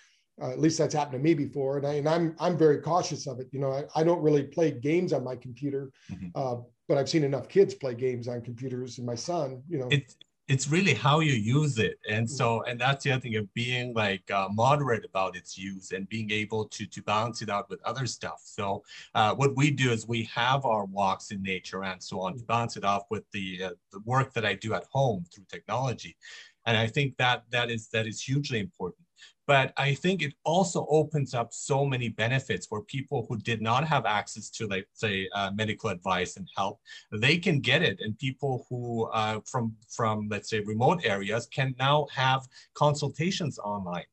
uh, 0.41 0.49
at 0.49 0.59
least 0.59 0.77
that's 0.77 0.93
happened 0.93 1.13
to 1.13 1.19
me 1.19 1.33
before, 1.33 1.77
and, 1.77 1.85
I, 1.85 1.93
and 1.93 2.09
I'm 2.09 2.35
I'm 2.39 2.57
very 2.57 2.79
cautious 2.79 3.27
of 3.27 3.39
it. 3.39 3.47
You 3.51 3.59
know, 3.59 3.71
I, 3.71 3.83
I 3.95 4.03
don't 4.03 4.21
really 4.21 4.43
play 4.43 4.71
games 4.71 5.13
on 5.13 5.23
my 5.23 5.35
computer, 5.35 5.91
mm-hmm. 6.11 6.27
uh, 6.35 6.61
but 6.87 6.97
I've 6.97 7.09
seen 7.09 7.23
enough 7.23 7.47
kids 7.47 7.75
play 7.75 7.93
games 7.93 8.27
on 8.27 8.41
computers, 8.41 8.97
and 8.97 9.05
my 9.05 9.15
son, 9.15 9.61
you 9.69 9.77
know, 9.77 9.87
it's 9.91 10.15
it's 10.47 10.67
really 10.67 10.93
how 10.93 11.19
you 11.19 11.33
use 11.33 11.77
it, 11.77 11.99
and 12.09 12.29
so 12.29 12.63
and 12.63 12.81
that's 12.81 13.03
the 13.03 13.11
other 13.11 13.21
thing 13.21 13.35
of 13.35 13.53
being 13.53 13.93
like 13.93 14.29
uh, 14.31 14.47
moderate 14.51 15.05
about 15.05 15.35
its 15.37 15.57
use 15.57 15.91
and 15.91 16.09
being 16.09 16.31
able 16.31 16.65
to 16.65 16.85
to 16.87 17.01
balance 17.03 17.41
it 17.43 17.49
out 17.49 17.69
with 17.69 17.79
other 17.83 18.07
stuff. 18.07 18.41
So 18.43 18.83
uh, 19.13 19.35
what 19.35 19.55
we 19.55 19.69
do 19.69 19.91
is 19.91 20.07
we 20.07 20.23
have 20.25 20.65
our 20.65 20.85
walks 20.85 21.31
in 21.31 21.43
nature 21.43 21.83
and 21.83 22.01
so 22.01 22.21
on 22.21 22.37
to 22.37 22.43
balance 22.43 22.75
it 22.75 22.83
off 22.83 23.03
with 23.11 23.23
the 23.31 23.63
uh, 23.65 23.69
the 23.91 23.99
work 23.99 24.33
that 24.33 24.45
I 24.45 24.55
do 24.55 24.73
at 24.73 24.85
home 24.91 25.25
through 25.33 25.45
technology, 25.47 26.17
and 26.65 26.75
I 26.75 26.87
think 26.87 27.17
that 27.17 27.43
that 27.51 27.69
is 27.69 27.87
that 27.89 28.07
is 28.07 28.19
hugely 28.19 28.59
important 28.59 29.02
but 29.45 29.73
I 29.77 29.93
think 29.93 30.21
it 30.21 30.33
also 30.45 30.85
opens 30.89 31.33
up 31.33 31.53
so 31.53 31.85
many 31.85 32.09
benefits 32.09 32.65
for 32.65 32.83
people 32.83 33.25
who 33.27 33.37
did 33.37 33.61
not 33.61 33.85
have 33.87 34.05
access 34.05 34.49
to, 34.51 34.67
like, 34.67 34.87
say, 34.93 35.29
uh, 35.35 35.51
medical 35.53 35.89
advice 35.89 36.37
and 36.37 36.47
help. 36.55 36.79
They 37.11 37.37
can 37.37 37.59
get 37.59 37.81
it, 37.81 37.99
and 38.01 38.17
people 38.17 38.65
who 38.69 39.05
uh, 39.07 39.41
from 39.45 39.75
from 39.89 40.27
let's 40.29 40.49
say 40.49 40.61
remote 40.61 41.01
areas 41.03 41.47
can 41.47 41.75
now 41.79 42.07
have 42.13 42.47
consultations 42.73 43.59
online. 43.59 44.05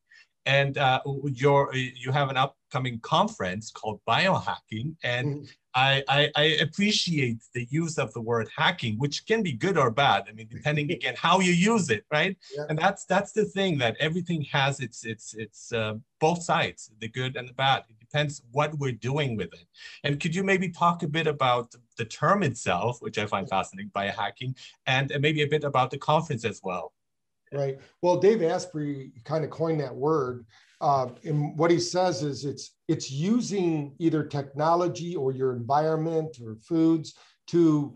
And 0.45 0.77
uh, 0.77 1.01
your 1.25 1.73
you 1.73 2.11
have 2.11 2.29
an 2.29 2.37
upcoming 2.71 2.99
conference 2.99 3.71
called 3.71 3.99
Biohacking, 4.07 4.95
and 5.03 5.27
mm-hmm. 5.27 5.43
I, 5.73 6.03
I, 6.07 6.31
I, 6.35 6.43
appreciate 6.61 7.43
the 7.53 7.65
use 7.69 7.97
of 7.97 8.11
the 8.13 8.19
word 8.19 8.49
hacking, 8.55 8.97
which 8.97 9.25
can 9.25 9.41
be 9.41 9.53
good 9.53 9.77
or 9.77 9.89
bad. 9.89 10.25
I 10.29 10.33
mean, 10.33 10.47
depending 10.49 10.91
again 10.97 11.15
how 11.17 11.39
you 11.39 11.53
use 11.53 11.89
it, 11.89 12.05
right? 12.11 12.37
Yeah. 12.55 12.65
And 12.69 12.77
that's 12.77 13.05
that's 13.05 13.31
the 13.31 13.45
thing 13.45 13.77
that 13.79 13.97
everything 13.99 14.41
has 14.51 14.79
its 14.79 15.05
its 15.05 15.33
its 15.33 15.71
uh, 15.73 15.95
both 16.19 16.43
sides, 16.43 16.91
the 16.99 17.07
good 17.07 17.35
and 17.35 17.47
the 17.47 17.53
bad. 17.53 17.83
It 17.89 17.99
depends 17.99 18.41
what 18.51 18.77
we're 18.77 18.91
doing 18.93 19.35
with 19.37 19.53
it. 19.53 19.67
And 20.03 20.19
could 20.19 20.35
you 20.35 20.43
maybe 20.43 20.69
talk 20.69 21.03
a 21.03 21.07
bit 21.07 21.27
about 21.27 21.73
the 21.97 22.05
term 22.05 22.43
itself, 22.43 23.01
which 23.01 23.17
I 23.17 23.25
find 23.25 23.47
fascinating, 23.49 23.91
biohacking, 23.91 24.57
and 24.85 25.11
maybe 25.19 25.41
a 25.41 25.47
bit 25.47 25.63
about 25.63 25.91
the 25.91 25.97
conference 25.97 26.45
as 26.45 26.61
well? 26.63 26.93
Right. 27.53 27.79
Well, 28.01 28.17
Dave 28.17 28.41
Asprey 28.43 29.11
kind 29.25 29.43
of 29.43 29.49
coined 29.49 29.81
that 29.81 29.93
word. 29.93 30.45
Uh, 30.81 31.09
and 31.23 31.57
what 31.57 31.69
he 31.69 31.79
says 31.79 32.23
is 32.23 32.43
it's 32.43 32.75
it's 32.87 33.11
using 33.11 33.93
either 33.99 34.23
technology 34.23 35.15
or 35.15 35.31
your 35.31 35.55
environment 35.55 36.37
or 36.43 36.55
foods 36.55 37.13
to 37.47 37.95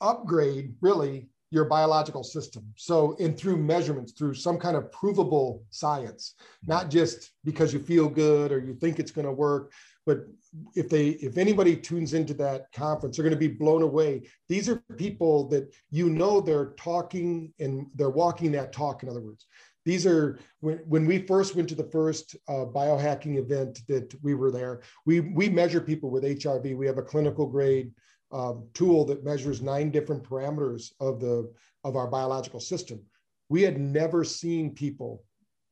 upgrade 0.00 0.74
really 0.82 1.28
your 1.50 1.64
biological 1.64 2.22
system. 2.22 2.64
So, 2.76 3.16
and 3.18 3.38
through 3.38 3.56
measurements, 3.56 4.12
through 4.12 4.34
some 4.34 4.58
kind 4.58 4.76
of 4.76 4.92
provable 4.92 5.64
science, 5.70 6.34
not 6.66 6.90
just 6.90 7.30
because 7.44 7.72
you 7.72 7.78
feel 7.78 8.08
good 8.08 8.52
or 8.52 8.58
you 8.58 8.74
think 8.74 8.98
it's 8.98 9.12
going 9.12 9.26
to 9.26 9.32
work, 9.32 9.72
but 10.04 10.26
if 10.74 10.88
they 10.88 11.08
if 11.08 11.36
anybody 11.36 11.76
tunes 11.76 12.14
into 12.14 12.32
that 12.34 12.72
conference 12.72 13.16
they're 13.16 13.24
going 13.24 13.34
to 13.34 13.48
be 13.48 13.48
blown 13.48 13.82
away. 13.82 14.22
These 14.48 14.68
are 14.68 14.76
people 14.96 15.48
that 15.48 15.74
you 15.90 16.08
know 16.08 16.40
they're 16.40 16.72
talking 16.76 17.52
and 17.58 17.86
they're 17.94 18.10
walking 18.10 18.52
that 18.52 18.72
talk 18.72 19.02
in 19.02 19.08
other 19.08 19.20
words 19.20 19.46
these 19.86 20.04
are 20.04 20.38
when, 20.60 20.78
when 20.86 21.06
we 21.06 21.18
first 21.26 21.56
went 21.56 21.70
to 21.70 21.74
the 21.74 21.90
first 21.90 22.36
uh, 22.48 22.66
biohacking 22.66 23.38
event 23.38 23.80
that 23.88 24.14
we 24.22 24.34
were 24.34 24.50
there 24.50 24.82
we 25.06 25.20
we 25.20 25.48
measure 25.48 25.80
people 25.80 26.10
with 26.10 26.24
hrv 26.24 26.76
we 26.76 26.86
have 26.86 26.98
a 26.98 27.02
clinical 27.02 27.46
grade 27.46 27.90
um, 28.32 28.66
tool 28.74 29.04
that 29.06 29.24
measures 29.24 29.62
nine 29.62 29.90
different 29.90 30.22
parameters 30.22 30.92
of 31.00 31.20
the 31.20 31.52
of 31.84 31.96
our 31.96 32.08
biological 32.08 32.60
system. 32.60 33.00
We 33.48 33.62
had 33.62 33.78
never 33.78 34.24
seen 34.24 34.74
people 34.74 35.22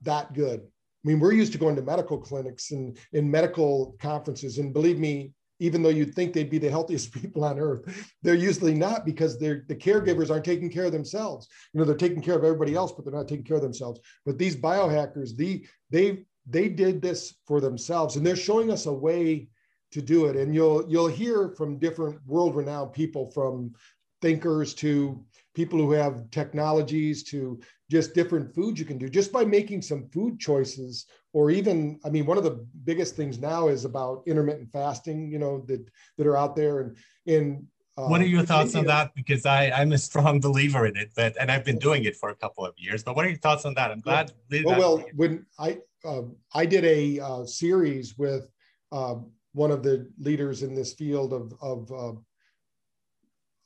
that 0.03 0.33
good. 0.33 0.61
I 0.61 1.09
mean 1.09 1.21
we're 1.21 1.33
used 1.33 1.53
to 1.53 1.59
going 1.59 1.77
to 1.77 1.83
medical 1.83 2.19
clinics 2.19 2.71
and 2.71 2.97
in 3.13 3.31
medical 3.31 3.97
conferences. 3.99 4.59
And 4.59 4.73
believe 4.73 4.99
me 4.99 5.33
even 5.61 5.83
though 5.83 5.89
you'd 5.89 6.15
think 6.15 6.33
they'd 6.33 6.51
be 6.51 6.59
the 6.59 6.71
healthiest 6.71 7.13
people 7.21 7.45
on 7.45 7.59
earth 7.59 8.13
they're 8.23 8.35
usually 8.35 8.75
not 8.75 9.05
because 9.05 9.39
they're 9.39 9.65
the 9.69 9.75
caregivers 9.75 10.31
aren't 10.31 10.45
taking 10.45 10.71
care 10.71 10.85
of 10.85 10.93
themselves 10.93 11.49
you 11.73 11.79
know 11.79 11.87
they're 11.87 11.97
taking 11.97 12.23
care 12.23 12.37
of 12.37 12.45
everybody 12.45 12.75
else 12.75 12.93
but 12.93 13.05
they're 13.05 13.15
not 13.15 13.29
taking 13.29 13.45
care 13.45 13.57
of 13.57 13.63
themselves 13.63 14.01
but 14.27 14.39
these 14.39 14.57
biohackers 14.57 15.37
the 15.37 15.67
they 15.91 16.25
they 16.47 16.69
did 16.69 17.01
this 17.01 17.35
for 17.47 17.61
themselves 17.61 18.17
and 18.17 18.27
they're 18.27 18.37
showing 18.37 18.71
us 18.71 18.87
a 18.87 18.93
way 18.93 19.49
to 19.95 20.03
do 20.03 20.27
it. 20.27 20.37
And 20.37 20.55
you'll 20.55 20.85
you'll 20.89 21.09
hear 21.09 21.51
from 21.51 21.79
different 21.79 22.19
world-renowned 22.27 22.93
people 22.93 23.31
from 23.31 23.75
thinkers 24.21 24.75
to 24.75 25.25
people 25.55 25.79
who 25.79 25.93
have 25.93 26.29
technologies 26.31 27.23
to 27.23 27.61
just 27.91 28.15
different 28.15 28.55
foods 28.55 28.79
you 28.79 28.87
can 28.87 28.99
do 28.99 29.09
just 29.09 29.33
by 29.33 29.45
making 29.45 29.83
some 29.83 30.09
food 30.09 30.39
choices 30.41 31.07
or 31.33 31.51
even 31.51 31.99
i 32.05 32.09
mean 32.09 32.25
one 32.25 32.39
of 32.39 32.45
the 32.45 32.67
biggest 32.85 33.15
things 33.15 33.39
now 33.39 33.69
is 33.69 33.85
about 33.85 34.23
intermittent 34.27 34.71
fasting 34.73 35.31
you 35.31 35.39
know 35.39 35.65
that 35.67 35.87
that 36.17 36.27
are 36.27 36.37
out 36.37 36.57
there. 36.57 36.81
And 36.81 36.97
in 37.27 37.67
uh, 37.97 38.09
what 38.09 38.21
are 38.21 38.27
your 38.27 38.43
thoughts 38.43 38.75
on 38.75 38.87
that? 38.87 39.15
Because 39.15 39.47
i 39.47 39.71
i'm 39.71 39.93
a 39.93 39.99
strong 39.99 40.41
believer 40.41 40.87
in 40.87 40.97
it 40.97 41.11
but 41.15 41.37
and 41.41 41.51
i've 41.51 41.65
been 41.65 41.79
doing 41.79 42.05
it 42.05 42.17
for 42.17 42.31
a 42.31 42.35
couple 42.35 42.65
of 42.65 42.75
years 42.77 43.03
but 43.03 43.15
what 43.17 43.25
are 43.25 43.29
your 43.29 43.39
thoughts 43.39 43.65
on 43.65 43.75
that? 43.75 43.91
I'm 43.91 44.01
glad 44.01 44.33
well, 44.65 44.79
well 44.79 45.05
when 45.15 45.47
i 45.59 45.79
uh, 46.05 46.23
i 46.55 46.65
did 46.65 46.85
a 46.85 47.21
uh, 47.21 47.45
series 47.45 48.17
with 48.17 48.51
uh, 48.93 49.17
one 49.53 49.71
of 49.71 49.83
the 49.83 50.11
leaders 50.19 50.63
in 50.63 50.75
this 50.75 50.95
field 50.95 51.33
of 51.33 51.53
of 51.61 51.93
uh, 51.93 52.15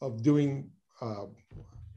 of 0.01 0.23
doing 0.23 0.71
uh, 1.01 1.27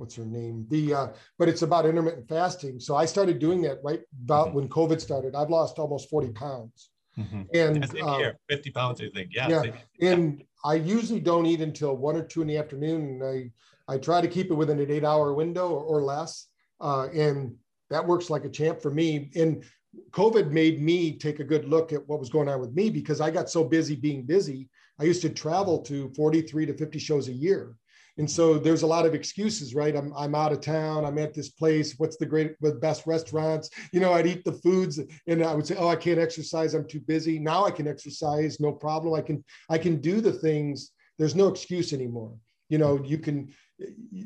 what's 0.01 0.15
her 0.15 0.25
name? 0.25 0.65
The 0.69 0.93
uh, 0.93 1.07
but 1.37 1.47
it's 1.47 1.61
about 1.61 1.85
intermittent 1.85 2.27
fasting. 2.27 2.79
So 2.79 2.95
I 2.95 3.05
started 3.05 3.37
doing 3.37 3.61
that 3.61 3.77
right 3.83 4.01
about 4.23 4.47
mm-hmm. 4.47 4.55
when 4.57 4.69
COVID 4.69 4.99
started. 4.99 5.35
I've 5.35 5.51
lost 5.51 5.77
almost 5.77 6.09
40 6.09 6.29
pounds. 6.31 6.89
Mm-hmm. 7.17 7.41
And 7.53 8.01
uh, 8.01 8.17
here, 8.17 8.39
50 8.49 8.71
pounds, 8.71 9.01
I 9.01 9.09
think. 9.13 9.29
Yeah. 9.31 9.47
Yeah. 9.47 9.71
And 10.01 10.43
I 10.65 10.75
usually 10.75 11.19
don't 11.19 11.45
eat 11.45 11.61
until 11.61 11.95
one 11.95 12.15
or 12.15 12.23
two 12.23 12.41
in 12.41 12.47
the 12.47 12.57
afternoon. 12.57 13.01
And 13.01 13.23
I, 13.23 13.93
I 13.93 13.97
try 13.99 14.21
to 14.21 14.27
keep 14.27 14.49
it 14.49 14.55
within 14.55 14.79
an 14.79 14.89
eight 14.89 15.05
hour 15.05 15.33
window 15.33 15.69
or, 15.69 15.83
or 15.83 16.01
less. 16.01 16.47
Uh, 16.79 17.07
and 17.13 17.55
that 17.91 18.05
works 18.05 18.29
like 18.29 18.43
a 18.43 18.49
champ 18.49 18.81
for 18.81 18.89
me. 18.89 19.29
And 19.35 19.63
COVID 20.11 20.49
made 20.49 20.81
me 20.81 21.17
take 21.17 21.39
a 21.39 21.43
good 21.43 21.69
look 21.69 21.93
at 21.93 22.07
what 22.07 22.19
was 22.19 22.29
going 22.29 22.49
on 22.49 22.59
with 22.59 22.73
me 22.73 22.89
because 22.89 23.21
I 23.21 23.29
got 23.29 23.51
so 23.51 23.63
busy 23.63 23.95
being 23.95 24.23
busy. 24.23 24.67
I 24.99 25.03
used 25.03 25.21
to 25.21 25.29
travel 25.29 25.79
to 25.83 26.09
43 26.15 26.65
to 26.67 26.73
50 26.73 26.97
shows 26.97 27.27
a 27.27 27.33
year. 27.33 27.75
And 28.21 28.29
so 28.29 28.59
there's 28.59 28.83
a 28.83 28.87
lot 28.87 29.07
of 29.07 29.15
excuses, 29.15 29.73
right? 29.73 29.95
I'm, 29.95 30.13
I'm 30.15 30.35
out 30.35 30.51
of 30.51 30.61
town. 30.61 31.05
I'm 31.05 31.17
at 31.17 31.33
this 31.33 31.49
place. 31.49 31.95
What's 31.97 32.17
the 32.17 32.25
great, 32.27 32.53
the 32.61 32.75
best 32.75 33.07
restaurants? 33.07 33.71
You 33.91 33.99
know, 33.99 34.13
I'd 34.13 34.27
eat 34.27 34.43
the 34.45 34.53
foods 34.53 34.99
and 35.25 35.43
I 35.43 35.55
would 35.55 35.65
say, 35.65 35.75
oh, 35.75 35.87
I 35.87 35.95
can't 35.95 36.19
exercise. 36.19 36.75
I'm 36.75 36.87
too 36.87 36.99
busy. 36.99 37.39
Now 37.39 37.65
I 37.65 37.71
can 37.71 37.87
exercise. 37.87 38.59
No 38.59 38.73
problem. 38.73 39.15
I 39.15 39.21
can, 39.21 39.43
I 39.71 39.79
can 39.79 39.99
do 39.99 40.21
the 40.21 40.33
things. 40.33 40.91
There's 41.17 41.33
no 41.33 41.47
excuse 41.47 41.93
anymore. 41.93 42.35
You 42.69 42.77
know, 42.77 43.03
you 43.03 43.17
can, 43.17 43.51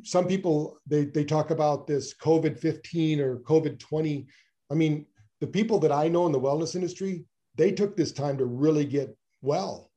some 0.03 0.27
people, 0.27 0.77
they, 0.85 1.05
they 1.05 1.23
talk 1.23 1.51
about 1.51 1.87
this 1.87 2.13
COVID-15 2.15 3.19
or 3.19 3.37
COVID-20. 3.37 4.25
I 4.69 4.73
mean, 4.73 5.05
the 5.39 5.47
people 5.47 5.79
that 5.79 5.93
I 5.93 6.09
know 6.09 6.25
in 6.25 6.33
the 6.33 6.41
wellness 6.41 6.75
industry, 6.75 7.23
they 7.55 7.71
took 7.71 7.95
this 7.95 8.11
time 8.11 8.37
to 8.39 8.45
really 8.45 8.83
get 8.83 9.15
well 9.41 9.89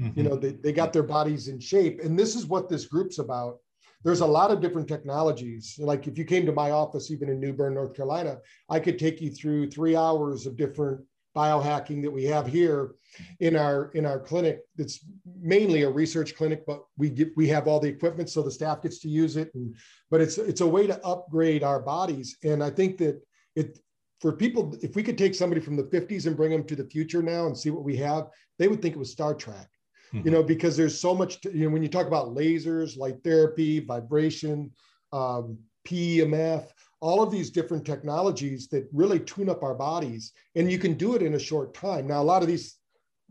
Mm-hmm. 0.00 0.18
You 0.18 0.28
know, 0.28 0.36
they, 0.36 0.52
they 0.52 0.72
got 0.72 0.92
their 0.92 1.02
bodies 1.02 1.48
in 1.48 1.58
shape. 1.60 2.00
And 2.02 2.18
this 2.18 2.36
is 2.36 2.46
what 2.46 2.68
this 2.68 2.86
group's 2.86 3.18
about. 3.18 3.58
There's 4.04 4.20
a 4.20 4.26
lot 4.26 4.50
of 4.50 4.60
different 4.60 4.86
technologies. 4.86 5.74
Like 5.78 6.06
if 6.06 6.16
you 6.16 6.24
came 6.24 6.46
to 6.46 6.52
my 6.52 6.70
office, 6.70 7.10
even 7.10 7.28
in 7.28 7.40
New 7.40 7.52
Bern, 7.52 7.74
North 7.74 7.94
Carolina, 7.94 8.38
I 8.70 8.78
could 8.78 8.98
take 8.98 9.20
you 9.20 9.30
through 9.30 9.70
three 9.70 9.96
hours 9.96 10.46
of 10.46 10.56
different 10.56 11.00
biohacking 11.36 12.02
that 12.02 12.10
we 12.10 12.24
have 12.24 12.46
here 12.46 12.94
in 13.40 13.54
our 13.54 13.90
in 13.94 14.04
our 14.04 14.18
clinic 14.18 14.60
it's 14.76 15.04
mainly 15.40 15.82
a 15.82 15.90
research 15.90 16.34
clinic 16.34 16.64
but 16.66 16.82
we 16.96 17.08
get 17.08 17.30
we 17.36 17.46
have 17.46 17.68
all 17.68 17.78
the 17.78 17.88
equipment 17.88 18.28
so 18.28 18.42
the 18.42 18.50
staff 18.50 18.82
gets 18.82 18.98
to 18.98 19.08
use 19.08 19.36
it 19.36 19.54
and 19.54 19.76
but 20.10 20.20
it's 20.20 20.36
it's 20.38 20.62
a 20.62 20.66
way 20.66 20.86
to 20.86 21.06
upgrade 21.06 21.62
our 21.62 21.80
bodies 21.80 22.36
and 22.42 22.62
i 22.62 22.70
think 22.70 22.98
that 22.98 23.20
it 23.54 23.78
for 24.20 24.32
people 24.32 24.74
if 24.82 24.96
we 24.96 25.02
could 25.02 25.18
take 25.18 25.34
somebody 25.34 25.60
from 25.60 25.76
the 25.76 25.84
50s 25.84 26.26
and 26.26 26.36
bring 26.36 26.50
them 26.50 26.64
to 26.64 26.74
the 26.74 26.86
future 26.86 27.22
now 27.22 27.46
and 27.46 27.56
see 27.56 27.70
what 27.70 27.84
we 27.84 27.96
have 27.96 28.26
they 28.58 28.66
would 28.66 28.82
think 28.82 28.94
it 28.96 28.98
was 28.98 29.12
star 29.12 29.34
trek 29.34 29.68
mm-hmm. 30.12 30.26
you 30.26 30.30
know, 30.30 30.42
because 30.42 30.76
there's 30.76 31.00
so 31.00 31.14
much, 31.14 31.40
to, 31.42 31.52
you 31.52 31.64
know, 31.64 31.70
when 31.70 31.82
you 31.82 31.88
talk 31.88 32.06
about 32.06 32.34
lasers, 32.34 32.96
light 32.96 33.22
therapy, 33.22 33.80
vibration, 33.80 34.70
um, 35.12 35.58
PEMF, 35.86 36.66
all 37.00 37.22
of 37.22 37.30
these 37.30 37.50
different 37.50 37.84
technologies 37.84 38.68
that 38.68 38.88
really 38.92 39.20
tune 39.20 39.48
up 39.48 39.62
our 39.62 39.74
bodies. 39.74 40.32
And 40.56 40.70
you 40.70 40.78
can 40.78 40.94
do 40.94 41.14
it 41.14 41.22
in 41.22 41.34
a 41.34 41.38
short 41.38 41.74
time. 41.74 42.06
Now, 42.06 42.20
a 42.20 42.24
lot 42.24 42.42
of 42.42 42.48
these, 42.48 42.76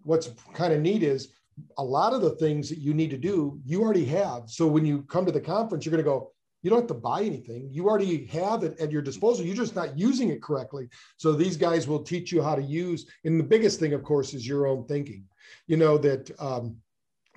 what's 0.03 0.29
kind 0.53 0.73
of 0.73 0.81
neat 0.81 1.03
is 1.03 1.33
a 1.77 1.83
lot 1.83 2.13
of 2.13 2.21
the 2.21 2.31
things 2.31 2.69
that 2.69 2.79
you 2.79 2.93
need 2.93 3.09
to 3.09 3.17
do, 3.17 3.59
you 3.65 3.81
already 3.81 4.05
have. 4.05 4.43
So 4.47 4.67
when 4.67 4.85
you 4.85 5.03
come 5.03 5.25
to 5.25 5.31
the 5.31 5.41
conference, 5.41 5.85
you're 5.85 5.91
going 5.91 6.03
to 6.03 6.09
go, 6.09 6.31
you 6.63 6.69
don't 6.69 6.79
have 6.79 6.87
to 6.87 6.93
buy 6.93 7.21
anything. 7.23 7.69
You 7.71 7.87
already 7.87 8.25
have 8.27 8.63
it 8.63 8.79
at 8.79 8.91
your 8.91 9.01
disposal. 9.01 9.45
You're 9.45 9.55
just 9.55 9.75
not 9.75 9.97
using 9.97 10.29
it 10.29 10.41
correctly. 10.41 10.89
So 11.17 11.33
these 11.33 11.55
guys 11.55 11.87
will 11.87 12.03
teach 12.03 12.31
you 12.31 12.41
how 12.41 12.55
to 12.55 12.63
use. 12.63 13.05
And 13.25 13.39
the 13.39 13.43
biggest 13.43 13.79
thing, 13.79 13.93
of 13.93 14.03
course, 14.03 14.33
is 14.33 14.47
your 14.47 14.67
own 14.67 14.85
thinking 14.85 15.23
you 15.67 15.77
know, 15.77 15.97
that, 15.97 16.31
um, 16.39 16.77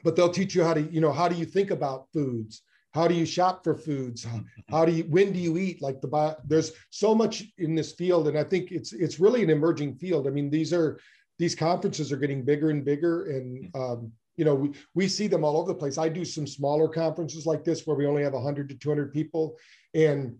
but 0.05 0.17
they'll 0.17 0.31
teach 0.31 0.55
you 0.55 0.65
how 0.65 0.75
to, 0.75 0.83
you 0.83 1.01
know, 1.01 1.13
how 1.13 1.29
do 1.29 1.37
you 1.37 1.45
think 1.45 1.71
about 1.71 2.07
foods? 2.13 2.63
How 2.93 3.07
do 3.07 3.15
you 3.15 3.25
shop 3.25 3.63
for 3.63 3.75
foods? 3.75 4.27
How 4.69 4.85
do 4.85 4.93
you, 4.93 5.05
when 5.05 5.33
do 5.33 5.39
you 5.39 5.59
eat? 5.59 5.81
Like 5.81 6.01
the, 6.01 6.37
there's 6.45 6.73
so 6.91 7.15
much 7.15 7.45
in 7.59 7.75
this 7.75 7.93
field. 7.93 8.27
And 8.27 8.37
I 8.37 8.43
think 8.43 8.73
it's, 8.73 8.93
it's 8.93 9.21
really 9.21 9.45
an 9.45 9.51
emerging 9.51 9.95
field. 9.97 10.27
I 10.27 10.31
mean, 10.31 10.51
these 10.51 10.73
are, 10.73 10.99
these 11.39 11.55
conferences 11.55 12.11
are 12.11 12.17
getting 12.17 12.45
bigger 12.45 12.71
and 12.71 12.85
bigger. 12.85 13.31
And, 13.31 13.71
um, 13.77 14.13
you 14.37 14.45
know, 14.45 14.55
we, 14.55 14.73
we 14.95 15.07
see 15.07 15.29
them 15.29 15.45
all 15.45 15.57
over 15.57 15.73
the 15.73 15.79
place. 15.79 15.99
I 15.99 16.09
do 16.09 16.25
some 16.25 16.47
smaller 16.47 16.89
conferences 16.89 17.47
like 17.47 17.63
this 17.63 17.87
where 17.87 17.97
we 17.97 18.07
only 18.07 18.23
have 18.23 18.33
100 18.33 18.69
to 18.71 18.75
200 18.75 19.13
people 19.13 19.57
and 19.95 20.37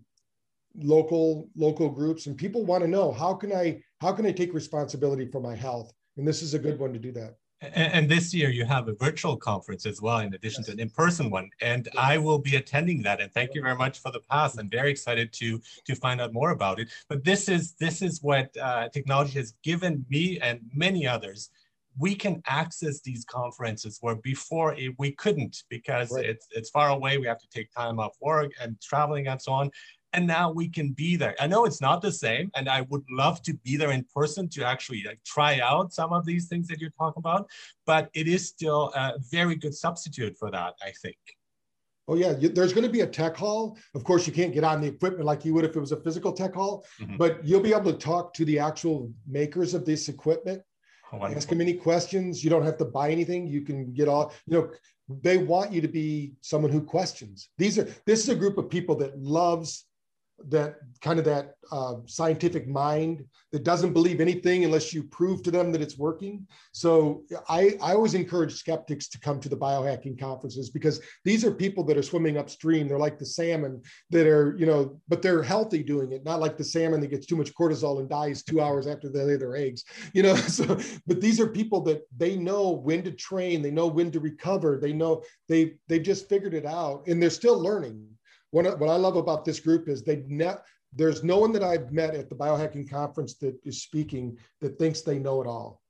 local 0.75 1.49
local 1.55 1.89
groups 1.89 2.27
and 2.27 2.37
people 2.37 2.65
want 2.65 2.81
to 2.81 2.89
know 2.89 3.11
how 3.11 3.33
can 3.33 3.51
i 3.51 3.81
how 3.99 4.13
can 4.13 4.25
i 4.25 4.31
take 4.31 4.53
responsibility 4.53 5.25
for 5.25 5.41
my 5.41 5.55
health 5.55 5.91
and 6.17 6.25
this 6.25 6.41
is 6.41 6.53
a 6.53 6.59
good 6.59 6.79
one 6.79 6.93
to 6.93 6.99
do 6.99 7.11
that 7.11 7.35
and, 7.61 8.09
this 8.09 8.33
year 8.33 8.49
you 8.49 8.65
have 8.65 8.87
a 8.87 8.93
virtual 8.93 9.37
conference 9.37 9.85
as 9.85 10.01
well, 10.01 10.19
in 10.19 10.33
addition 10.33 10.61
yes. 10.61 10.67
to 10.67 10.71
an 10.73 10.79
in-person 10.79 11.29
one. 11.29 11.49
And 11.61 11.87
yes. 11.93 11.95
I 11.97 12.17
will 12.17 12.39
be 12.39 12.55
attending 12.55 13.01
that. 13.03 13.21
And 13.21 13.31
thank 13.31 13.53
you 13.53 13.61
very 13.61 13.75
much 13.75 13.99
for 13.99 14.11
the 14.11 14.19
pass. 14.19 14.57
I'm 14.57 14.69
very 14.69 14.91
excited 14.91 15.31
to 15.33 15.61
to 15.85 15.95
find 15.95 16.19
out 16.19 16.33
more 16.33 16.51
about 16.51 16.79
it. 16.79 16.89
But 17.07 17.23
this 17.23 17.49
is 17.49 17.73
this 17.73 18.01
is 18.01 18.21
what 18.21 18.55
uh, 18.57 18.89
technology 18.89 19.37
has 19.39 19.53
given 19.63 20.05
me 20.09 20.39
and 20.39 20.61
many 20.73 21.07
others. 21.07 21.49
We 21.99 22.15
can 22.15 22.41
access 22.47 23.01
these 23.01 23.25
conferences 23.25 23.97
where 24.01 24.15
before 24.15 24.73
it, 24.75 24.95
we 24.97 25.11
couldn't 25.11 25.63
because 25.69 26.11
right. 26.11 26.25
it's 26.25 26.47
it's 26.51 26.69
far 26.69 26.89
away. 26.89 27.17
We 27.17 27.27
have 27.27 27.39
to 27.39 27.49
take 27.49 27.71
time 27.71 27.99
off 27.99 28.15
work 28.21 28.51
and 28.61 28.79
traveling 28.81 29.27
and 29.27 29.41
so 29.41 29.51
on 29.51 29.71
and 30.13 30.27
now 30.27 30.51
we 30.51 30.67
can 30.67 30.91
be 30.91 31.15
there. 31.15 31.35
I 31.39 31.47
know 31.47 31.65
it's 31.65 31.81
not 31.81 32.01
the 32.01 32.11
same, 32.11 32.51
and 32.55 32.67
I 32.69 32.81
would 32.81 33.03
love 33.09 33.41
to 33.43 33.53
be 33.53 33.77
there 33.77 33.91
in 33.91 34.05
person 34.13 34.49
to 34.49 34.63
actually 34.63 35.03
like 35.05 35.19
try 35.25 35.59
out 35.59 35.93
some 35.93 36.13
of 36.13 36.25
these 36.25 36.47
things 36.47 36.67
that 36.67 36.79
you're 36.79 36.91
talking 36.97 37.21
about, 37.21 37.49
but 37.85 38.09
it 38.13 38.27
is 38.27 38.47
still 38.47 38.91
a 38.95 39.13
very 39.31 39.55
good 39.55 39.75
substitute 39.75 40.37
for 40.37 40.51
that, 40.51 40.73
I 40.83 40.91
think. 41.01 41.17
Oh 42.07 42.15
yeah, 42.15 42.33
there's 42.33 42.73
going 42.73 42.85
to 42.85 42.91
be 42.91 43.01
a 43.01 43.07
tech 43.07 43.37
hall. 43.37 43.77
Of 43.95 44.03
course, 44.03 44.27
you 44.27 44.33
can't 44.33 44.53
get 44.53 44.63
on 44.63 44.81
the 44.81 44.87
equipment 44.87 45.25
like 45.25 45.45
you 45.45 45.53
would 45.53 45.63
if 45.63 45.75
it 45.75 45.79
was 45.79 45.91
a 45.91 46.01
physical 46.01 46.33
tech 46.33 46.53
hall, 46.55 46.85
mm-hmm. 46.99 47.15
but 47.17 47.45
you'll 47.45 47.61
be 47.61 47.73
able 47.73 47.91
to 47.91 47.97
talk 47.97 48.33
to 48.33 48.45
the 48.45 48.59
actual 48.59 49.11
makers 49.27 49.73
of 49.73 49.85
this 49.85 50.09
equipment. 50.09 50.61
Oh, 51.13 51.23
ask 51.25 51.47
them 51.49 51.61
any 51.61 51.73
questions. 51.73 52.43
You 52.43 52.49
don't 52.49 52.63
have 52.63 52.77
to 52.77 52.85
buy 52.85 53.11
anything. 53.11 53.45
You 53.45 53.61
can 53.61 53.93
get 53.93 54.07
all, 54.07 54.33
you 54.47 54.57
know, 54.57 54.71
they 55.21 55.37
want 55.37 55.71
you 55.71 55.81
to 55.81 55.87
be 55.87 56.33
someone 56.41 56.71
who 56.71 56.81
questions. 56.81 57.49
These 57.57 57.79
are 57.79 57.87
this 58.05 58.21
is 58.21 58.29
a 58.29 58.35
group 58.35 58.57
of 58.57 58.69
people 58.69 58.95
that 58.95 59.17
loves 59.19 59.85
that 60.49 60.75
kind 61.01 61.19
of 61.19 61.25
that 61.25 61.55
uh, 61.71 61.95
scientific 62.05 62.67
mind 62.67 63.23
that 63.51 63.63
doesn't 63.63 63.93
believe 63.93 64.21
anything 64.21 64.65
unless 64.65 64.93
you 64.93 65.03
prove 65.03 65.41
to 65.43 65.51
them 65.51 65.71
that 65.71 65.81
it's 65.81 65.97
working. 65.97 66.45
So 66.73 67.23
I, 67.49 67.77
I 67.81 67.93
always 67.93 68.13
encourage 68.13 68.53
skeptics 68.53 69.07
to 69.09 69.19
come 69.19 69.39
to 69.39 69.49
the 69.49 69.57
biohacking 69.57 70.19
conferences 70.19 70.69
because 70.69 71.01
these 71.25 71.43
are 71.43 71.51
people 71.51 71.83
that 71.85 71.97
are 71.97 72.03
swimming 72.03 72.37
upstream. 72.37 72.87
They're 72.87 72.99
like 72.99 73.19
the 73.19 73.25
salmon 73.25 73.81
that 74.09 74.27
are, 74.27 74.55
you 74.57 74.65
know, 74.65 74.99
but 75.07 75.21
they're 75.21 75.43
healthy 75.43 75.83
doing 75.83 76.11
it, 76.11 76.23
not 76.23 76.39
like 76.39 76.57
the 76.57 76.63
salmon 76.63 77.01
that 77.01 77.07
gets 77.07 77.25
too 77.25 77.35
much 77.35 77.53
cortisol 77.53 77.99
and 77.99 78.09
dies 78.09 78.43
two 78.43 78.61
hours 78.61 78.87
after 78.87 79.09
they 79.09 79.23
lay 79.23 79.37
their 79.37 79.55
eggs, 79.55 79.83
you 80.13 80.23
know. 80.23 80.35
So, 80.51 80.77
but 81.07 81.21
these 81.21 81.39
are 81.39 81.47
people 81.47 81.79
that 81.83 82.01
they 82.17 82.35
know 82.35 82.71
when 82.71 83.03
to 83.03 83.11
train, 83.11 83.61
they 83.61 83.71
know 83.71 83.87
when 83.87 84.11
to 84.11 84.19
recover, 84.19 84.77
they 84.77 84.91
know 84.91 85.23
they 85.47 85.75
they've 85.87 86.03
just 86.03 86.27
figured 86.27 86.53
it 86.53 86.65
out 86.65 87.07
and 87.07 87.21
they're 87.21 87.29
still 87.29 87.57
learning 87.57 88.05
one 88.51 88.65
what 88.65 88.89
I 88.89 88.95
love 88.97 89.15
about 89.15 89.43
this 89.43 89.59
group 89.59 89.89
is 89.89 90.03
they 90.03 90.23
ne- 90.27 90.55
there's 90.93 91.23
no 91.23 91.37
one 91.37 91.51
that 91.53 91.63
I've 91.63 91.91
met 91.91 92.15
at 92.15 92.29
the 92.29 92.35
biohacking 92.35 92.89
conference 92.89 93.35
that 93.35 93.55
is 93.63 93.81
speaking 93.81 94.37
that 94.59 94.77
thinks 94.77 95.01
they 95.01 95.19
know 95.19 95.41
it 95.41 95.47
all. 95.47 95.81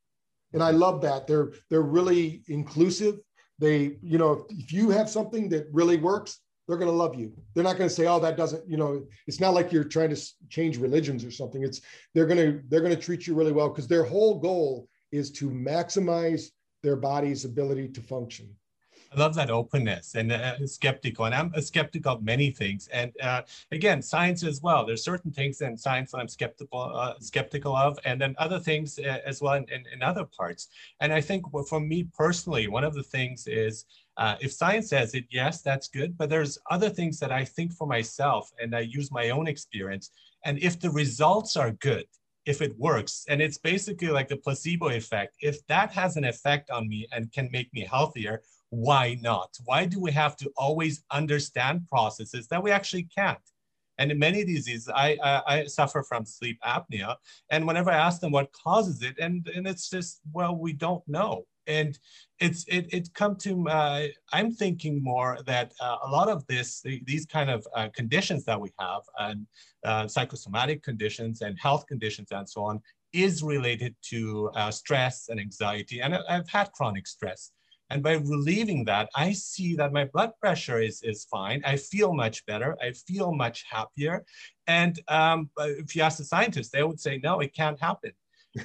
And 0.53 0.61
I 0.61 0.71
love 0.71 1.01
that. 1.01 1.27
They're 1.27 1.53
they're 1.69 1.81
really 1.81 2.43
inclusive. 2.47 3.19
They, 3.59 3.97
you 4.01 4.17
know, 4.17 4.45
if 4.49 4.73
you 4.73 4.89
have 4.89 5.09
something 5.09 5.49
that 5.49 5.67
really 5.71 5.97
works, 5.97 6.39
they're 6.67 6.77
going 6.77 6.91
to 6.91 6.97
love 6.97 7.15
you. 7.15 7.31
They're 7.53 7.63
not 7.63 7.77
going 7.77 7.89
to 7.89 7.95
say, 7.95 8.07
"Oh, 8.07 8.19
that 8.19 8.37
doesn't," 8.37 8.67
you 8.69 8.77
know, 8.77 9.05
it's 9.27 9.39
not 9.39 9.53
like 9.53 9.71
you're 9.71 9.83
trying 9.83 10.13
to 10.13 10.21
change 10.49 10.77
religions 10.77 11.23
or 11.23 11.31
something. 11.31 11.63
It's 11.63 11.81
they're 12.13 12.25
going 12.25 12.37
to 12.37 12.61
they're 12.69 12.81
going 12.81 12.95
to 12.95 13.01
treat 13.01 13.27
you 13.27 13.35
really 13.35 13.51
well 13.51 13.69
because 13.69 13.87
their 13.87 14.03
whole 14.03 14.39
goal 14.39 14.87
is 15.11 15.31
to 15.31 15.49
maximize 15.49 16.47
their 16.83 16.95
body's 16.95 17.45
ability 17.45 17.89
to 17.89 18.01
function. 18.01 18.55
I 19.13 19.19
love 19.19 19.35
that 19.35 19.49
openness 19.49 20.15
and 20.15 20.31
uh, 20.31 20.65
skeptical, 20.65 21.25
and 21.25 21.35
I'm 21.35 21.51
a 21.53 21.61
skeptical 21.61 22.13
of 22.13 22.23
many 22.23 22.49
things. 22.49 22.87
And 22.93 23.11
uh, 23.21 23.41
again, 23.71 24.01
science 24.01 24.41
as 24.43 24.61
well. 24.61 24.85
There's 24.85 25.03
certain 25.03 25.31
things 25.31 25.59
in 25.59 25.77
science 25.77 26.11
that 26.11 26.19
I'm 26.19 26.29
skeptical 26.29 26.79
uh, 26.95 27.15
skeptical 27.19 27.75
of, 27.75 27.99
and 28.05 28.21
then 28.21 28.35
other 28.37 28.57
things 28.57 28.99
uh, 28.99 29.19
as 29.25 29.41
well 29.41 29.55
in, 29.55 29.65
in, 29.69 29.83
in, 29.93 30.01
other 30.01 30.23
parts. 30.23 30.69
And 31.01 31.11
I 31.11 31.19
think 31.19 31.45
for 31.67 31.81
me 31.81 32.07
personally, 32.17 32.69
one 32.69 32.85
of 32.85 32.93
the 32.93 33.03
things 33.03 33.47
is 33.47 33.85
uh, 34.15 34.35
if 34.39 34.53
science 34.53 34.89
says 34.89 35.13
it, 35.13 35.25
yes, 35.29 35.61
that's 35.61 35.89
good. 35.89 36.17
But 36.17 36.29
there's 36.29 36.57
other 36.69 36.89
things 36.89 37.19
that 37.19 37.33
I 37.33 37.43
think 37.43 37.73
for 37.73 37.87
myself, 37.87 38.53
and 38.61 38.73
I 38.73 38.81
use 38.81 39.11
my 39.11 39.31
own 39.31 39.45
experience. 39.45 40.11
And 40.45 40.57
if 40.59 40.79
the 40.79 40.89
results 40.89 41.57
are 41.57 41.71
good, 41.71 42.05
if 42.45 42.61
it 42.61 42.77
works, 42.79 43.25
and 43.27 43.41
it's 43.41 43.57
basically 43.57 44.07
like 44.07 44.29
the 44.29 44.37
placebo 44.37 44.89
effect, 44.89 45.35
if 45.41 45.65
that 45.67 45.91
has 45.91 46.15
an 46.15 46.23
effect 46.23 46.71
on 46.71 46.87
me 46.87 47.07
and 47.11 47.31
can 47.31 47.49
make 47.51 47.71
me 47.73 47.81
healthier 47.81 48.41
why 48.71 49.17
not? 49.21 49.49
Why 49.65 49.85
do 49.85 49.99
we 49.99 50.11
have 50.13 50.35
to 50.37 50.51
always 50.57 51.03
understand 51.11 51.87
processes 51.89 52.47
that 52.47 52.63
we 52.63 52.71
actually 52.71 53.03
can't? 53.03 53.37
And 53.97 54.11
in 54.11 54.17
many 54.17 54.43
diseases, 54.43 54.89
I, 54.89 55.17
I, 55.23 55.41
I, 55.47 55.65
suffer 55.65 56.01
from 56.01 56.25
sleep 56.25 56.57
apnea. 56.65 57.17
And 57.51 57.67
whenever 57.67 57.91
I 57.91 57.97
ask 57.97 58.21
them 58.21 58.31
what 58.31 58.51
causes 58.53 59.03
it, 59.03 59.15
and, 59.19 59.47
and 59.53 59.67
it's 59.67 59.89
just, 59.89 60.21
well, 60.33 60.55
we 60.55 60.73
don't 60.73 61.05
know. 61.07 61.45
And 61.67 61.99
it's 62.39 62.65
it, 62.67 62.91
it 62.91 63.13
come 63.13 63.35
to, 63.37 63.67
uh, 63.69 64.07
I'm 64.33 64.51
thinking 64.51 65.03
more 65.03 65.37
that 65.45 65.73
uh, 65.79 65.97
a 66.03 66.09
lot 66.09 66.29
of 66.29 66.47
this, 66.47 66.81
these 67.03 67.25
kind 67.25 67.51
of 67.51 67.67
uh, 67.75 67.89
conditions 67.93 68.45
that 68.45 68.59
we 68.59 68.71
have, 68.79 69.01
and 69.19 69.45
uh, 69.83 70.07
psychosomatic 70.07 70.81
conditions 70.81 71.41
and 71.41 71.59
health 71.59 71.85
conditions 71.85 72.31
and 72.31 72.49
so 72.49 72.63
on, 72.63 72.81
is 73.13 73.43
related 73.43 73.95
to 74.03 74.49
uh, 74.55 74.71
stress 74.71 75.27
and 75.29 75.39
anxiety. 75.39 76.01
And 76.01 76.15
I've 76.15 76.49
had 76.49 76.71
chronic 76.71 77.05
stress. 77.05 77.51
And 77.91 78.01
by 78.01 78.13
relieving 78.13 78.85
that, 78.85 79.09
I 79.15 79.33
see 79.33 79.75
that 79.75 79.91
my 79.91 80.05
blood 80.05 80.31
pressure 80.39 80.79
is, 80.79 81.03
is 81.03 81.25
fine. 81.25 81.61
I 81.65 81.75
feel 81.75 82.13
much 82.13 82.45
better. 82.45 82.77
I 82.81 82.93
feel 82.93 83.33
much 83.33 83.65
happier. 83.69 84.23
And 84.65 84.97
um, 85.09 85.49
if 85.57 85.93
you 85.93 86.01
ask 86.01 86.17
the 86.17 86.23
scientists, 86.23 86.69
they 86.69 86.83
would 86.83 87.01
say, 87.01 87.19
no, 87.21 87.41
it 87.41 87.53
can't 87.53 87.79
happen. 87.81 88.13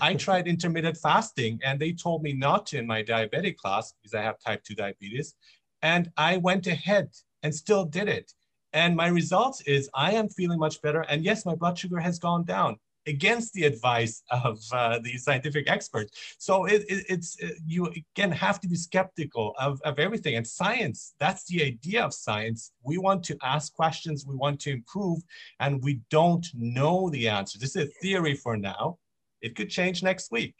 I 0.00 0.14
tried 0.26 0.46
intermittent 0.46 0.96
fasting 0.96 1.58
and 1.64 1.80
they 1.80 1.92
told 1.92 2.22
me 2.22 2.34
not 2.34 2.66
to 2.66 2.78
in 2.78 2.86
my 2.86 3.02
diabetic 3.02 3.56
class 3.56 3.92
because 3.92 4.14
I 4.14 4.22
have 4.22 4.36
type 4.38 4.62
2 4.62 4.76
diabetes. 4.76 5.34
And 5.82 6.08
I 6.16 6.36
went 6.36 6.68
ahead 6.68 7.08
and 7.42 7.52
still 7.52 7.84
did 7.84 8.08
it. 8.08 8.32
And 8.72 8.94
my 8.94 9.08
results 9.08 9.60
is 9.62 9.90
I 9.92 10.12
am 10.12 10.28
feeling 10.28 10.60
much 10.60 10.80
better. 10.82 11.00
And 11.00 11.24
yes, 11.24 11.44
my 11.44 11.56
blood 11.56 11.76
sugar 11.76 11.98
has 11.98 12.20
gone 12.20 12.44
down 12.44 12.76
against 13.06 13.52
the 13.52 13.64
advice 13.64 14.22
of 14.30 14.58
uh, 14.72 14.98
the 14.98 15.16
scientific 15.16 15.70
experts. 15.70 16.36
So 16.38 16.66
it, 16.66 16.84
it, 16.88 17.06
it's 17.08 17.36
uh, 17.42 17.48
you 17.66 17.86
again 17.86 18.32
have 18.32 18.60
to 18.60 18.68
be 18.68 18.76
skeptical 18.76 19.54
of, 19.58 19.80
of 19.82 19.98
everything. 19.98 20.36
And 20.36 20.46
science, 20.46 21.14
that's 21.18 21.44
the 21.46 21.62
idea 21.62 22.04
of 22.04 22.12
science. 22.12 22.72
We 22.82 22.98
want 22.98 23.22
to 23.24 23.36
ask 23.42 23.72
questions, 23.72 24.26
we 24.26 24.34
want 24.34 24.60
to 24.60 24.70
improve, 24.70 25.20
and 25.60 25.82
we 25.82 26.00
don't 26.10 26.46
know 26.54 27.10
the 27.10 27.28
answer. 27.28 27.58
This 27.58 27.76
is 27.76 27.88
a 27.88 27.92
theory 28.02 28.34
for 28.34 28.56
now. 28.56 28.98
It 29.40 29.54
could 29.54 29.70
change 29.70 30.02
next 30.02 30.32
week. 30.32 30.54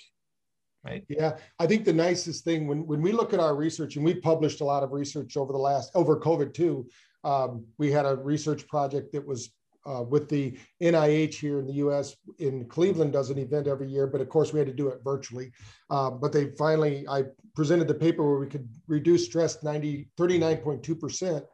Right? 0.85 1.05
Yeah, 1.09 1.39
I 1.59 1.67
think 1.67 1.85
the 1.85 1.93
nicest 1.93 2.45
thing 2.45 2.69
when, 2.69 2.87
when 2.87 3.03
we 3.03 3.11
look 3.11 3.35
at 3.35 3.41
our 3.41 3.57
research, 3.57 3.97
and 3.97 4.05
we 4.05 4.15
published 4.15 4.61
a 4.61 4.65
lot 4.65 4.85
of 4.85 4.93
research 4.93 5.37
over 5.37 5.53
the 5.53 5.59
last 5.59 5.91
over 5.95 6.17
COVID 6.21 6.55
too. 6.55 6.87
Um, 7.25 7.65
we 7.77 7.91
had 7.91 8.07
a 8.07 8.15
research 8.15 8.69
project 8.69 9.13
that 9.13 9.27
was 9.27 9.51
uh, 9.87 10.03
with 10.03 10.29
the 10.29 10.59
NIH 10.83 11.35
here 11.35 11.59
in 11.59 11.67
the 11.67 11.75
US 11.75 12.17
in 12.39 12.67
Cleveland 12.67 13.13
does 13.13 13.31
an 13.31 13.39
event 13.39 13.67
every 13.67 13.89
year, 13.89 14.07
but 14.07 14.21
of 14.21 14.29
course 14.29 14.53
we 14.53 14.59
had 14.59 14.69
to 14.69 14.75
do 14.75 14.89
it 14.89 15.01
virtually. 15.05 15.53
Uh, 15.91 16.11
but 16.11 16.33
they 16.33 16.51
finally, 16.59 17.07
I 17.09 17.25
presented 17.55 17.89
the 17.89 17.95
paper 17.95 18.29
where 18.29 18.39
we 18.39 18.49
could 18.49 18.69
reduce 18.89 19.25
stress 19.25 19.63
90, 19.63 20.09
39.2% 20.19 21.45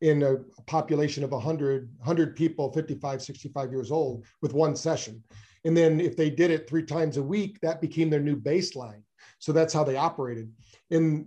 in 0.00 0.22
a 0.22 0.36
population 0.66 1.24
of 1.24 1.32
100, 1.32 1.90
100 1.98 2.36
people, 2.36 2.72
55, 2.72 3.22
65 3.22 3.70
years 3.72 3.90
old 3.90 4.24
with 4.42 4.52
one 4.52 4.76
session. 4.76 5.22
And 5.64 5.76
then 5.76 6.00
if 6.00 6.16
they 6.16 6.30
did 6.30 6.50
it 6.50 6.68
three 6.68 6.84
times 6.84 7.16
a 7.16 7.22
week, 7.22 7.58
that 7.60 7.80
became 7.80 8.10
their 8.10 8.20
new 8.20 8.36
baseline. 8.36 9.02
So 9.40 9.52
that's 9.52 9.74
how 9.74 9.84
they 9.84 9.96
operated. 9.96 10.52
And 10.90 11.26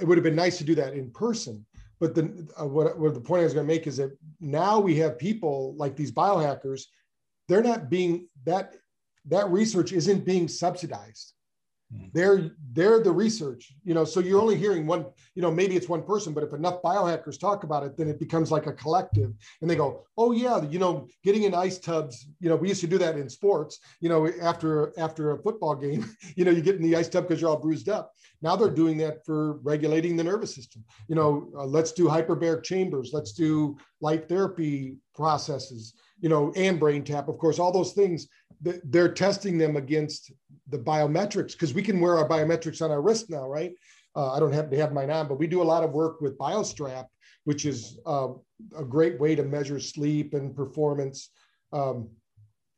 it 0.00 0.06
would 0.06 0.18
have 0.18 0.24
been 0.24 0.36
nice 0.36 0.58
to 0.58 0.64
do 0.64 0.74
that 0.74 0.94
in 0.94 1.10
person 1.12 1.64
but 2.00 2.14
the 2.14 2.48
uh, 2.58 2.66
what, 2.66 2.98
what 2.98 3.14
the 3.14 3.20
point 3.20 3.42
I 3.42 3.44
was 3.44 3.54
going 3.54 3.66
to 3.66 3.72
make 3.72 3.86
is 3.86 3.98
that 3.98 4.16
now 4.40 4.80
we 4.80 4.96
have 4.96 5.18
people 5.18 5.74
like 5.76 5.94
these 5.94 6.10
biohackers. 6.10 6.84
They're 7.46 7.62
not 7.62 7.90
being 7.90 8.28
that 8.44 8.74
that 9.26 9.50
research 9.50 9.92
isn't 9.92 10.24
being 10.24 10.48
subsidized. 10.48 11.34
Hmm. 11.92 12.06
They're 12.12 12.50
they're 12.72 13.02
the 13.02 13.10
research, 13.10 13.74
you 13.84 13.94
know. 13.94 14.04
So 14.04 14.20
you're 14.20 14.40
only 14.40 14.56
hearing 14.56 14.86
one, 14.86 15.06
you 15.34 15.42
know, 15.42 15.50
maybe 15.50 15.74
it's 15.76 15.88
one 15.88 16.02
person, 16.02 16.32
but 16.32 16.44
if 16.44 16.52
enough 16.52 16.82
biohackers 16.82 17.38
talk 17.38 17.64
about 17.64 17.82
it, 17.82 17.96
then 17.96 18.08
it 18.08 18.20
becomes 18.20 18.52
like 18.52 18.66
a 18.66 18.72
collective, 18.72 19.32
and 19.60 19.68
they 19.68 19.74
go, 19.74 20.04
"Oh 20.16 20.30
yeah, 20.32 20.62
you 20.62 20.78
know, 20.78 21.08
getting 21.24 21.44
in 21.44 21.54
ice 21.54 21.78
tubs. 21.78 22.28
You 22.38 22.48
know, 22.48 22.56
we 22.56 22.68
used 22.68 22.80
to 22.82 22.86
do 22.86 22.98
that 22.98 23.16
in 23.16 23.28
sports. 23.28 23.80
You 24.00 24.08
know, 24.08 24.28
after 24.40 24.92
after 24.98 25.32
a 25.32 25.42
football 25.42 25.74
game, 25.74 26.08
you 26.36 26.44
know, 26.44 26.52
you 26.52 26.62
get 26.62 26.76
in 26.76 26.82
the 26.82 26.96
ice 26.96 27.08
tub 27.08 27.26
because 27.26 27.40
you're 27.40 27.50
all 27.50 27.56
bruised 27.56 27.88
up. 27.88 28.12
Now 28.42 28.56
they're 28.56 28.70
doing 28.70 28.96
that 28.98 29.24
for 29.26 29.54
regulating 29.62 30.16
the 30.16 30.24
nervous 30.24 30.54
system. 30.54 30.84
You 31.08 31.16
know, 31.16 31.50
uh, 31.56 31.66
let's 31.66 31.92
do 31.92 32.06
hyperbaric 32.06 32.62
chambers. 32.62 33.10
Let's 33.12 33.32
do 33.32 33.76
light 34.00 34.28
therapy 34.28 34.96
processes. 35.14 35.94
You 36.20 36.28
know, 36.28 36.52
and 36.54 36.80
BrainTap, 36.80 37.28
of 37.28 37.38
course. 37.38 37.58
All 37.58 37.72
those 37.72 37.92
things 37.92 38.28
they're 38.60 39.12
testing 39.12 39.58
them 39.58 39.76
against 39.76 40.32
the 40.68 40.78
biometrics 40.78 41.52
because 41.52 41.72
we 41.72 41.82
can 41.82 42.00
wear 42.00 42.18
our 42.18 42.28
biometrics 42.28 42.82
on 42.82 42.90
our 42.90 43.00
wrist 43.00 43.30
now, 43.30 43.48
right? 43.48 43.72
Uh, 44.14 44.32
I 44.32 44.40
don't 44.40 44.52
have 44.52 44.70
to 44.70 44.76
have 44.76 44.92
mine 44.92 45.10
on, 45.10 45.28
but 45.28 45.38
we 45.38 45.46
do 45.46 45.62
a 45.62 45.64
lot 45.64 45.82
of 45.82 45.92
work 45.92 46.20
with 46.20 46.36
BioStrap, 46.36 47.06
which 47.44 47.64
is 47.64 47.98
uh, 48.06 48.28
a 48.76 48.84
great 48.84 49.18
way 49.18 49.34
to 49.34 49.42
measure 49.42 49.80
sleep 49.80 50.34
and 50.34 50.54
performance. 50.54 51.30
Um, 51.72 52.10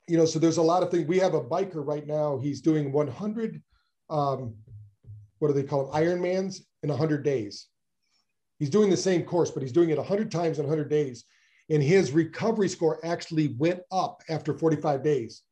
you 0.08 0.16
know, 0.16 0.24
so 0.24 0.38
there's 0.38 0.58
a 0.58 0.62
lot 0.62 0.82
of 0.82 0.90
things. 0.90 1.08
We 1.08 1.18
have 1.18 1.34
a 1.34 1.40
biker 1.40 1.84
right 1.86 2.06
now. 2.06 2.38
He's 2.38 2.60
doing 2.60 2.92
100, 2.92 3.62
um, 4.10 4.54
what 5.38 5.48
do 5.48 5.54
they 5.54 5.62
call 5.62 5.90
it? 5.90 5.94
Ironmans 5.94 6.60
in 6.82 6.90
100 6.90 7.24
days. 7.24 7.66
He's 8.58 8.70
doing 8.70 8.90
the 8.90 8.96
same 8.96 9.24
course, 9.24 9.50
but 9.50 9.62
he's 9.62 9.72
doing 9.72 9.90
it 9.90 9.98
100 9.98 10.30
times 10.30 10.58
in 10.58 10.66
100 10.66 10.88
days. 10.88 11.24
And 11.70 11.82
his 11.82 12.12
recovery 12.12 12.68
score 12.68 12.98
actually 13.04 13.54
went 13.58 13.80
up 13.90 14.22
after 14.28 14.56
45 14.56 15.02
days 15.02 15.42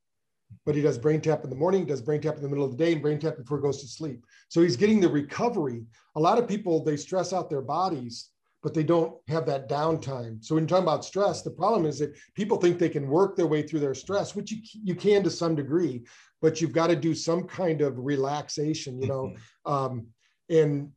but 0.64 0.74
he 0.74 0.82
does 0.82 0.98
BrainTap 0.98 1.44
in 1.44 1.50
the 1.50 1.56
morning, 1.56 1.86
does 1.86 2.02
BrainTap 2.02 2.36
in 2.36 2.42
the 2.42 2.48
middle 2.48 2.64
of 2.64 2.72
the 2.72 2.76
day, 2.76 2.92
and 2.92 3.02
BrainTap 3.02 3.36
before 3.36 3.58
he 3.58 3.62
goes 3.62 3.80
to 3.80 3.88
sleep. 3.88 4.24
So 4.48 4.62
he's 4.62 4.76
getting 4.76 5.00
the 5.00 5.08
recovery. 5.08 5.84
A 6.16 6.20
lot 6.20 6.38
of 6.38 6.48
people 6.48 6.82
they 6.82 6.96
stress 6.96 7.32
out 7.32 7.50
their 7.50 7.62
bodies, 7.62 8.30
but 8.62 8.74
they 8.74 8.82
don't 8.82 9.16
have 9.28 9.46
that 9.46 9.68
downtime. 9.68 10.44
So 10.44 10.54
when 10.54 10.62
you're 10.62 10.68
talking 10.68 10.84
about 10.84 11.04
stress, 11.04 11.42
the 11.42 11.50
problem 11.50 11.86
is 11.86 11.98
that 12.00 12.16
people 12.34 12.58
think 12.58 12.78
they 12.78 12.88
can 12.88 13.08
work 13.08 13.36
their 13.36 13.46
way 13.46 13.62
through 13.62 13.80
their 13.80 13.94
stress, 13.94 14.34
which 14.34 14.50
you 14.50 14.58
you 14.72 14.94
can 14.94 15.22
to 15.22 15.30
some 15.30 15.54
degree, 15.54 16.02
but 16.42 16.60
you've 16.60 16.72
got 16.72 16.88
to 16.88 16.96
do 16.96 17.14
some 17.14 17.44
kind 17.44 17.80
of 17.80 17.98
relaxation, 17.98 19.00
you 19.00 19.08
know. 19.08 19.34
Mm-hmm. 19.66 19.72
Um, 19.72 20.06
and 20.48 20.90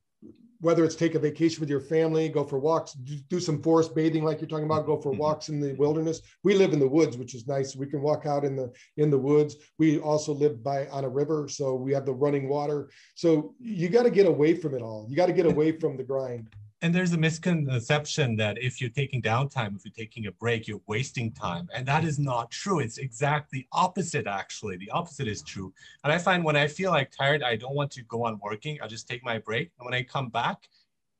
whether 0.63 0.85
it's 0.85 0.95
take 0.95 1.13
a 1.13 1.19
vacation 1.19 1.59
with 1.59 1.69
your 1.69 1.81
family, 1.81 2.29
go 2.29 2.45
for 2.45 2.57
walks, 2.57 2.93
do 2.93 3.39
some 3.41 3.61
forest 3.61 3.93
bathing 3.93 4.23
like 4.23 4.39
you're 4.39 4.47
talking 4.47 4.65
about, 4.65 4.85
go 4.85 4.95
for 4.95 5.11
mm-hmm. 5.11 5.19
walks 5.19 5.49
in 5.49 5.59
the 5.59 5.73
wilderness. 5.73 6.21
We 6.43 6.55
live 6.55 6.71
in 6.71 6.79
the 6.79 6.87
woods, 6.87 7.17
which 7.17 7.35
is 7.35 7.45
nice. 7.47 7.75
We 7.75 7.85
can 7.85 8.01
walk 8.01 8.25
out 8.25 8.45
in 8.45 8.55
the 8.55 8.71
in 8.95 9.11
the 9.11 9.17
woods. 9.17 9.57
We 9.77 9.99
also 9.99 10.33
live 10.33 10.63
by 10.63 10.87
on 10.87 11.03
a 11.03 11.09
river, 11.09 11.49
so 11.49 11.75
we 11.75 11.91
have 11.91 12.05
the 12.05 12.13
running 12.13 12.47
water. 12.47 12.89
So 13.13 13.55
you 13.59 13.89
got 13.89 14.03
to 14.03 14.09
get 14.09 14.25
away 14.25 14.53
from 14.53 14.73
it 14.73 14.81
all. 14.81 15.05
You 15.09 15.17
got 15.17 15.25
to 15.25 15.33
get 15.33 15.45
away 15.45 15.73
from 15.73 15.97
the 15.97 16.03
grind 16.03 16.47
and 16.83 16.93
there's 16.93 17.13
a 17.13 17.17
misconception 17.17 18.35
that 18.35 18.61
if 18.61 18.81
you're 18.81 18.89
taking 18.89 19.21
downtime, 19.21 19.73
if 19.73 19.85
you're 19.85 19.93
taking 19.95 20.27
a 20.27 20.33
break, 20.33 20.67
you're 20.67 20.81
wasting 20.85 21.31
time. 21.31 21.69
And 21.73 21.85
that 21.85 22.03
is 22.03 22.19
not 22.19 22.51
true. 22.51 22.79
It's 22.79 22.97
exactly 22.97 23.69
opposite, 23.71 24.27
actually. 24.27 24.75
The 24.75 24.89
opposite 24.89 25.29
is 25.29 25.41
true. 25.41 25.73
And 26.03 26.11
I 26.11 26.17
find 26.17 26.43
when 26.43 26.57
I 26.57 26.67
feel 26.67 26.91
like 26.91 27.09
tired, 27.09 27.41
I 27.41 27.55
don't 27.55 27.73
want 27.73 27.89
to 27.91 28.03
go 28.03 28.25
on 28.25 28.37
working. 28.43 28.79
I 28.83 28.87
just 28.87 29.07
take 29.07 29.23
my 29.23 29.37
break. 29.37 29.71
And 29.79 29.85
when 29.85 29.93
I 29.93 30.03
come 30.03 30.27
back, 30.27 30.67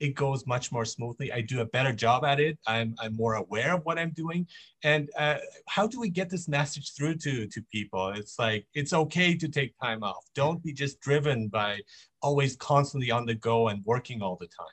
it 0.02 0.16
goes 0.16 0.46
much 0.46 0.70
more 0.74 0.84
smoothly. 0.84 1.32
I 1.32 1.40
do 1.40 1.62
a 1.62 1.66
better 1.66 1.94
job 1.94 2.26
at 2.26 2.42
it. 2.42 2.60
I'm, 2.68 2.94
I'm 3.00 3.16
more 3.16 3.36
aware 3.36 3.74
of 3.74 3.86
what 3.86 3.98
I'm 3.98 4.12
doing. 4.12 4.46
And 4.84 5.10
uh, 5.18 5.38
how 5.70 5.88
do 5.88 5.98
we 5.98 6.10
get 6.10 6.30
this 6.30 6.50
message 6.50 6.92
through 6.92 7.16
to, 7.20 7.48
to 7.48 7.62
people? 7.72 8.10
It's 8.10 8.38
like, 8.38 8.68
it's 8.74 8.92
okay 8.92 9.38
to 9.38 9.48
take 9.48 9.76
time 9.82 10.04
off. 10.04 10.26
Don't 10.36 10.62
be 10.62 10.74
just 10.74 11.00
driven 11.00 11.48
by 11.48 11.80
always 12.22 12.58
constantly 12.58 13.12
on 13.12 13.26
the 13.26 13.36
go 13.36 13.70
and 13.70 13.82
working 13.86 14.22
all 14.22 14.36
the 14.36 14.48
time 14.48 14.68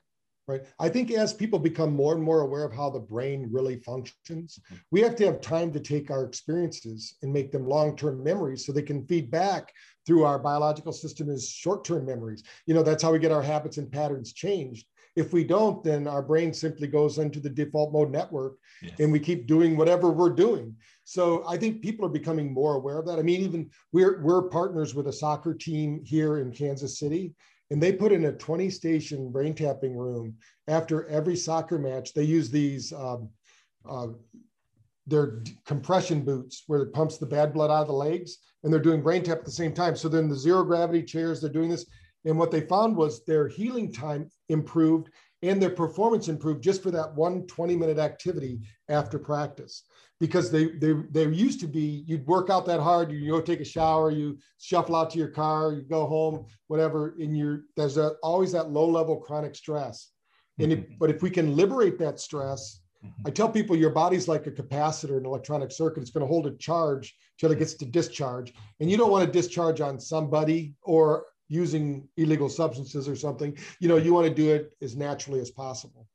right? 0.51 0.63
I 0.79 0.89
think 0.89 1.11
as 1.13 1.33
people 1.33 1.59
become 1.59 1.95
more 1.95 2.15
and 2.15 2.23
more 2.23 2.41
aware 2.41 2.65
of 2.65 2.73
how 2.73 2.91
the 2.91 2.99
brain 2.99 3.49
really 3.51 3.77
functions, 3.77 4.59
we 4.91 5.01
have 5.01 5.15
to 5.17 5.27
have 5.27 5.41
time 5.41 5.73
to 5.73 5.81
take 5.81 6.11
our 6.11 6.25
experiences 6.25 7.17
and 7.23 7.33
make 7.33 7.53
them 7.53 7.69
long-term 7.69 8.23
memories 8.23 8.67
so 8.67 8.73
they 8.73 8.83
can 8.83 9.07
feed 9.07 9.31
back 9.31 9.73
through 10.07 10.25
our 10.25 10.39
biological 10.39 10.93
system 10.93 11.31
as 11.31 11.49
short-term 11.49 12.05
memories. 12.05 12.43
You 12.67 12.75
know, 12.75 12.83
that's 12.83 13.03
how 13.03 13.13
we 13.13 13.19
get 13.19 13.33
our 13.33 13.43
habits 13.43 13.79
and 13.79 13.91
patterns 13.91 14.33
changed. 14.33 14.87
If 15.17 15.33
we 15.33 15.45
don't, 15.45 15.83
then 15.83 16.07
our 16.07 16.23
brain 16.23 16.53
simply 16.53 16.87
goes 16.87 17.19
into 17.19 17.41
the 17.41 17.51
default 17.51 17.93
mode 17.93 18.11
network 18.11 18.57
yes. 18.81 18.99
and 19.01 19.11
we 19.11 19.19
keep 19.19 19.47
doing 19.47 19.77
whatever 19.77 20.11
we're 20.11 20.31
doing. 20.31 20.77
So 21.05 21.45
I 21.49 21.57
think 21.57 21.83
people 21.83 22.07
are 22.07 22.11
becoming 22.11 22.53
more 22.53 22.75
aware 22.75 22.99
of 22.99 23.07
that. 23.07 23.19
I 23.19 23.23
mean, 23.23 23.41
even 23.41 23.71
we're 23.93 24.23
we're 24.23 24.43
partners 24.43 24.95
with 24.95 25.09
a 25.09 25.13
soccer 25.13 25.55
team 25.55 26.01
here 26.05 26.39
in 26.39 26.53
Kansas 26.53 27.01
City, 27.01 27.35
and 27.71 27.83
they 27.83 27.93
put 27.93 28.13
in 28.13 28.25
a 28.25 28.33
20 28.33 28.69
station 28.71 29.31
brain 29.31 29.55
tapping 29.55 29.97
room 29.97 30.35
after 30.69 31.07
every 31.07 31.37
soccer 31.37 31.79
match. 31.79 32.13
They 32.13 32.25
use 32.25 32.51
these 32.51 32.93
um, 32.93 33.31
uh, 33.89 34.09
their 35.07 35.43
compression 35.65 36.23
boots 36.23 36.65
where 36.67 36.83
it 36.83 36.93
pumps 36.93 37.19
the 37.19 37.27
bad 37.27 37.53
blood 37.53 37.71
out 37.71 37.83
of 37.83 37.87
the 37.89 37.93
legs, 37.93 38.39
and 38.63 38.73
they're 38.73 38.81
doing 38.81 39.03
BrainTap 39.03 39.39
at 39.39 39.45
the 39.45 39.51
same 39.51 39.73
time. 39.73 39.97
So 39.97 40.09
then 40.09 40.29
the 40.29 40.37
zero 40.37 40.63
gravity 40.63 41.03
chairs, 41.03 41.41
they're 41.41 41.51
doing 41.51 41.71
this, 41.71 41.87
and 42.25 42.39
what 42.39 42.51
they 42.51 42.61
found 42.61 42.97
was 42.97 43.25
their 43.25 43.49
healing 43.49 43.93
time 43.93 44.31
improved 44.49 45.09
and 45.43 45.61
their 45.61 45.71
performance 45.71 46.29
improved 46.29 46.63
just 46.63 46.83
for 46.83 46.91
that 46.91 47.15
one 47.15 47.47
20 47.47 47.77
minute 47.77 47.99
activity 47.99 48.61
after 48.89 49.19
practice 49.19 49.85
because 50.21 50.51
they 50.51 50.67
they 50.67 50.93
they 51.11 51.27
used 51.27 51.61
to 51.61 51.67
be 51.67 52.05
you'd 52.07 52.27
work 52.27 52.51
out 52.51 52.67
that 52.67 52.79
hard 52.79 53.11
you 53.11 53.31
go 53.31 53.41
take 53.41 53.61
a 53.61 53.65
shower 53.65 54.11
you 54.11 54.39
shuffle 54.59 54.95
out 54.95 55.11
to 55.11 55.19
your 55.19 55.29
car 55.29 55.73
you 55.73 55.83
go 55.83 56.07
home 56.07 56.45
whatever 56.69 57.17
in 57.19 57.35
your 57.35 57.63
there's 57.77 57.97
a, 57.97 58.11
always 58.23 58.53
that 58.53 58.71
low 58.71 58.89
level 58.89 59.17
chronic 59.17 59.57
stress. 59.57 60.11
And 60.59 60.73
if, 60.73 60.81
but 60.99 61.09
if 61.09 61.23
we 61.23 61.31
can 61.31 61.57
liberate 61.57 61.99
that 62.01 62.21
stress 62.21 62.81
mm-hmm. 63.05 63.23
i 63.27 63.31
tell 63.31 63.49
people 63.49 63.75
your 63.75 63.91
body's 63.91 64.29
like 64.29 64.47
a 64.47 64.51
capacitor 64.51 65.17
an 65.17 65.25
electronic 65.25 65.73
circuit. 65.73 66.03
It's 66.03 66.11
going 66.11 66.27
to 66.27 66.33
hold 66.33 66.47
a 66.47 66.53
charge 66.57 67.17
till 67.39 67.51
it 67.51 67.59
gets 67.59 67.75
to 67.75 67.87
discharge. 67.87 68.53
And 68.79 68.91
you 68.91 68.99
don't 68.99 69.11
want 69.11 69.25
to 69.25 69.33
discharge 69.33 69.81
on 69.81 69.99
somebody 69.99 70.75
or 70.83 71.25
using 71.49 72.07
illegal 72.19 72.51
substances 72.51 73.09
or 73.09 73.17
something. 73.17 73.57
You 73.81 73.89
know 73.89 73.97
you 73.97 74.13
want 74.13 74.29
to 74.29 74.35
do 74.35 74.51
it 74.51 74.73
as 74.83 74.97
naturally 74.97 75.41
as 75.41 75.51
possible 75.51 76.07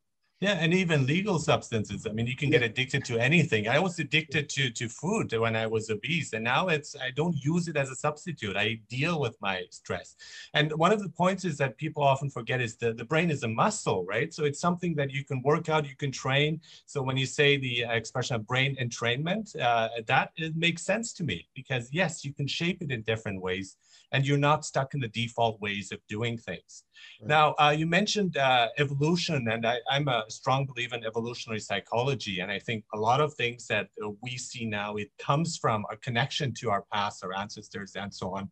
yeah, 0.41 0.57
and 0.59 0.73
even 0.73 1.05
legal 1.05 1.39
substances. 1.39 2.05
I 2.05 2.11
mean, 2.11 2.27
you 2.27 2.35
can 2.35 2.49
get 2.49 2.61
addicted 2.61 3.05
to 3.05 3.17
anything. 3.17 3.69
I 3.69 3.79
was 3.79 3.99
addicted 3.99 4.49
to 4.49 4.69
to 4.69 4.89
food 4.89 5.31
when 5.31 5.55
I 5.55 5.65
was 5.65 5.89
obese, 5.89 6.33
and 6.33 6.43
now 6.43 6.67
it's 6.67 6.93
I 7.01 7.11
don't 7.11 7.37
use 7.37 7.69
it 7.69 7.77
as 7.77 7.89
a 7.89 7.95
substitute. 7.95 8.57
I 8.57 8.81
deal 8.89 9.21
with 9.21 9.37
my 9.39 9.63
stress. 9.69 10.15
And 10.53 10.73
one 10.73 10.91
of 10.91 11.01
the 11.01 11.07
points 11.07 11.45
is 11.45 11.57
that 11.59 11.77
people 11.77 12.03
often 12.03 12.29
forget 12.29 12.59
is 12.59 12.75
the 12.75 12.93
the 12.93 13.05
brain 13.05 13.31
is 13.31 13.43
a 13.43 13.47
muscle, 13.47 14.03
right? 14.05 14.33
So 14.33 14.43
it's 14.43 14.59
something 14.59 14.93
that 14.95 15.09
you 15.09 15.23
can 15.23 15.41
work 15.41 15.69
out, 15.69 15.87
you 15.87 15.95
can 15.95 16.11
train. 16.11 16.59
So 16.85 17.01
when 17.01 17.15
you 17.15 17.25
say 17.25 17.55
the 17.55 17.85
expression 17.87 18.35
of 18.35 18.45
brain 18.45 18.75
entrainment, 18.75 19.57
uh, 19.57 19.87
that 20.05 20.31
it 20.35 20.57
makes 20.57 20.81
sense 20.81 21.13
to 21.13 21.23
me 21.23 21.47
because 21.55 21.93
yes, 21.93 22.25
you 22.25 22.33
can 22.33 22.47
shape 22.47 22.81
it 22.81 22.91
in 22.91 23.03
different 23.03 23.41
ways, 23.41 23.77
and 24.11 24.25
you're 24.25 24.37
not 24.37 24.65
stuck 24.65 24.93
in 24.93 24.99
the 24.99 25.07
default 25.07 25.59
ways 25.61 25.91
of 25.91 25.99
doing 26.07 26.37
things. 26.37 26.83
Right. 27.21 27.29
Now, 27.29 27.55
uh, 27.59 27.75
you 27.77 27.85
mentioned 27.85 28.37
uh, 28.37 28.69
evolution, 28.77 29.47
and 29.49 29.65
I, 29.65 29.77
I'm 29.89 30.07
a 30.07 30.23
strong 30.29 30.65
believer 30.65 30.95
in 30.95 31.05
evolutionary 31.05 31.59
psychology. 31.59 32.39
And 32.39 32.51
I 32.51 32.59
think 32.59 32.83
a 32.93 32.97
lot 32.97 33.21
of 33.21 33.33
things 33.33 33.67
that 33.67 33.89
uh, 34.03 34.09
we 34.21 34.37
see 34.37 34.65
now, 34.65 34.95
it 34.95 35.11
comes 35.19 35.57
from 35.57 35.85
a 35.91 35.97
connection 35.97 36.53
to 36.55 36.69
our 36.69 36.85
past, 36.93 37.23
our 37.23 37.35
ancestors, 37.35 37.95
and 37.95 38.13
so 38.13 38.35
on. 38.35 38.49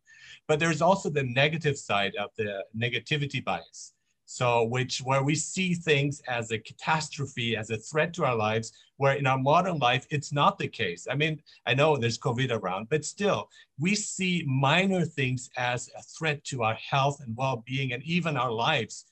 But 0.48 0.58
there's 0.58 0.82
also 0.82 1.10
the 1.10 1.22
negative 1.22 1.78
side 1.78 2.14
of 2.16 2.30
the 2.36 2.64
negativity 2.76 3.44
bias. 3.44 3.92
So, 4.26 4.64
which 4.64 4.98
where 4.98 5.22
we 5.22 5.34
see 5.34 5.74
things 5.74 6.22
as 6.28 6.50
a 6.50 6.58
catastrophe, 6.58 7.56
as 7.56 7.70
a 7.70 7.76
threat 7.76 8.14
to 8.14 8.24
our 8.24 8.34
lives, 8.34 8.72
where 8.96 9.14
in 9.14 9.26
our 9.26 9.38
modern 9.38 9.78
life, 9.78 10.06
it's 10.10 10.32
not 10.32 10.58
the 10.58 10.68
case. 10.68 11.06
I 11.10 11.14
mean, 11.14 11.42
I 11.66 11.74
know 11.74 11.96
there's 11.96 12.18
COVID 12.18 12.50
around, 12.50 12.88
but 12.88 13.04
still, 13.04 13.48
we 13.78 13.94
see 13.94 14.44
minor 14.46 15.04
things 15.04 15.50
as 15.56 15.90
a 15.98 16.02
threat 16.02 16.44
to 16.44 16.62
our 16.62 16.74
health 16.74 17.20
and 17.20 17.36
well 17.36 17.62
being 17.66 17.92
and 17.92 18.02
even 18.04 18.36
our 18.36 18.52
lives. 18.52 19.06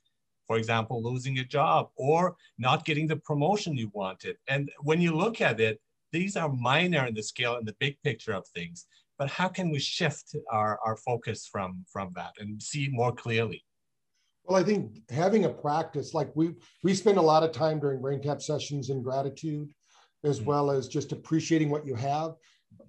For 0.47 0.57
example, 0.57 1.03
losing 1.03 1.39
a 1.39 1.45
job 1.45 1.91
or 1.97 2.37
not 2.59 2.85
getting 2.85 3.07
the 3.07 3.17
promotion 3.17 3.77
you 3.77 3.91
wanted. 3.95 4.37
And 4.49 4.71
when 4.81 5.01
you 5.01 5.17
look 5.17 5.41
at 5.41 5.61
it, 5.61 5.81
these 6.13 6.37
are 6.37 6.53
minor 6.53 7.07
in 7.07 7.15
the 7.15 7.23
scale 7.23 7.57
and 7.57 7.67
the 7.67 7.77
big 7.81 7.97
picture 8.03 8.35
of 8.35 8.47
things. 8.49 8.87
But 9.19 9.31
how 9.31 9.49
can 9.49 9.71
we 9.71 9.79
shift 9.79 10.35
our, 10.51 10.79
our 10.85 10.97
focus 10.97 11.49
from, 11.51 11.85
from 11.91 12.13
that 12.17 12.33
and 12.39 12.63
see 12.63 12.89
more 12.91 13.13
clearly? 13.13 13.65
Well, 14.45 14.61
I 14.61 14.65
think 14.65 15.03
having 15.11 15.45
a 15.45 15.49
practice 15.49 16.15
like 16.15 16.31
we 16.35 16.55
we 16.83 16.95
spend 16.95 17.19
a 17.19 17.23
lot 17.23 17.43
of 17.43 17.53
time 17.53 17.79
during 17.79 18.01
BrainTap 18.01 18.43
sessions 18.43 18.91
in 18.91 19.03
gratitude, 19.03 19.73
as 20.25 20.39
mm-hmm. 20.39 20.49
well 20.49 20.71
as 20.71 20.89
just 20.89 21.13
appreciating 21.13 21.71
what 21.71 21.87
you 21.87 21.95
have. 21.95 22.33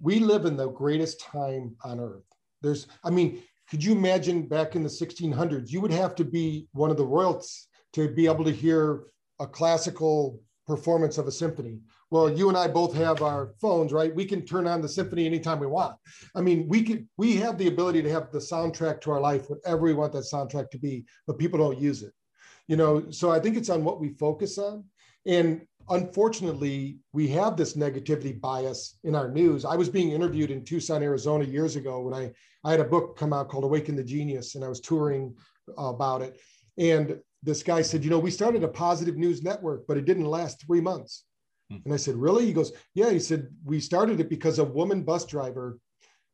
We 0.00 0.18
live 0.18 0.46
in 0.46 0.56
the 0.56 0.70
greatest 0.70 1.20
time 1.20 1.76
on 1.84 2.00
earth. 2.00 2.24
There's, 2.62 2.86
I 3.04 3.10
mean, 3.10 3.42
could 3.70 3.84
you 3.84 3.92
imagine 3.92 4.48
back 4.48 4.76
in 4.76 4.82
the 4.82 4.88
1600s? 4.88 5.70
You 5.70 5.80
would 5.80 5.92
have 5.92 6.14
to 6.16 6.24
be 6.24 6.68
one 6.72 6.90
of 6.90 6.96
the 6.96 7.04
royals 7.04 7.68
to 7.92 8.08
be 8.08 8.26
able 8.26 8.44
to 8.44 8.50
hear 8.50 9.04
a 9.40 9.46
classical 9.46 10.40
performance 10.66 11.18
of 11.18 11.26
a 11.26 11.32
symphony 11.32 11.80
well 12.14 12.30
you 12.30 12.48
and 12.48 12.56
i 12.56 12.68
both 12.68 12.94
have 12.94 13.22
our 13.22 13.54
phones 13.60 13.92
right? 13.92 14.14
We 14.14 14.24
can 14.24 14.46
turn 14.46 14.68
on 14.68 14.80
the 14.80 14.88
symphony 14.88 15.26
anytime 15.26 15.58
we 15.58 15.66
want. 15.66 15.96
I 16.36 16.40
mean 16.42 16.68
we 16.68 16.82
can 16.84 17.08
we 17.16 17.34
have 17.36 17.58
the 17.58 17.66
ability 17.66 18.02
to 18.02 18.10
have 18.10 18.30
the 18.30 18.38
soundtrack 18.38 19.00
to 19.00 19.10
our 19.10 19.20
life 19.20 19.50
whatever 19.50 19.82
we 19.82 19.94
want 19.94 20.12
that 20.12 20.30
soundtrack 20.32 20.70
to 20.70 20.78
be 20.78 21.04
but 21.26 21.40
people 21.40 21.58
don't 21.58 21.80
use 21.90 22.04
it. 22.04 22.12
You 22.68 22.76
know 22.76 23.10
so 23.10 23.32
i 23.32 23.40
think 23.40 23.56
it's 23.56 23.68
on 23.68 23.82
what 23.82 24.00
we 24.00 24.10
focus 24.10 24.58
on. 24.58 24.84
And 25.26 25.66
unfortunately 25.90 26.98
we 27.12 27.26
have 27.28 27.56
this 27.56 27.76
negativity 27.76 28.40
bias 28.40 28.96
in 29.02 29.16
our 29.16 29.28
news. 29.28 29.64
I 29.64 29.76
was 29.76 29.88
being 29.88 30.12
interviewed 30.12 30.52
in 30.52 30.64
tucson 30.64 31.02
arizona 31.02 31.44
years 31.44 31.74
ago 31.74 31.94
when 32.00 32.14
i 32.14 32.24
i 32.62 32.70
had 32.70 32.84
a 32.86 32.92
book 32.94 33.18
come 33.18 33.32
out 33.32 33.48
called 33.48 33.64
awaken 33.64 33.96
the 33.96 34.10
genius 34.14 34.54
and 34.54 34.64
i 34.64 34.68
was 34.68 34.80
touring 34.80 35.34
about 35.76 36.22
it. 36.22 36.38
And 36.78 37.18
this 37.42 37.64
guy 37.64 37.82
said 37.82 38.04
you 38.04 38.10
know 38.10 38.20
we 38.20 38.30
started 38.30 38.62
a 38.62 38.68
positive 38.86 39.16
news 39.16 39.42
network 39.42 39.80
but 39.88 39.96
it 39.96 40.04
didn't 40.04 40.36
last 40.38 40.64
three 40.64 40.80
months 40.80 41.24
Hmm. 41.70 41.78
and 41.84 41.94
I 41.94 41.96
said, 41.96 42.16
Really? 42.16 42.46
He 42.46 42.52
goes, 42.52 42.72
Yeah. 42.94 43.10
He 43.10 43.18
said, 43.18 43.48
We 43.64 43.80
started 43.80 44.20
it 44.20 44.28
because 44.28 44.58
a 44.58 44.64
woman 44.64 45.02
bus 45.02 45.24
driver 45.24 45.78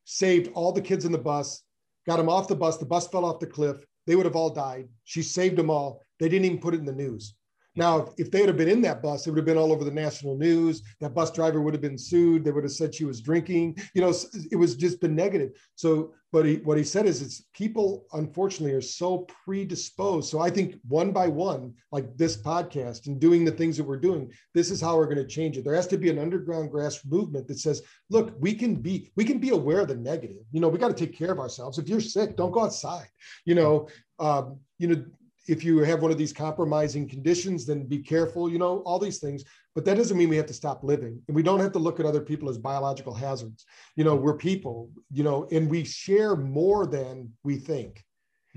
saved 0.05 0.51
all 0.55 0.73
the 0.73 0.81
kids 0.81 1.05
in 1.05 1.13
the 1.13 1.19
bus, 1.19 1.63
got 2.07 2.17
them 2.17 2.29
off 2.29 2.49
the 2.49 2.57
bus. 2.57 2.77
The 2.77 2.87
bus 2.87 3.09
fell 3.09 3.25
off 3.25 3.41
the 3.41 3.47
cliff. 3.47 3.85
They 4.07 4.17
would 4.17 4.27
have 4.27 4.37
all 4.37 4.51
died. 4.51 4.89
She 5.05 5.23
saved 5.23 5.57
them 5.57 5.71
all. 5.71 6.03
They 6.19 6.29
didn't 6.29 6.47
even 6.47 6.59
put 6.59 6.75
it 6.75 6.81
in 6.81 6.87
the 6.87 6.93
news. 6.93 7.35
Now, 7.77 8.13
if 8.19 8.31
they 8.31 8.45
had 8.45 8.57
been 8.57 8.69
in 8.69 8.83
that 8.83 9.03
bus, 9.03 9.27
it 9.27 9.31
would 9.31 9.39
have 9.39 9.47
been 9.47 9.57
all 9.57 9.73
over 9.73 9.85
the 9.85 9.91
national 9.91 10.37
news. 10.37 10.83
That 11.01 11.15
bus 11.15 11.31
driver 11.31 11.61
would 11.61 11.75
have 11.75 11.81
been 11.81 11.99
sued. 11.99 12.45
They 12.45 12.51
would 12.51 12.65
have 12.65 12.73
said 12.73 12.95
she 12.95 13.05
was 13.05 13.21
drinking. 13.21 13.79
You 13.95 14.03
know, 14.03 14.13
it 14.51 14.57
was 14.57 14.75
just 14.75 15.01
been 15.01 15.15
negative. 15.15 15.53
So, 15.77 16.13
but 16.33 16.47
he, 16.47 16.57
what 16.57 16.79
he 16.79 16.85
said 16.85 17.07
is, 17.07 17.23
it's 17.23 17.45
people 17.55 18.07
unfortunately 18.13 18.75
are 18.75 18.81
so 18.81 19.27
predisposed. 19.45 20.31
So 20.31 20.41
I 20.41 20.51
think 20.51 20.77
one 20.89 21.13
by 21.13 21.29
one, 21.29 21.75
like 21.93 22.17
this 22.17 22.37
podcast 22.37 23.07
and 23.07 23.21
doing 23.21 23.45
the 23.45 23.53
things 23.53 23.77
that 23.77 23.85
we're 23.85 23.99
doing, 23.99 24.33
this 24.53 24.71
is 24.71 24.81
how 24.81 24.97
we're 24.97 25.07
going 25.07 25.17
to 25.19 25.27
change 25.27 25.57
it. 25.57 25.65
There 25.65 25.75
has 25.75 25.89
to 25.89 25.99
be 25.99 26.11
an 26.11 26.19
underground 26.19 26.71
grass 26.71 27.05
movement 27.05 27.47
that 27.49 27.59
says, 27.59 27.83
look, 28.11 28.35
we 28.39 28.55
can 28.55 28.77
be, 28.77 29.11
we 29.17 29.25
can 29.25 29.39
be 29.39 29.51
aware 29.51 29.81
of 29.81 29.89
the 29.89 29.97
negative. 29.97 30.43
You 30.53 30.61
know, 30.61 30.69
we 30.69 30.79
got 30.79 30.97
to 30.97 31.07
take 31.07 31.17
care 31.17 31.33
of 31.33 31.39
ourselves. 31.39 31.79
If 31.79 31.89
you're 31.89 32.01
sick, 32.01 32.37
don't 32.37 32.53
go 32.53 32.65
outside. 32.65 33.09
You 33.45 33.55
know, 33.55 33.89
um, 34.19 34.59
you 34.79 34.89
know, 34.89 35.05
if 35.51 35.65
you 35.65 35.81
have 35.81 36.01
one 36.01 36.13
of 36.13 36.17
these 36.17 36.33
compromising 36.33 37.09
conditions, 37.09 37.67
then 37.67 37.85
be 37.85 37.99
careful, 37.99 38.49
you 38.49 38.57
know, 38.57 38.79
all 38.87 39.01
these 39.01 39.19
things. 39.19 39.43
But 39.75 39.85
that 39.85 39.97
doesn't 39.97 40.17
mean 40.17 40.29
we 40.29 40.37
have 40.37 40.47
to 40.47 40.55
stop 40.55 40.85
living. 40.85 41.21
And 41.27 41.35
we 41.35 41.43
don't 41.43 41.59
have 41.59 41.73
to 41.73 41.81
look 41.81 41.99
at 41.99 42.07
other 42.07 42.21
people 42.21 42.49
as 42.49 42.57
biological 42.57 43.13
hazards. 43.13 43.67
You 43.97 44.05
know, 44.05 44.15
we're 44.15 44.37
people, 44.37 44.91
you 45.11 45.25
know, 45.25 45.49
and 45.51 45.69
we 45.69 45.83
share 45.83 46.37
more 46.37 46.87
than 46.87 47.33
we 47.43 47.57
think. 47.57 48.05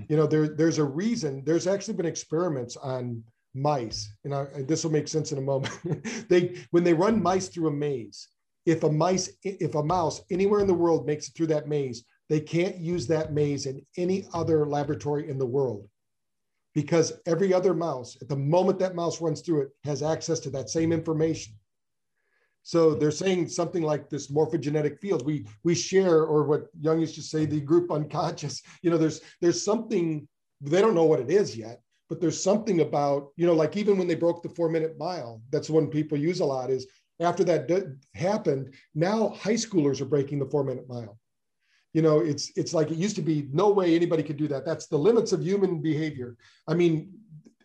You 0.08 0.16
know, 0.16 0.28
there, 0.28 0.46
there's 0.46 0.78
a 0.78 0.84
reason, 0.84 1.42
there's 1.44 1.66
actually 1.66 1.94
been 1.94 2.06
experiments 2.06 2.76
on 2.76 3.24
mice, 3.54 4.12
and, 4.22 4.32
I, 4.32 4.46
and 4.54 4.68
this 4.68 4.84
will 4.84 4.92
make 4.92 5.08
sense 5.08 5.32
in 5.32 5.38
a 5.38 5.40
moment. 5.40 5.74
they 6.28 6.56
when 6.70 6.84
they 6.84 6.94
run 6.94 7.22
mice 7.22 7.48
through 7.48 7.68
a 7.68 7.72
maze, 7.72 8.28
if 8.66 8.84
a 8.84 8.90
mice, 8.90 9.30
if 9.42 9.74
a 9.74 9.82
mouse 9.82 10.22
anywhere 10.30 10.60
in 10.60 10.66
the 10.68 10.74
world 10.74 11.06
makes 11.06 11.28
it 11.28 11.34
through 11.36 11.48
that 11.48 11.68
maze, 11.68 12.04
they 12.28 12.40
can't 12.40 12.76
use 12.76 13.06
that 13.08 13.32
maze 13.32 13.66
in 13.66 13.84
any 13.96 14.26
other 14.32 14.66
laboratory 14.66 15.28
in 15.28 15.38
the 15.38 15.46
world 15.46 15.88
because 16.74 17.12
every 17.26 17.54
other 17.54 17.72
mouse, 17.72 18.16
at 18.20 18.28
the 18.28 18.36
moment 18.36 18.78
that 18.80 18.94
mouse 18.94 19.20
runs 19.20 19.40
through 19.40 19.62
it, 19.62 19.68
has 19.84 20.02
access 20.02 20.40
to 20.40 20.50
that 20.50 20.68
same 20.68 20.92
information. 20.92 21.54
So 22.62 22.94
they're 22.94 23.10
saying 23.10 23.48
something 23.48 23.82
like 23.82 24.08
this 24.08 24.30
morphogenetic 24.30 24.98
field. 24.98 25.24
We 25.24 25.46
we 25.64 25.74
share, 25.74 26.24
or 26.24 26.44
what 26.44 26.68
Jung 26.80 26.98
used 27.00 27.14
to 27.16 27.22
say, 27.22 27.44
the 27.44 27.60
group 27.60 27.90
unconscious. 27.92 28.62
You 28.82 28.90
know, 28.90 28.98
there's 28.98 29.20
there's 29.40 29.64
something 29.64 30.26
they 30.60 30.80
don't 30.80 30.94
know 30.94 31.04
what 31.04 31.20
it 31.20 31.30
is 31.30 31.56
yet, 31.56 31.82
but 32.08 32.20
there's 32.20 32.42
something 32.42 32.80
about 32.80 33.28
you 33.36 33.46
know, 33.46 33.54
like 33.54 33.76
even 33.76 33.98
when 33.98 34.08
they 34.08 34.14
broke 34.14 34.42
the 34.42 34.48
four 34.48 34.68
minute 34.68 34.96
mile, 34.98 35.42
that's 35.50 35.70
one 35.70 35.88
people 35.88 36.18
use 36.18 36.40
a 36.40 36.44
lot. 36.44 36.70
Is 36.70 36.86
after 37.20 37.44
that 37.44 37.70
happened, 38.14 38.74
now 38.94 39.28
high 39.28 39.54
schoolers 39.54 40.00
are 40.00 40.06
breaking 40.06 40.38
the 40.38 40.50
four 40.50 40.64
minute 40.64 40.88
mile 40.88 41.18
you 41.94 42.02
know 42.02 42.18
it's 42.20 42.52
it's 42.56 42.74
like 42.74 42.90
it 42.90 42.98
used 42.98 43.16
to 43.16 43.22
be 43.22 43.48
no 43.52 43.70
way 43.70 43.94
anybody 43.94 44.22
could 44.22 44.36
do 44.36 44.48
that. 44.48 44.66
That's 44.66 44.86
the 44.86 44.98
limits 44.98 45.32
of 45.32 45.42
human 45.42 45.80
behavior. 45.80 46.36
I 46.68 46.74
mean 46.74 47.14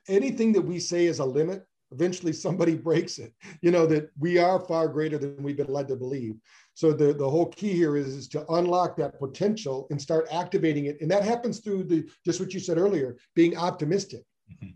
anything 0.08 0.54
that 0.54 0.62
we 0.62 0.80
say 0.80 1.06
is 1.06 1.20
a 1.20 1.26
limit 1.26 1.66
eventually 1.92 2.34
somebody 2.34 2.76
breaks 2.90 3.18
it 3.18 3.34
you 3.62 3.72
know 3.72 3.86
that 3.86 4.10
we 4.18 4.38
are 4.38 4.60
far 4.60 4.88
greater 4.88 5.18
than 5.18 5.44
we've 5.44 5.58
been 5.58 5.74
led 5.74 5.88
to 5.90 5.96
believe. 5.96 6.36
So 6.80 6.94
the, 6.94 7.14
the 7.14 7.30
whole 7.30 7.48
key 7.48 7.74
here 7.74 7.98
is, 7.98 8.08
is 8.08 8.28
to 8.30 8.46
unlock 8.54 8.96
that 8.96 9.20
potential 9.20 9.86
and 9.90 10.02
start 10.02 10.30
activating 10.32 10.86
it. 10.86 11.02
And 11.02 11.12
that 11.12 11.24
happens 11.24 11.60
through 11.60 11.84
the 11.84 12.10
just 12.24 12.40
what 12.40 12.54
you 12.54 12.60
said 12.62 12.78
earlier 12.78 13.18
being 13.36 13.58
optimistic. 13.58 14.24
Mm-hmm. 14.50 14.70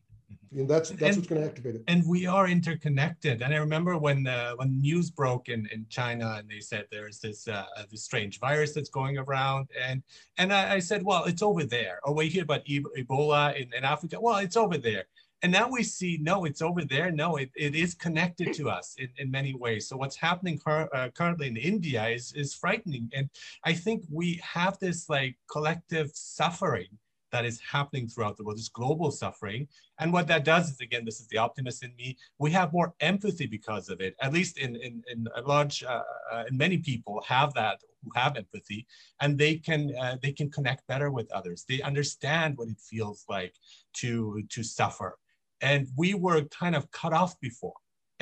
And 0.56 0.70
that's 0.70 0.90
that's 0.90 1.02
and, 1.02 1.16
what's 1.18 1.28
going 1.28 1.42
to 1.42 1.48
activate 1.48 1.76
it. 1.76 1.84
And 1.88 2.04
we 2.08 2.26
are 2.26 2.48
interconnected. 2.48 3.42
And 3.42 3.54
I 3.54 3.58
remember 3.58 3.98
when 3.98 4.28
uh, 4.28 4.54
when 4.56 4.82
news 4.82 5.10
broke 5.10 5.50
in, 5.50 5.68
in 5.72 5.86
China, 5.90 6.36
and 6.40 6.50
they 6.50 6.60
said 6.60 6.86
there's 6.92 7.20
this 7.20 7.48
uh, 7.48 7.66
this 7.90 8.04
strange 8.04 8.40
virus 8.40 8.74
that's 8.74 8.90
going 8.90 9.18
around, 9.18 9.70
and 9.82 10.04
and 10.38 10.54
I, 10.54 10.76
I, 10.76 10.80
said, 10.80 11.04
well, 11.04 11.26
it's 11.26 11.42
over 11.42 11.64
there. 11.64 12.00
Or 12.04 12.14
we 12.14 12.30
hear 12.30 12.44
about 12.44 12.66
Ebola 12.66 13.56
in, 13.56 13.74
in 13.74 13.84
Africa. 13.84 14.20
Well, 14.20 14.38
it's 14.38 14.58
over 14.58 14.78
there. 14.78 15.06
And 15.44 15.52
now 15.52 15.68
we 15.68 15.84
see, 15.84 16.18
no, 16.22 16.46
it's 16.46 16.62
over 16.62 16.86
there. 16.86 17.12
No, 17.12 17.36
it, 17.36 17.52
it 17.54 17.76
is 17.76 17.94
connected 17.94 18.54
to 18.54 18.70
us 18.70 18.96
in, 18.98 19.10
in 19.18 19.30
many 19.30 19.54
ways. 19.54 19.90
So 19.90 19.98
what's 19.98 20.16
happening 20.16 20.60
uh, 20.66 21.10
currently 21.14 21.48
in 21.48 21.58
India 21.58 22.08
is, 22.08 22.32
is 22.34 22.54
frightening. 22.54 23.10
And 23.14 23.30
I 23.66 23.74
think 23.74 24.06
we 24.10 24.40
have 24.42 24.80
this 24.80 25.10
like 25.10 25.36
collective 25.52 26.12
suffering 26.14 26.88
that 27.34 27.46
is 27.46 27.60
happening 27.60 28.08
throughout 28.08 28.38
the 28.38 28.44
world, 28.44 28.58
this 28.58 28.70
global 28.70 29.12
suffering. 29.12 29.68
And 30.00 30.14
what 30.14 30.28
that 30.28 30.46
does 30.46 30.72
is, 30.72 30.80
again, 30.80 31.04
this 31.04 31.20
is 31.20 31.28
the 31.28 31.40
optimist 31.40 31.84
in 31.84 31.94
me, 31.96 32.16
we 32.38 32.52
have 32.52 32.72
more 32.72 32.94
empathy 33.02 33.48
because 33.48 33.90
of 33.90 34.00
it, 34.00 34.16
at 34.22 34.32
least 34.32 34.58
in, 34.60 34.76
in, 34.78 35.04
in 35.12 35.28
a 35.36 35.42
large, 35.42 35.84
uh, 35.84 36.04
uh, 36.32 36.44
many 36.52 36.78
people 36.78 37.22
have 37.28 37.54
that 37.56 37.82
who 38.04 38.12
have 38.16 38.38
empathy 38.38 38.86
and 39.20 39.38
they 39.38 39.56
can, 39.56 39.94
uh, 40.00 40.18
they 40.22 40.32
can 40.32 40.50
connect 40.50 40.88
better 40.88 41.10
with 41.10 41.32
others. 41.32 41.66
They 41.68 41.82
understand 41.82 42.58
what 42.58 42.70
it 42.70 42.80
feels 42.80 43.26
like 43.28 43.56
to, 43.96 44.44
to 44.50 44.64
suffer. 44.64 45.18
And 45.62 45.88
we 45.98 46.14
were 46.14 46.44
kind 46.44 46.76
of 46.76 46.92
cut 46.92 47.14
off 47.14 47.40
before. 47.40 47.74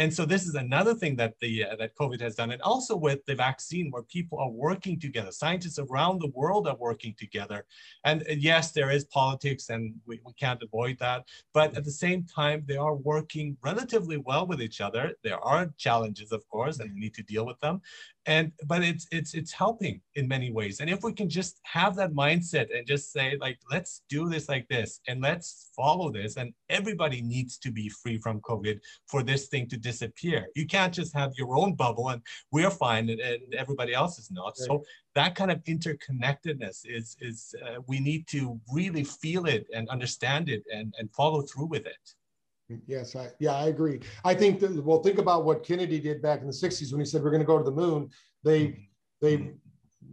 And 0.01 0.11
so 0.11 0.25
this 0.25 0.47
is 0.47 0.55
another 0.55 0.95
thing 0.95 1.15
that 1.17 1.35
the 1.41 1.63
uh, 1.63 1.75
that 1.75 1.95
COVID 1.95 2.19
has 2.21 2.33
done, 2.33 2.49
and 2.49 2.61
also 2.63 2.95
with 2.95 3.23
the 3.27 3.35
vaccine, 3.35 3.91
where 3.91 4.01
people 4.01 4.39
are 4.39 4.49
working 4.49 4.99
together, 4.99 5.31
scientists 5.31 5.77
around 5.77 6.19
the 6.19 6.31
world 6.39 6.67
are 6.67 6.75
working 6.75 7.13
together. 7.19 7.65
And 8.03 8.23
uh, 8.23 8.33
yes, 8.35 8.71
there 8.71 8.89
is 8.89 9.05
politics, 9.05 9.69
and 9.69 9.93
we, 10.07 10.19
we 10.25 10.33
can't 10.33 10.63
avoid 10.63 10.97
that. 11.05 11.27
But 11.53 11.77
at 11.77 11.83
the 11.83 11.97
same 12.05 12.23
time, 12.23 12.63
they 12.67 12.77
are 12.77 12.95
working 12.95 13.57
relatively 13.63 14.17
well 14.17 14.47
with 14.47 14.59
each 14.59 14.81
other. 14.81 15.13
There 15.23 15.39
are 15.53 15.71
challenges, 15.77 16.31
of 16.31 16.49
course, 16.49 16.79
and 16.79 16.91
we 16.91 16.99
need 16.99 17.13
to 17.19 17.23
deal 17.33 17.45
with 17.45 17.59
them 17.59 17.81
and 18.27 18.51
but 18.67 18.83
it's 18.83 19.07
it's 19.11 19.33
it's 19.33 19.51
helping 19.51 19.99
in 20.15 20.27
many 20.27 20.51
ways. 20.51 20.79
And 20.79 20.89
if 20.89 21.03
we 21.03 21.13
can 21.13 21.29
just 21.29 21.59
have 21.63 21.95
that 21.95 22.13
mindset 22.13 22.67
and 22.75 22.85
just 22.85 23.11
say 23.11 23.37
like 23.39 23.57
let's 23.71 24.03
do 24.09 24.29
this 24.29 24.47
like 24.47 24.67
this 24.67 25.01
and 25.07 25.21
let's 25.21 25.71
follow 25.75 26.11
this 26.11 26.37
and 26.37 26.53
everybody 26.69 27.21
needs 27.21 27.57
to 27.59 27.71
be 27.71 27.89
free 27.89 28.19
from 28.19 28.39
covid 28.41 28.79
for 29.07 29.23
this 29.23 29.47
thing 29.47 29.67
to 29.69 29.77
disappear. 29.77 30.47
You 30.55 30.67
can't 30.67 30.93
just 30.93 31.15
have 31.15 31.31
your 31.37 31.57
own 31.57 31.73
bubble 31.73 32.09
and 32.09 32.21
we're 32.51 32.69
fine 32.69 33.09
and, 33.09 33.19
and 33.19 33.55
everybody 33.55 33.93
else 33.93 34.19
is 34.19 34.29
not. 34.29 34.55
Right. 34.59 34.67
so 34.67 34.83
that 35.15 35.35
kind 35.35 35.51
of 35.51 35.63
interconnectedness 35.63 36.81
is 36.85 37.17
is 37.19 37.55
uh, 37.65 37.81
we 37.87 37.99
need 37.99 38.27
to 38.27 38.59
really 38.71 39.03
feel 39.03 39.45
it 39.45 39.65
and 39.73 39.89
understand 39.89 40.49
it 40.49 40.63
and 40.73 40.93
and 40.99 41.11
follow 41.11 41.41
through 41.41 41.67
with 41.67 41.85
it 41.85 42.15
Yes, 42.87 43.15
I, 43.15 43.29
yeah, 43.39 43.53
I 43.53 43.67
agree. 43.67 43.99
I 44.23 44.33
think 44.33 44.59
that 44.59 44.83
well, 44.83 45.01
think 45.01 45.17
about 45.17 45.45
what 45.45 45.63
Kennedy 45.63 45.99
did 45.99 46.21
back 46.21 46.41
in 46.41 46.47
the 46.47 46.53
'60s 46.53 46.91
when 46.91 46.99
he 46.99 47.05
said 47.05 47.23
we're 47.23 47.31
going 47.31 47.41
to 47.41 47.47
go 47.47 47.57
to 47.57 47.63
the 47.63 47.71
moon. 47.71 48.09
They 48.43 48.67
mm-hmm. 48.67 48.81
they 49.21 49.37
mm-hmm. 49.37 49.51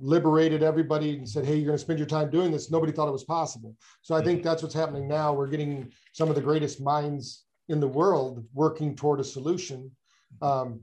liberated 0.01 0.63
everybody 0.63 1.17
and 1.17 1.29
said, 1.29 1.45
"Hey, 1.45 1.57
you're 1.57 1.67
going 1.67 1.79
to 1.79 1.83
spend 1.83 1.99
your 1.99 2.09
time 2.09 2.31
doing 2.31 2.51
this." 2.51 2.71
Nobody 2.71 2.93
thought 2.93 3.09
it 3.09 3.13
was 3.13 3.25
possible. 3.25 3.75
So 4.03 4.15
I 4.15 4.23
think 4.23 4.41
mm-hmm. 4.41 4.49
that's 4.49 4.63
what's 4.63 4.75
happening 4.75 5.09
now. 5.09 5.33
We're 5.33 5.49
getting 5.49 5.93
some 6.13 6.29
of 6.29 6.35
the 6.35 6.41
greatest 6.41 6.81
minds 6.81 7.45
in 7.69 7.81
the 7.81 7.89
world 7.89 8.45
working 8.55 8.95
toward 8.95 9.21
a 9.21 9.25
solution. 9.25 9.91
Um, 10.43 10.81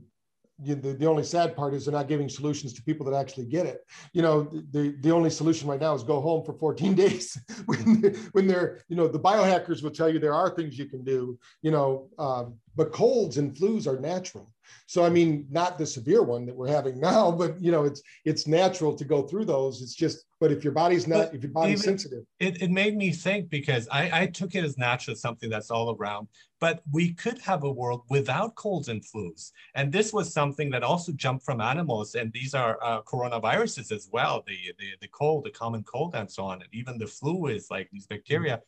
you, 0.62 0.74
the, 0.74 0.94
the 0.94 1.06
only 1.06 1.22
sad 1.22 1.54
part 1.54 1.74
is 1.74 1.84
they're 1.84 1.92
not 1.92 2.08
giving 2.08 2.28
solutions 2.28 2.72
to 2.74 2.82
people 2.82 3.04
that 3.06 3.16
actually 3.16 3.46
get 3.46 3.66
it. 3.66 3.80
You 4.12 4.22
know, 4.22 4.44
the, 4.70 4.96
the 5.00 5.10
only 5.10 5.30
solution 5.30 5.68
right 5.68 5.80
now 5.80 5.94
is 5.94 6.02
go 6.02 6.20
home 6.20 6.44
for 6.44 6.54
14 6.54 6.94
days 7.04 7.38
when, 7.66 8.14
when 8.32 8.46
they're, 8.46 8.80
you 8.88 8.96
know, 8.96 9.08
the 9.08 9.20
biohackers 9.20 9.82
will 9.82 9.90
tell 9.90 10.08
you 10.08 10.18
there 10.18 10.34
are 10.34 10.50
things 10.50 10.78
you 10.78 10.86
can 10.86 11.04
do, 11.04 11.38
you 11.62 11.70
know, 11.70 12.08
um, 12.18 12.54
but 12.76 12.92
colds 12.92 13.38
and 13.38 13.54
flus 13.54 13.86
are 13.86 13.98
natural. 13.98 14.52
So, 14.86 15.04
I 15.04 15.10
mean, 15.10 15.46
not 15.50 15.78
the 15.78 15.86
severe 15.86 16.22
one 16.22 16.44
that 16.46 16.54
we're 16.54 16.68
having 16.68 17.00
now, 17.12 17.30
but, 17.30 17.60
you 17.60 17.72
know, 17.72 17.84
it's, 17.84 18.02
it's 18.24 18.46
natural 18.46 18.94
to 18.94 19.04
go 19.04 19.22
through 19.22 19.46
those. 19.46 19.82
It's 19.82 19.94
just, 19.94 20.24
but 20.40 20.52
if 20.52 20.62
your 20.62 20.72
body's 20.72 21.06
not, 21.06 21.26
but 21.26 21.34
if 21.34 21.42
your 21.42 21.52
body's 21.52 21.84
sensitive. 21.84 22.24
It, 22.38 22.62
it 22.62 22.70
made 22.70 22.96
me 22.96 23.10
think 23.12 23.48
because 23.48 23.88
I, 23.90 24.22
I 24.22 24.26
took 24.26 24.54
it 24.54 24.64
as 24.64 24.76
natural, 24.76 25.16
something 25.16 25.48
that's 25.48 25.70
all 25.70 25.96
around 25.96 26.28
but 26.60 26.82
we 26.90 27.12
could 27.12 27.38
have 27.38 27.64
a 27.64 27.70
world 27.70 28.02
without 28.08 28.54
colds 28.54 28.88
and 28.88 29.02
flus. 29.04 29.52
And 29.74 29.92
this 29.92 30.12
was 30.12 30.32
something 30.32 30.70
that 30.70 30.82
also 30.82 31.12
jumped 31.12 31.44
from 31.44 31.60
animals. 31.60 32.14
And 32.14 32.32
these 32.32 32.54
are 32.54 32.78
uh, 32.82 33.02
coronaviruses 33.02 33.92
as 33.92 34.08
well, 34.10 34.42
the, 34.46 34.56
the, 34.78 34.86
the 35.02 35.08
cold, 35.08 35.44
the 35.44 35.50
common 35.50 35.82
cold 35.82 36.14
and 36.14 36.30
so 36.30 36.44
on. 36.44 36.62
And 36.62 36.70
even 36.72 36.98
the 36.98 37.06
flu 37.06 37.48
is 37.48 37.68
like 37.70 37.88
these 37.92 38.06
bacteria. 38.06 38.62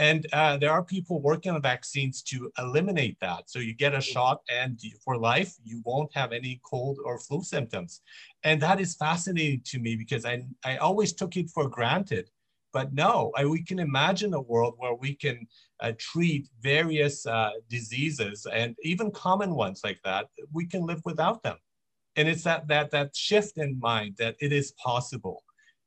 And 0.00 0.26
uh, 0.32 0.56
there 0.56 0.72
are 0.72 0.82
people 0.82 1.20
working 1.20 1.52
on 1.52 1.60
vaccines 1.60 2.22
to 2.22 2.50
eliminate 2.58 3.18
that. 3.20 3.50
So 3.50 3.58
you 3.58 3.74
get 3.74 3.94
a 3.94 4.00
shot 4.00 4.40
and 4.50 4.80
for 5.04 5.18
life, 5.18 5.54
you 5.62 5.82
won't 5.84 6.10
have 6.14 6.32
any 6.32 6.60
cold 6.68 6.98
or 7.04 7.18
flu 7.18 7.42
symptoms. 7.42 8.00
And 8.42 8.60
that 8.62 8.80
is 8.80 8.96
fascinating 8.96 9.60
to 9.66 9.78
me 9.78 9.96
because 9.96 10.24
I, 10.24 10.42
I 10.64 10.78
always 10.78 11.12
took 11.12 11.36
it 11.36 11.50
for 11.50 11.68
granted 11.68 12.30
but 12.72 12.92
no, 12.92 13.32
I, 13.36 13.44
we 13.46 13.62
can 13.62 13.78
imagine 13.78 14.34
a 14.34 14.40
world 14.40 14.74
where 14.78 14.94
we 14.94 15.14
can 15.14 15.46
uh, 15.80 15.92
treat 15.98 16.48
various 16.60 17.26
uh, 17.26 17.50
diseases 17.68 18.46
and 18.52 18.76
even 18.82 19.10
common 19.10 19.54
ones 19.54 19.80
like 19.82 19.98
that. 20.04 20.26
We 20.52 20.66
can 20.66 20.86
live 20.86 21.00
without 21.04 21.42
them. 21.42 21.56
And 22.16 22.28
it's 22.28 22.44
that, 22.44 22.68
that, 22.68 22.90
that 22.90 23.16
shift 23.16 23.58
in 23.58 23.78
mind 23.78 24.16
that 24.18 24.36
it 24.40 24.52
is 24.52 24.72
possible. 24.72 25.42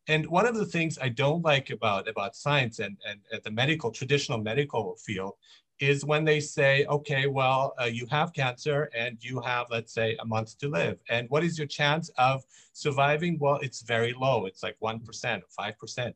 And 0.07 0.27
one 0.27 0.45
of 0.45 0.55
the 0.55 0.65
things 0.65 0.97
I 1.01 1.09
don't 1.09 1.43
like 1.43 1.69
about, 1.69 2.07
about 2.07 2.35
science 2.35 2.79
and, 2.79 2.97
and, 3.07 3.19
and 3.31 3.41
the 3.43 3.51
medical, 3.51 3.89
traditional 3.89 4.37
medical 4.37 4.95
field 4.97 5.35
is 5.79 6.05
when 6.05 6.23
they 6.23 6.39
say, 6.39 6.85
okay, 6.85 7.27
well, 7.27 7.73
uh, 7.81 7.85
you 7.85 8.05
have 8.09 8.33
cancer 8.33 8.89
and 8.95 9.17
you 9.21 9.41
have, 9.41 9.67
let's 9.69 9.93
say, 9.93 10.15
a 10.19 10.25
month 10.25 10.57
to 10.59 10.67
live. 10.67 10.99
And 11.09 11.29
what 11.29 11.43
is 11.43 11.57
your 11.57 11.67
chance 11.67 12.09
of 12.17 12.43
surviving? 12.73 13.37
Well, 13.39 13.59
it's 13.61 13.81
very 13.81 14.13
low. 14.13 14.45
It's 14.45 14.63
like 14.63 14.77
1% 14.81 15.41
or 15.41 15.63
5%. 15.87 16.13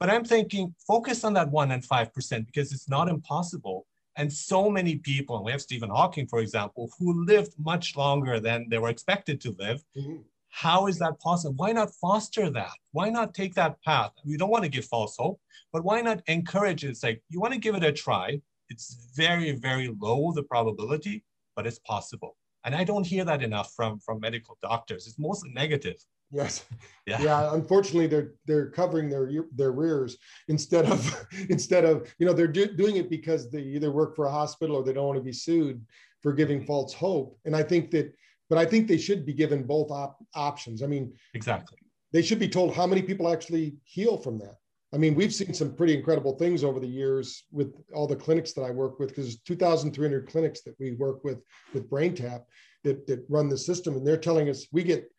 But 0.00 0.10
I'm 0.10 0.24
thinking 0.24 0.74
focus 0.86 1.24
on 1.24 1.32
that 1.34 1.50
one 1.50 1.72
and 1.72 1.82
5% 1.82 2.46
because 2.46 2.72
it's 2.72 2.88
not 2.88 3.08
impossible. 3.08 3.86
And 4.16 4.32
so 4.32 4.68
many 4.68 4.96
people, 4.96 5.36
and 5.36 5.44
we 5.44 5.52
have 5.52 5.62
Stephen 5.62 5.90
Hawking, 5.90 6.26
for 6.26 6.40
example, 6.40 6.90
who 6.98 7.24
lived 7.24 7.54
much 7.58 7.96
longer 7.96 8.40
than 8.40 8.68
they 8.68 8.78
were 8.78 8.88
expected 8.88 9.40
to 9.42 9.54
live. 9.58 9.84
Mm-hmm. 9.96 10.16
How 10.60 10.88
is 10.88 10.98
that 10.98 11.20
possible? 11.20 11.54
Why 11.56 11.70
not 11.70 11.94
foster 12.00 12.50
that? 12.50 12.72
Why 12.90 13.10
not 13.10 13.32
take 13.32 13.54
that 13.54 13.80
path? 13.84 14.10
We 14.26 14.36
don't 14.36 14.50
want 14.50 14.64
to 14.64 14.68
give 14.68 14.86
false 14.86 15.14
hope, 15.16 15.40
but 15.72 15.84
why 15.84 16.00
not 16.00 16.20
encourage 16.26 16.84
it? 16.84 16.88
It's 16.88 17.04
like, 17.04 17.22
you 17.30 17.38
want 17.40 17.54
to 17.54 17.60
give 17.60 17.76
it 17.76 17.84
a 17.84 17.92
try. 17.92 18.40
It's 18.68 19.12
very, 19.14 19.52
very 19.52 19.94
low, 20.00 20.32
the 20.34 20.42
probability, 20.42 21.24
but 21.54 21.64
it's 21.64 21.78
possible. 21.78 22.36
And 22.64 22.74
I 22.74 22.82
don't 22.82 23.06
hear 23.06 23.24
that 23.24 23.40
enough 23.40 23.72
from, 23.76 24.00
from 24.00 24.18
medical 24.18 24.58
doctors. 24.60 25.06
It's 25.06 25.16
mostly 25.16 25.50
negative. 25.50 25.94
Yes. 26.32 26.64
Yeah. 27.06 27.22
yeah. 27.22 27.54
Unfortunately, 27.54 28.08
they're 28.08 28.32
they're 28.44 28.68
covering 28.68 29.08
their 29.08 29.30
their 29.54 29.72
rears 29.72 30.18
instead 30.48 30.84
of 30.84 31.26
instead 31.48 31.86
of 31.86 32.12
you 32.18 32.26
know 32.26 32.34
they're 32.34 32.46
do, 32.46 32.66
doing 32.66 32.96
it 32.96 33.08
because 33.08 33.50
they 33.50 33.62
either 33.62 33.90
work 33.90 34.14
for 34.14 34.26
a 34.26 34.30
hospital 34.30 34.76
or 34.76 34.84
they 34.84 34.92
don't 34.92 35.06
want 35.06 35.16
to 35.16 35.24
be 35.24 35.32
sued 35.32 35.80
for 36.22 36.34
giving 36.34 36.58
mm-hmm. 36.58 36.66
false 36.66 36.92
hope. 36.92 37.38
And 37.44 37.56
I 37.56 37.62
think 37.62 37.90
that, 37.92 38.12
but 38.48 38.58
I 38.58 38.64
think 38.64 38.88
they 38.88 38.98
should 38.98 39.26
be 39.26 39.32
given 39.32 39.64
both 39.64 39.90
op- 39.90 40.18
options. 40.34 40.82
I 40.82 40.86
mean, 40.86 41.12
exactly. 41.34 41.78
They 42.12 42.22
should 42.22 42.38
be 42.38 42.48
told 42.48 42.74
how 42.74 42.86
many 42.86 43.02
people 43.02 43.30
actually 43.30 43.76
heal 43.84 44.16
from 44.16 44.38
that. 44.38 44.56
I 44.94 44.96
mean, 44.96 45.14
we've 45.14 45.34
seen 45.34 45.52
some 45.52 45.74
pretty 45.74 45.94
incredible 45.94 46.38
things 46.38 46.64
over 46.64 46.80
the 46.80 46.86
years 46.86 47.44
with 47.52 47.74
all 47.94 48.06
the 48.06 48.16
clinics 48.16 48.54
that 48.54 48.62
I 48.62 48.70
work 48.70 48.98
with, 48.98 49.10
because 49.10 49.38
2,300 49.40 50.26
clinics 50.28 50.62
that 50.62 50.74
we 50.80 50.92
work 50.92 51.24
with 51.24 51.42
with 51.74 51.90
BrainTap 51.90 52.44
that, 52.84 53.06
that 53.06 53.24
run 53.28 53.50
the 53.50 53.58
system. 53.58 53.96
And 53.96 54.06
they're 54.06 54.16
telling 54.16 54.48
us 54.48 54.66
we 54.72 54.82
get 54.82 55.10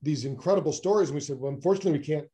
these 0.00 0.24
incredible 0.24 0.72
stories. 0.72 1.10
And 1.10 1.14
we 1.14 1.20
said, 1.20 1.38
well, 1.38 1.52
unfortunately, 1.52 1.98
we 1.98 2.04
can't 2.04 2.28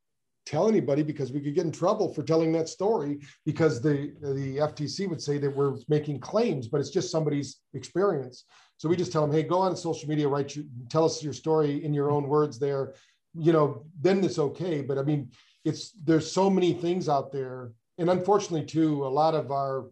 tell 0.51 0.69
anybody 0.69 1.03
because 1.03 1.31
we 1.31 1.41
could 1.41 1.55
get 1.55 1.65
in 1.65 1.71
trouble 1.71 2.13
for 2.13 2.25
telling 2.25 2.51
that 2.53 2.69
story 2.69 3.21
because 3.47 3.81
the 3.81 4.13
the 4.21 4.57
FTC 4.57 5.09
would 5.09 5.23
say 5.23 5.39
that 5.39 5.55
we're 5.55 5.77
making 5.89 6.19
claims, 6.19 6.67
but 6.67 6.81
it's 6.81 6.91
just 6.91 7.11
somebody's 7.11 7.61
experience. 7.75 8.45
So 8.77 8.89
we 8.89 8.97
just 8.97 9.13
tell 9.13 9.25
them, 9.27 9.35
hey, 9.35 9.45
go 9.45 9.59
on 9.59 9.77
social 9.77 10.09
media, 10.09 10.27
write 10.27 10.57
you, 10.57 10.65
tell 10.89 11.05
us 11.05 11.23
your 11.23 11.35
story 11.35 11.85
in 11.85 11.95
your 11.95 12.11
own 12.11 12.27
words 12.27 12.59
there. 12.59 12.95
You 13.35 13.53
know, 13.53 13.85
then 14.01 14.25
it's 14.25 14.39
okay. 14.39 14.81
But 14.83 14.99
I 14.99 15.03
mean, 15.03 15.31
it's 15.65 15.93
there's 16.05 16.31
so 16.31 16.51
many 16.51 16.73
things 16.73 17.09
out 17.09 17.31
there, 17.31 17.71
and 17.99 18.11
unfortunately, 18.11 18.67
too, 18.67 19.07
a 19.07 19.13
lot 19.23 19.35
of 19.35 19.53
our 19.53 19.91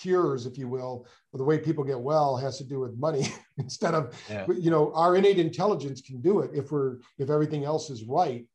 cures, 0.00 0.46
if 0.46 0.58
you 0.58 0.68
will, 0.68 1.06
or 1.32 1.38
the 1.38 1.44
way 1.44 1.58
people 1.58 1.84
get 1.84 2.00
well 2.00 2.36
has 2.36 2.58
to 2.58 2.64
do 2.64 2.80
with 2.80 2.96
money 2.98 3.26
instead 3.58 3.94
of, 3.94 4.14
yeah. 4.30 4.46
you 4.58 4.70
know, 4.70 4.92
our 4.94 5.16
innate 5.16 5.38
intelligence 5.38 6.00
can 6.00 6.20
do 6.20 6.40
it 6.40 6.50
if 6.54 6.70
we're, 6.70 6.98
if 7.18 7.30
everything 7.30 7.64
else 7.64 7.90
is 7.90 8.04
right. 8.04 8.46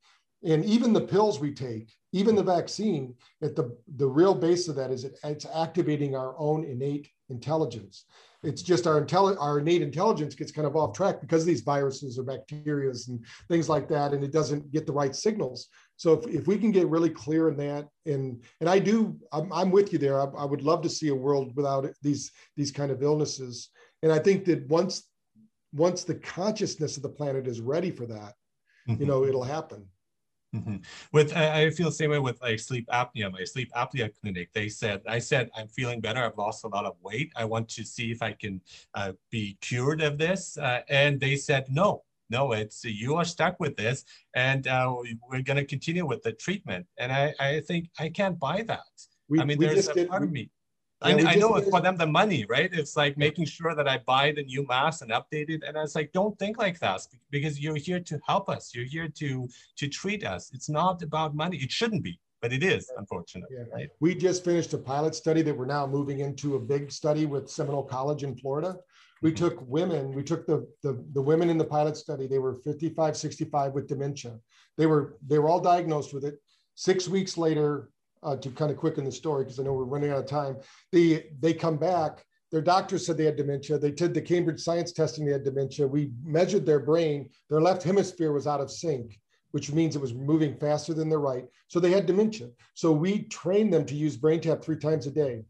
And 0.45 0.65
even 0.65 0.91
the 0.91 1.01
pills 1.01 1.39
we 1.39 1.53
take, 1.53 1.93
even 2.11 2.35
the 2.35 2.43
vaccine, 2.43 3.15
at 3.41 3.55
the, 3.55 3.75
the 3.95 4.07
real 4.07 4.35
base 4.35 4.67
of 4.67 4.75
that 4.75 4.91
is 4.91 5.03
it, 5.03 5.17
it's 5.23 5.45
activating 5.45 6.15
our 6.15 6.35
own 6.37 6.63
innate 6.65 7.09
intelligence. 7.29 8.05
It's 8.43 8.61
just 8.61 8.87
our 8.87 9.01
intelli- 9.01 9.39
our 9.39 9.59
innate 9.59 9.81
intelligence 9.81 10.35
gets 10.35 10.51
kind 10.51 10.67
of 10.67 10.75
off 10.75 10.93
track 10.93 11.21
because 11.21 11.45
these 11.45 11.61
viruses 11.61 12.19
or 12.19 12.23
bacteria 12.23 12.91
and 13.07 13.25
things 13.47 13.69
like 13.69 13.87
that, 13.87 14.11
and 14.11 14.21
it 14.21 14.33
doesn't 14.33 14.69
get 14.71 14.85
the 14.85 14.91
right 14.91 15.15
signals. 15.15 15.69
So 15.95 16.13
if, 16.13 16.27
if 16.27 16.47
we 16.47 16.57
can 16.57 16.71
get 16.71 16.89
really 16.89 17.09
clear 17.09 17.47
in 17.47 17.55
that, 17.57 17.87
and 18.05 18.43
and 18.59 18.69
I 18.69 18.79
do, 18.79 19.17
I'm, 19.31 19.51
I'm 19.53 19.71
with 19.71 19.93
you 19.93 19.99
there. 19.99 20.19
I, 20.19 20.25
I 20.37 20.45
would 20.45 20.61
love 20.61 20.81
to 20.81 20.89
see 20.89 21.07
a 21.07 21.15
world 21.15 21.55
without 21.55 21.87
these 22.01 22.31
these 22.57 22.71
kind 22.71 22.91
of 22.91 23.01
illnesses. 23.01 23.69
And 24.01 24.11
I 24.11 24.19
think 24.19 24.43
that 24.45 24.67
once 24.67 25.09
once 25.71 26.03
the 26.03 26.15
consciousness 26.15 26.97
of 26.97 27.03
the 27.03 27.09
planet 27.09 27.47
is 27.47 27.61
ready 27.61 27.91
for 27.91 28.05
that, 28.07 28.33
mm-hmm. 28.89 28.99
you 28.99 29.07
know, 29.07 29.23
it'll 29.23 29.43
happen. 29.43 29.87
Mm-hmm. 30.53 30.77
With 31.11 31.35
I, 31.35 31.69
feel 31.71 31.87
the 31.87 31.95
same 31.95 32.11
way 32.11 32.19
with 32.19 32.39
like 32.41 32.59
sleep 32.59 32.87
apnea. 32.93 33.31
My 33.31 33.43
sleep 33.43 33.71
apnea 33.75 34.11
clinic, 34.21 34.49
they 34.53 34.69
said 34.69 35.01
I 35.07 35.17
said 35.17 35.49
I'm 35.55 35.67
feeling 35.67 35.99
better. 35.99 36.23
I've 36.23 36.37
lost 36.37 36.63
a 36.63 36.67
lot 36.67 36.85
of 36.85 36.95
weight. 37.01 37.31
I 37.35 37.45
want 37.45 37.67
to 37.69 37.83
see 37.83 38.11
if 38.11 38.21
I 38.21 38.33
can 38.33 38.61
uh, 38.93 39.13
be 39.31 39.57
cured 39.61 40.01
of 40.01 40.17
this, 40.17 40.57
uh, 40.57 40.81
and 40.89 41.19
they 41.19 41.35
said 41.37 41.65
no, 41.71 42.03
no. 42.29 42.51
It's 42.51 42.85
you 42.85 43.15
are 43.15 43.25
stuck 43.25 43.59
with 43.59 43.75
this, 43.75 44.05
and 44.35 44.67
uh, 44.67 44.95
we're 45.29 45.41
going 45.41 45.57
to 45.57 45.65
continue 45.65 46.05
with 46.05 46.21
the 46.21 46.33
treatment. 46.33 46.85
And 46.99 47.11
I 47.11 47.33
I 47.39 47.61
think 47.61 47.89
I 47.97 48.09
can't 48.09 48.39
buy 48.39 48.61
that. 48.67 48.91
We, 49.29 49.39
I 49.39 49.45
mean, 49.45 49.59
there's 49.59 49.87
a 49.87 50.05
part 50.05 50.21
of 50.21 50.31
me 50.31 50.51
I, 51.03 51.33
I 51.33 51.35
know 51.35 51.55
it's 51.55 51.69
for 51.69 51.81
them 51.81 51.97
the 51.97 52.07
money, 52.07 52.45
right? 52.45 52.69
It's 52.73 52.95
like 52.95 53.17
making 53.17 53.45
sure 53.45 53.75
that 53.75 53.87
I 53.87 53.99
buy 53.99 54.31
the 54.31 54.43
new 54.43 54.65
mask 54.67 55.01
and 55.01 55.11
update 55.11 55.49
it. 55.49 55.63
And 55.65 55.77
I 55.77 55.81
was 55.81 55.95
like, 55.95 56.11
don't 56.13 56.37
think 56.39 56.57
like 56.57 56.79
that 56.79 57.01
because 57.29 57.59
you're 57.59 57.75
here 57.75 57.99
to 57.99 58.19
help 58.25 58.49
us. 58.49 58.73
You're 58.73 58.85
here 58.85 59.07
to 59.07 59.47
to 59.77 59.87
treat 59.87 60.25
us. 60.25 60.51
It's 60.53 60.69
not 60.69 61.01
about 61.01 61.35
money. 61.35 61.57
It 61.57 61.71
shouldn't 61.71 62.03
be, 62.03 62.19
but 62.41 62.53
it 62.53 62.63
is, 62.63 62.91
unfortunately. 62.97 63.55
Yeah. 63.57 63.65
Right? 63.73 63.89
We 63.99 64.15
just 64.15 64.43
finished 64.43 64.73
a 64.73 64.77
pilot 64.77 65.15
study 65.15 65.41
that 65.41 65.55
we're 65.55 65.65
now 65.65 65.85
moving 65.85 66.19
into 66.19 66.55
a 66.55 66.59
big 66.59 66.91
study 66.91 67.25
with 67.25 67.49
Seminole 67.49 67.83
College 67.83 68.23
in 68.23 68.35
Florida. 68.35 68.77
We 69.21 69.31
mm-hmm. 69.31 69.45
took 69.45 69.69
women, 69.69 70.13
we 70.13 70.23
took 70.23 70.45
the, 70.45 70.67
the, 70.81 71.03
the 71.13 71.21
women 71.21 71.49
in 71.49 71.57
the 71.57 71.65
pilot 71.65 71.95
study, 71.95 72.27
they 72.27 72.39
were 72.39 72.55
55, 72.55 73.15
65 73.15 73.71
with 73.71 73.87
dementia. 73.87 74.37
They 74.77 74.85
were, 74.85 75.17
they 75.25 75.39
were 75.39 75.47
all 75.47 75.61
diagnosed 75.61 76.13
with 76.13 76.25
it. 76.25 76.35
Six 76.75 77.07
weeks 77.07 77.37
later, 77.37 77.89
uh, 78.23 78.37
to 78.37 78.49
kind 78.49 78.71
of 78.71 78.77
quicken 78.77 79.03
the 79.03 79.11
story 79.11 79.43
because 79.43 79.59
I 79.59 79.63
know 79.63 79.73
we're 79.73 79.83
running 79.83 80.11
out 80.11 80.19
of 80.19 80.25
time. 80.25 80.57
The 80.91 81.23
they 81.39 81.53
come 81.53 81.77
back. 81.77 82.25
Their 82.51 82.61
doctors 82.61 83.05
said 83.05 83.17
they 83.17 83.25
had 83.25 83.35
dementia. 83.35 83.79
They 83.79 83.91
did 83.91 84.13
the 84.13 84.21
Cambridge 84.21 84.59
science 84.61 84.91
testing. 84.91 85.25
They 85.25 85.31
had 85.31 85.43
dementia. 85.43 85.87
We 85.87 86.11
measured 86.23 86.65
their 86.65 86.79
brain. 86.79 87.29
Their 87.49 87.61
left 87.61 87.81
hemisphere 87.81 88.31
was 88.31 88.45
out 88.45 88.61
of 88.61 88.69
sync, 88.69 89.19
which 89.51 89.71
means 89.71 89.95
it 89.95 90.01
was 90.01 90.13
moving 90.13 90.55
faster 90.57 90.93
than 90.93 91.09
their 91.09 91.19
right. 91.19 91.45
So 91.67 91.79
they 91.79 91.91
had 91.91 92.05
dementia. 92.05 92.49
So 92.75 92.91
we 92.91 93.23
trained 93.23 93.73
them 93.73 93.85
to 93.85 93.95
use 93.95 94.17
BrainTap 94.17 94.63
three 94.63 94.77
times 94.77 95.07
a 95.07 95.11
day. 95.11 95.45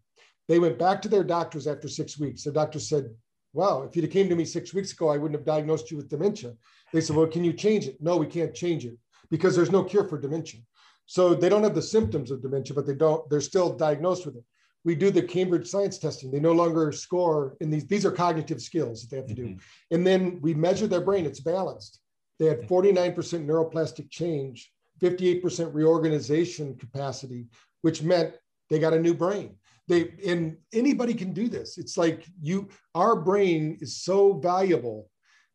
They 0.48 0.60
went 0.60 0.80
back 0.80 1.02
to 1.02 1.10
their 1.10 1.24
doctors 1.26 1.68
after 1.68 1.90
six 1.90 2.18
weeks. 2.18 2.44
Their 2.44 2.54
doctor 2.54 2.80
said, 2.80 3.14
"Wow, 3.52 3.84
if 3.84 3.96
you'd 3.96 4.06
have 4.06 4.12
came 4.12 4.30
to 4.30 4.36
me 4.36 4.46
six 4.46 4.74
weeks 4.74 4.94
ago, 4.94 5.10
I 5.10 5.18
wouldn't 5.18 5.38
have 5.38 5.46
diagnosed 5.46 5.92
you 5.92 5.98
with 5.98 6.10
dementia." 6.10 6.56
They 6.94 7.02
said, 7.02 7.16
"Well, 7.16 7.28
can 7.28 7.44
you 7.44 7.54
change 7.54 7.88
it?" 7.88 8.02
No, 8.02 8.16
we 8.18 8.28
can't 8.28 8.54
change 8.54 8.86
it 8.86 8.98
because 9.30 9.56
there's 9.56 9.72
no 9.72 9.84
cure 9.84 10.08
for 10.08 10.18
dementia. 10.18 10.62
So 11.06 11.34
they 11.34 11.50
don't 11.50 11.64
have 11.64 11.76
the 11.76 11.82
symptoms 11.82 12.32
of 12.32 12.42
dementia, 12.42 12.76
but 12.76 12.86
they 12.86 12.96
don't, 12.96 13.30
they're 13.30 13.42
still 13.42 13.74
diagnosed 13.74 14.26
with 14.26 14.36
it. 14.38 14.44
We 14.86 14.96
do 14.96 15.12
the 15.12 15.22
Cambridge 15.22 15.68
science 15.68 15.98
testing. 15.98 16.32
They 16.32 16.40
no 16.40 16.52
longer 16.52 16.92
score 16.92 17.56
in 17.62 17.70
these, 17.70 17.88
these 17.88 18.06
are 18.06 18.12
cognitive 18.12 18.62
skills 18.62 19.02
that 19.02 19.10
they 19.10 19.18
have 19.18 19.28
to 19.28 19.34
do. 19.34 19.46
Mm-hmm. 19.46 19.96
And 19.96 20.06
then 20.06 20.40
we 20.42 20.54
measure 20.54 20.88
their 20.88 21.02
brain, 21.02 21.26
it's 21.26 21.40
balanced. 21.40 22.00
They 22.40 22.48
had 22.48 22.68
49% 22.68 23.16
neuroplastic 23.46 24.10
change, 24.10 24.72
58% 25.02 25.74
reorganization 25.74 26.76
capacity, 26.78 27.48
which 27.82 28.02
meant 28.02 28.36
they 28.70 28.80
got 28.80 28.94
a 28.94 29.00
new 29.00 29.14
brain. 29.14 29.56
They 29.88 30.14
and 30.26 30.58
anybody 30.72 31.14
can 31.14 31.34
do 31.34 31.50
this. 31.50 31.78
It's 31.78 31.98
like 31.98 32.26
you, 32.42 32.70
our 32.96 33.16
brain 33.18 33.78
is 33.82 34.02
so 34.02 34.34
valuable 34.34 35.10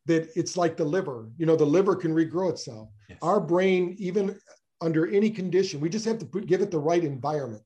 that 0.05 0.29
it's 0.35 0.55
like 0.55 0.77
the 0.77 0.85
liver. 0.85 1.29
You 1.37 1.45
know, 1.45 1.55
the 1.55 1.65
liver 1.65 1.95
can 1.95 2.13
regrow 2.13 2.49
itself. 2.51 2.89
Yes. 3.09 3.17
Our 3.21 3.39
brain, 3.39 3.95
even 3.97 4.39
under 4.81 5.07
any 5.07 5.29
condition. 5.29 5.79
We 5.79 5.89
just 5.89 6.05
have 6.05 6.19
to 6.19 6.25
put, 6.25 6.45
give 6.45 6.61
it 6.61 6.71
the 6.71 6.79
right 6.79 7.03
environment. 7.03 7.63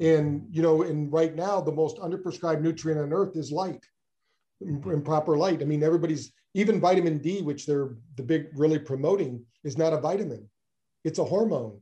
And, 0.00 0.46
you 0.50 0.62
know, 0.62 0.82
and 0.82 1.12
right 1.12 1.34
now, 1.34 1.60
the 1.60 1.72
most 1.72 1.96
underprescribed 1.98 2.60
nutrient 2.60 3.00
on 3.00 3.12
earth 3.12 3.36
is 3.36 3.50
light, 3.50 3.84
mm-hmm. 4.62 4.90
improper 4.90 5.36
light. 5.36 5.62
I 5.62 5.64
mean, 5.64 5.82
everybody's, 5.82 6.32
even 6.54 6.80
vitamin 6.80 7.18
D, 7.18 7.42
which 7.42 7.66
they're 7.66 7.96
the 8.16 8.22
big 8.22 8.48
really 8.54 8.78
promoting, 8.78 9.44
is 9.64 9.78
not 9.78 9.92
a 9.92 10.00
vitamin. 10.00 10.48
It's 11.04 11.18
a 11.18 11.24
hormone 11.24 11.80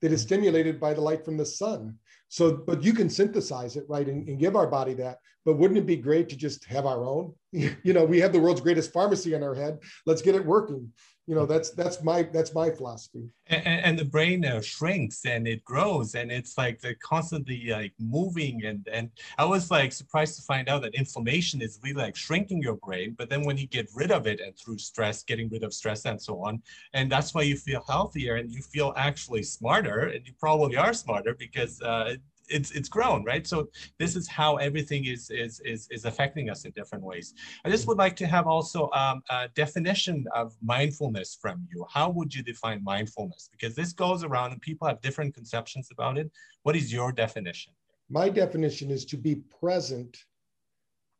that 0.00 0.12
is 0.12 0.20
mm-hmm. 0.20 0.26
stimulated 0.26 0.80
by 0.80 0.94
the 0.94 1.00
light 1.00 1.24
from 1.24 1.36
the 1.36 1.46
sun. 1.46 1.98
So, 2.28 2.52
but 2.52 2.82
you 2.82 2.92
can 2.92 3.08
synthesize 3.08 3.76
it, 3.76 3.84
right, 3.88 4.06
and, 4.06 4.28
and 4.28 4.38
give 4.38 4.56
our 4.56 4.66
body 4.66 4.94
that. 4.94 5.18
But 5.44 5.58
wouldn't 5.58 5.78
it 5.78 5.86
be 5.86 5.96
great 5.96 6.28
to 6.28 6.36
just 6.36 6.64
have 6.64 6.86
our 6.86 7.04
own? 7.04 7.34
you 7.52 7.92
know, 7.92 8.04
we 8.04 8.20
have 8.20 8.32
the 8.32 8.40
world's 8.40 8.60
greatest 8.60 8.92
pharmacy 8.92 9.34
in 9.34 9.42
our 9.42 9.54
head. 9.54 9.78
Let's 10.04 10.22
get 10.22 10.34
it 10.34 10.44
working 10.44 10.92
you 11.26 11.34
know 11.34 11.44
that's 11.44 11.70
that's 11.70 12.02
my 12.02 12.22
that's 12.22 12.54
my 12.54 12.70
philosophy. 12.70 13.28
And, 13.48 13.66
and 13.66 13.98
the 13.98 14.04
brain 14.04 14.44
uh, 14.44 14.60
shrinks 14.60 15.24
and 15.26 15.46
it 15.48 15.64
grows 15.64 16.14
and 16.14 16.30
it's 16.30 16.56
like 16.56 16.80
they're 16.80 16.96
constantly 17.02 17.66
like 17.68 17.92
moving 17.98 18.64
and 18.64 18.86
and 18.92 19.10
i 19.38 19.44
was 19.44 19.70
like 19.70 19.92
surprised 19.92 20.36
to 20.36 20.42
find 20.42 20.68
out 20.68 20.82
that 20.82 20.94
inflammation 20.94 21.60
is 21.60 21.80
really 21.82 21.96
like 21.96 22.16
shrinking 22.16 22.62
your 22.62 22.76
brain 22.76 23.14
but 23.18 23.28
then 23.28 23.42
when 23.42 23.56
you 23.56 23.66
get 23.66 23.88
rid 23.94 24.12
of 24.12 24.26
it 24.26 24.40
and 24.40 24.56
through 24.56 24.78
stress 24.78 25.22
getting 25.22 25.48
rid 25.48 25.64
of 25.64 25.74
stress 25.74 26.04
and 26.04 26.20
so 26.20 26.42
on 26.44 26.62
and 26.92 27.10
that's 27.10 27.34
why 27.34 27.42
you 27.42 27.56
feel 27.56 27.84
healthier 27.88 28.36
and 28.36 28.52
you 28.52 28.62
feel 28.62 28.92
actually 28.96 29.42
smarter 29.42 29.98
and 30.08 30.26
you 30.26 30.32
probably 30.38 30.76
are 30.76 30.92
smarter 30.92 31.34
because 31.34 31.80
uh, 31.82 32.14
it's 32.48 32.70
it's 32.72 32.88
grown, 32.88 33.24
right? 33.24 33.46
So 33.46 33.68
this 33.98 34.16
is 34.16 34.28
how 34.28 34.56
everything 34.56 35.06
is 35.06 35.30
is 35.30 35.60
is 35.64 35.88
is 35.90 36.04
affecting 36.04 36.50
us 36.50 36.64
in 36.64 36.72
different 36.72 37.04
ways. 37.04 37.34
I 37.64 37.70
just 37.70 37.86
would 37.86 37.98
like 37.98 38.16
to 38.16 38.26
have 38.26 38.46
also 38.46 38.90
um, 38.92 39.22
a 39.30 39.48
definition 39.54 40.24
of 40.34 40.54
mindfulness 40.62 41.38
from 41.40 41.66
you. 41.72 41.86
How 41.90 42.10
would 42.10 42.34
you 42.34 42.42
define 42.42 42.82
mindfulness? 42.84 43.48
Because 43.50 43.74
this 43.74 43.92
goes 43.92 44.24
around 44.24 44.52
and 44.52 44.60
people 44.60 44.86
have 44.86 45.00
different 45.00 45.34
conceptions 45.34 45.88
about 45.90 46.18
it. 46.18 46.30
What 46.62 46.76
is 46.76 46.92
your 46.92 47.12
definition? 47.12 47.72
My 48.08 48.28
definition 48.28 48.90
is 48.90 49.04
to 49.06 49.16
be 49.16 49.36
present 49.60 50.16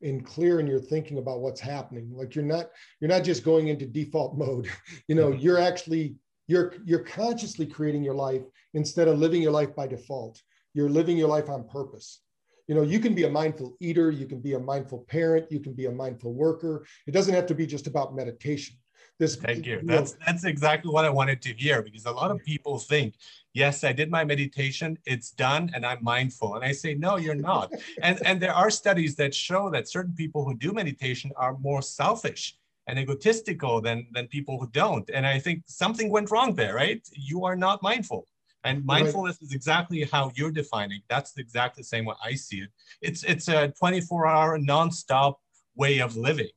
and 0.02 0.24
clear 0.24 0.60
in 0.60 0.66
your 0.66 0.78
thinking 0.78 1.18
about 1.18 1.40
what's 1.40 1.60
happening. 1.60 2.10
Like 2.14 2.34
you're 2.34 2.44
not 2.44 2.70
you're 3.00 3.10
not 3.10 3.24
just 3.24 3.44
going 3.44 3.68
into 3.68 3.86
default 3.86 4.36
mode. 4.36 4.68
You 5.08 5.14
know, 5.14 5.30
mm-hmm. 5.30 5.40
you're 5.40 5.58
actually 5.58 6.16
you're 6.48 6.74
you're 6.84 7.04
consciously 7.04 7.66
creating 7.66 8.04
your 8.04 8.14
life 8.14 8.42
instead 8.74 9.08
of 9.08 9.18
living 9.18 9.42
your 9.42 9.52
life 9.52 9.74
by 9.74 9.86
default 9.86 10.42
you're 10.76 10.90
living 10.90 11.16
your 11.16 11.28
life 11.28 11.48
on 11.48 11.66
purpose. 11.66 12.20
You 12.68 12.74
know 12.74 12.82
you 12.82 13.00
can 13.00 13.14
be 13.14 13.24
a 13.24 13.30
mindful 13.30 13.76
eater 13.80 14.10
you 14.10 14.26
can 14.26 14.40
be 14.40 14.54
a 14.54 14.58
mindful 14.58 15.00
parent 15.08 15.50
you 15.50 15.60
can 15.60 15.72
be 15.72 15.86
a 15.86 15.90
mindful 15.90 16.34
worker. 16.34 16.84
It 17.06 17.12
doesn't 17.12 17.34
have 17.34 17.46
to 17.46 17.54
be 17.54 17.66
just 17.66 17.86
about 17.86 18.14
meditation. 18.14 18.76
This 19.18 19.36
thank 19.36 19.64
you, 19.64 19.76
you 19.76 19.82
that's 19.86 20.12
know, 20.12 20.18
that's 20.26 20.44
exactly 20.44 20.90
what 20.92 21.04
i 21.04 21.10
wanted 21.20 21.40
to 21.42 21.52
hear 21.54 21.80
because 21.80 22.04
a 22.04 22.10
lot 22.10 22.30
of 22.30 22.38
people 22.44 22.78
think 22.78 23.14
yes 23.54 23.84
i 23.84 23.92
did 23.92 24.10
my 24.10 24.24
meditation 24.24 24.98
it's 25.06 25.30
done 25.30 25.70
and 25.74 25.86
i'm 25.86 26.02
mindful. 26.02 26.56
And 26.56 26.64
i 26.64 26.72
say 26.72 26.92
no 26.94 27.16
you're 27.16 27.42
not. 27.52 27.72
And 28.06 28.16
and 28.28 28.36
there 28.42 28.56
are 28.62 28.70
studies 28.82 29.14
that 29.20 29.32
show 29.34 29.70
that 29.74 29.88
certain 29.88 30.14
people 30.22 30.44
who 30.44 30.54
do 30.64 30.72
meditation 30.72 31.30
are 31.36 31.56
more 31.68 31.82
selfish 31.82 32.42
and 32.88 32.98
egotistical 32.98 33.80
than 33.86 33.98
than 34.14 34.26
people 34.36 34.54
who 34.60 34.66
don't. 34.82 35.08
And 35.16 35.24
i 35.34 35.38
think 35.38 35.62
something 35.84 36.08
went 36.10 36.30
wrong 36.32 36.50
there 36.60 36.74
right? 36.74 37.02
You 37.30 37.38
are 37.48 37.58
not 37.66 37.82
mindful 37.90 38.26
and 38.66 38.84
mindfulness 38.84 39.38
right. 39.40 39.46
is 39.46 39.54
exactly 39.54 40.04
how 40.04 40.32
you're 40.34 40.50
defining. 40.50 41.00
That's 41.08 41.36
exactly 41.38 41.82
the 41.82 41.86
same 41.86 42.04
way 42.04 42.14
I 42.22 42.34
see 42.34 42.58
it. 42.58 42.70
It's 43.00 43.22
it's 43.22 43.48
a 43.48 43.72
24-hour 43.80 44.58
nonstop 44.58 45.36
way 45.76 46.00
of 46.00 46.16
living. 46.16 46.48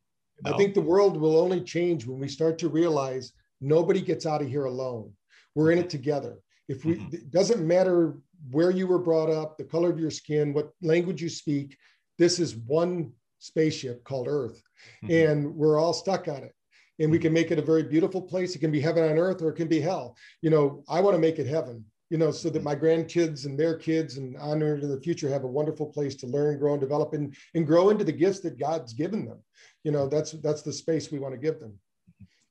You 0.44 0.50
know? 0.50 0.56
I 0.56 0.58
think 0.58 0.74
the 0.74 0.82
world 0.82 1.18
will 1.18 1.38
only 1.38 1.62
change 1.62 2.06
when 2.06 2.20
we 2.20 2.28
start 2.28 2.58
to 2.60 2.70
realize 2.70 3.34
nobody 3.62 4.02
gets 4.02 4.26
out 4.26 4.42
of 4.42 4.48
here 4.48 4.66
alone. 4.66 5.14
We're 5.56 5.72
in 5.72 5.78
it 5.78 5.90
together. 5.90 6.38
If 6.68 6.84
we 6.84 6.96
mm-hmm. 6.96 7.16
it 7.16 7.32
doesn't 7.32 7.66
matter 7.66 8.18
where 8.52 8.72
you 8.72 8.88
were 8.88 9.00
brought 9.00 9.30
up, 9.30 9.58
the 9.58 9.64
color 9.64 9.92
of 9.92 10.00
your 10.00 10.12
skin, 10.12 10.54
what 10.54 10.72
language 10.82 11.22
you 11.22 11.30
speak, 11.30 11.78
this 12.18 12.40
is 12.40 12.56
one 12.56 13.12
spaceship 13.40 14.04
called 14.04 14.28
Earth. 14.28 14.62
Mm-hmm. 15.04 15.12
And 15.12 15.56
we're 15.56 15.80
all 15.80 15.94
stuck 15.94 16.28
on 16.28 16.38
it 16.38 16.56
and 17.00 17.12
we 17.12 17.18
mm-hmm. 17.18 17.24
can 17.24 17.34
make 17.34 17.52
it 17.52 17.60
a 17.60 17.64
very 17.64 17.84
beautiful 17.84 18.22
place. 18.22 18.56
It 18.56 18.60
can 18.60 18.72
be 18.72 18.82
heaven 18.82 19.04
on 19.04 19.18
earth 19.18 19.42
or 19.42 19.50
it 19.50 19.56
can 19.56 19.68
be 19.68 19.80
hell. 19.80 20.16
You 20.42 20.50
know, 20.50 20.84
I 20.88 21.02
want 21.02 21.16
to 21.16 21.22
make 21.22 21.40
it 21.40 21.48
heaven 21.48 21.84
you 22.10 22.18
know, 22.18 22.32
so 22.32 22.50
that 22.50 22.64
my 22.64 22.76
grandkids 22.76 23.46
and 23.46 23.58
their 23.58 23.76
kids 23.76 24.18
and 24.18 24.36
on 24.38 24.62
into 24.62 24.88
the 24.88 25.00
future 25.00 25.30
have 25.30 25.44
a 25.44 25.48
wonderful 25.48 25.86
place 25.86 26.16
to 26.16 26.28
learn, 26.28 26.58
grow, 26.58 26.74
and 26.74 26.82
develop, 26.82 27.14
and, 27.14 27.36
and 27.54 27.68
grow 27.68 27.90
into 27.90 28.04
the 28.04 28.12
gifts 28.12 28.40
that 28.42 28.60
God's 28.60 28.94
given 28.94 29.26
them. 29.26 29.40
You 29.84 29.92
know, 29.92 30.08
that's 30.08 30.32
that's 30.32 30.62
the 30.62 30.74
space 30.74 31.12
we 31.12 31.20
want 31.20 31.34
to 31.34 31.40
give 31.40 31.60
them. 31.60 31.80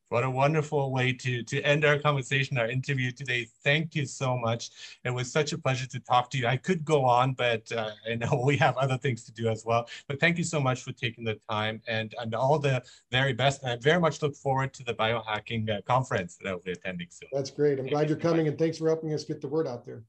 What 0.09 0.23
a 0.23 0.29
wonderful 0.29 0.91
way 0.91 1.13
to, 1.13 1.43
to 1.43 1.61
end 1.61 1.85
our 1.85 1.99
conversation, 1.99 2.57
our 2.57 2.67
interview 2.67 3.11
today. 3.11 3.47
Thank 3.63 3.93
you 3.93 4.07
so 4.07 4.35
much. 4.35 4.71
It 5.05 5.11
was 5.11 5.31
such 5.31 5.53
a 5.53 5.57
pleasure 5.57 5.85
to 5.85 5.99
talk 5.99 6.31
to 6.31 6.37
you. 6.39 6.47
I 6.47 6.57
could 6.57 6.83
go 6.83 7.05
on, 7.05 7.33
but 7.33 7.71
uh, 7.71 7.91
I 8.09 8.15
know 8.15 8.41
we 8.45 8.57
have 8.57 8.75
other 8.77 8.97
things 8.97 9.23
to 9.25 9.31
do 9.31 9.49
as 9.49 9.65
well. 9.65 9.87
But 10.07 10.19
thank 10.19 10.39
you 10.39 10.43
so 10.43 10.59
much 10.59 10.81
for 10.81 10.93
taking 10.93 11.23
the 11.23 11.39
time 11.47 11.79
and, 11.87 12.15
and 12.19 12.33
all 12.33 12.57
the 12.57 12.83
very 13.11 13.33
best. 13.33 13.61
And 13.61 13.71
I 13.71 13.75
very 13.75 13.99
much 13.99 14.23
look 14.23 14.35
forward 14.35 14.73
to 14.73 14.83
the 14.83 14.95
biohacking 14.95 15.69
uh, 15.69 15.81
conference 15.83 16.37
that 16.37 16.49
I'll 16.49 16.59
be 16.59 16.71
attending 16.71 17.07
soon. 17.11 17.29
That's 17.31 17.51
great. 17.51 17.79
I'm 17.79 17.85
glad 17.85 18.09
you're 18.09 18.17
coming 18.17 18.47
and 18.47 18.57
thanks 18.57 18.79
for 18.79 18.87
helping 18.87 19.13
us 19.13 19.23
get 19.23 19.41
the 19.41 19.47
word 19.47 19.67
out 19.67 19.85
there. 19.85 20.03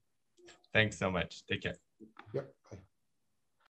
Thanks 0.73 0.99
so 0.99 1.11
much. 1.11 1.45
Take 1.47 1.63
care. 1.63 1.90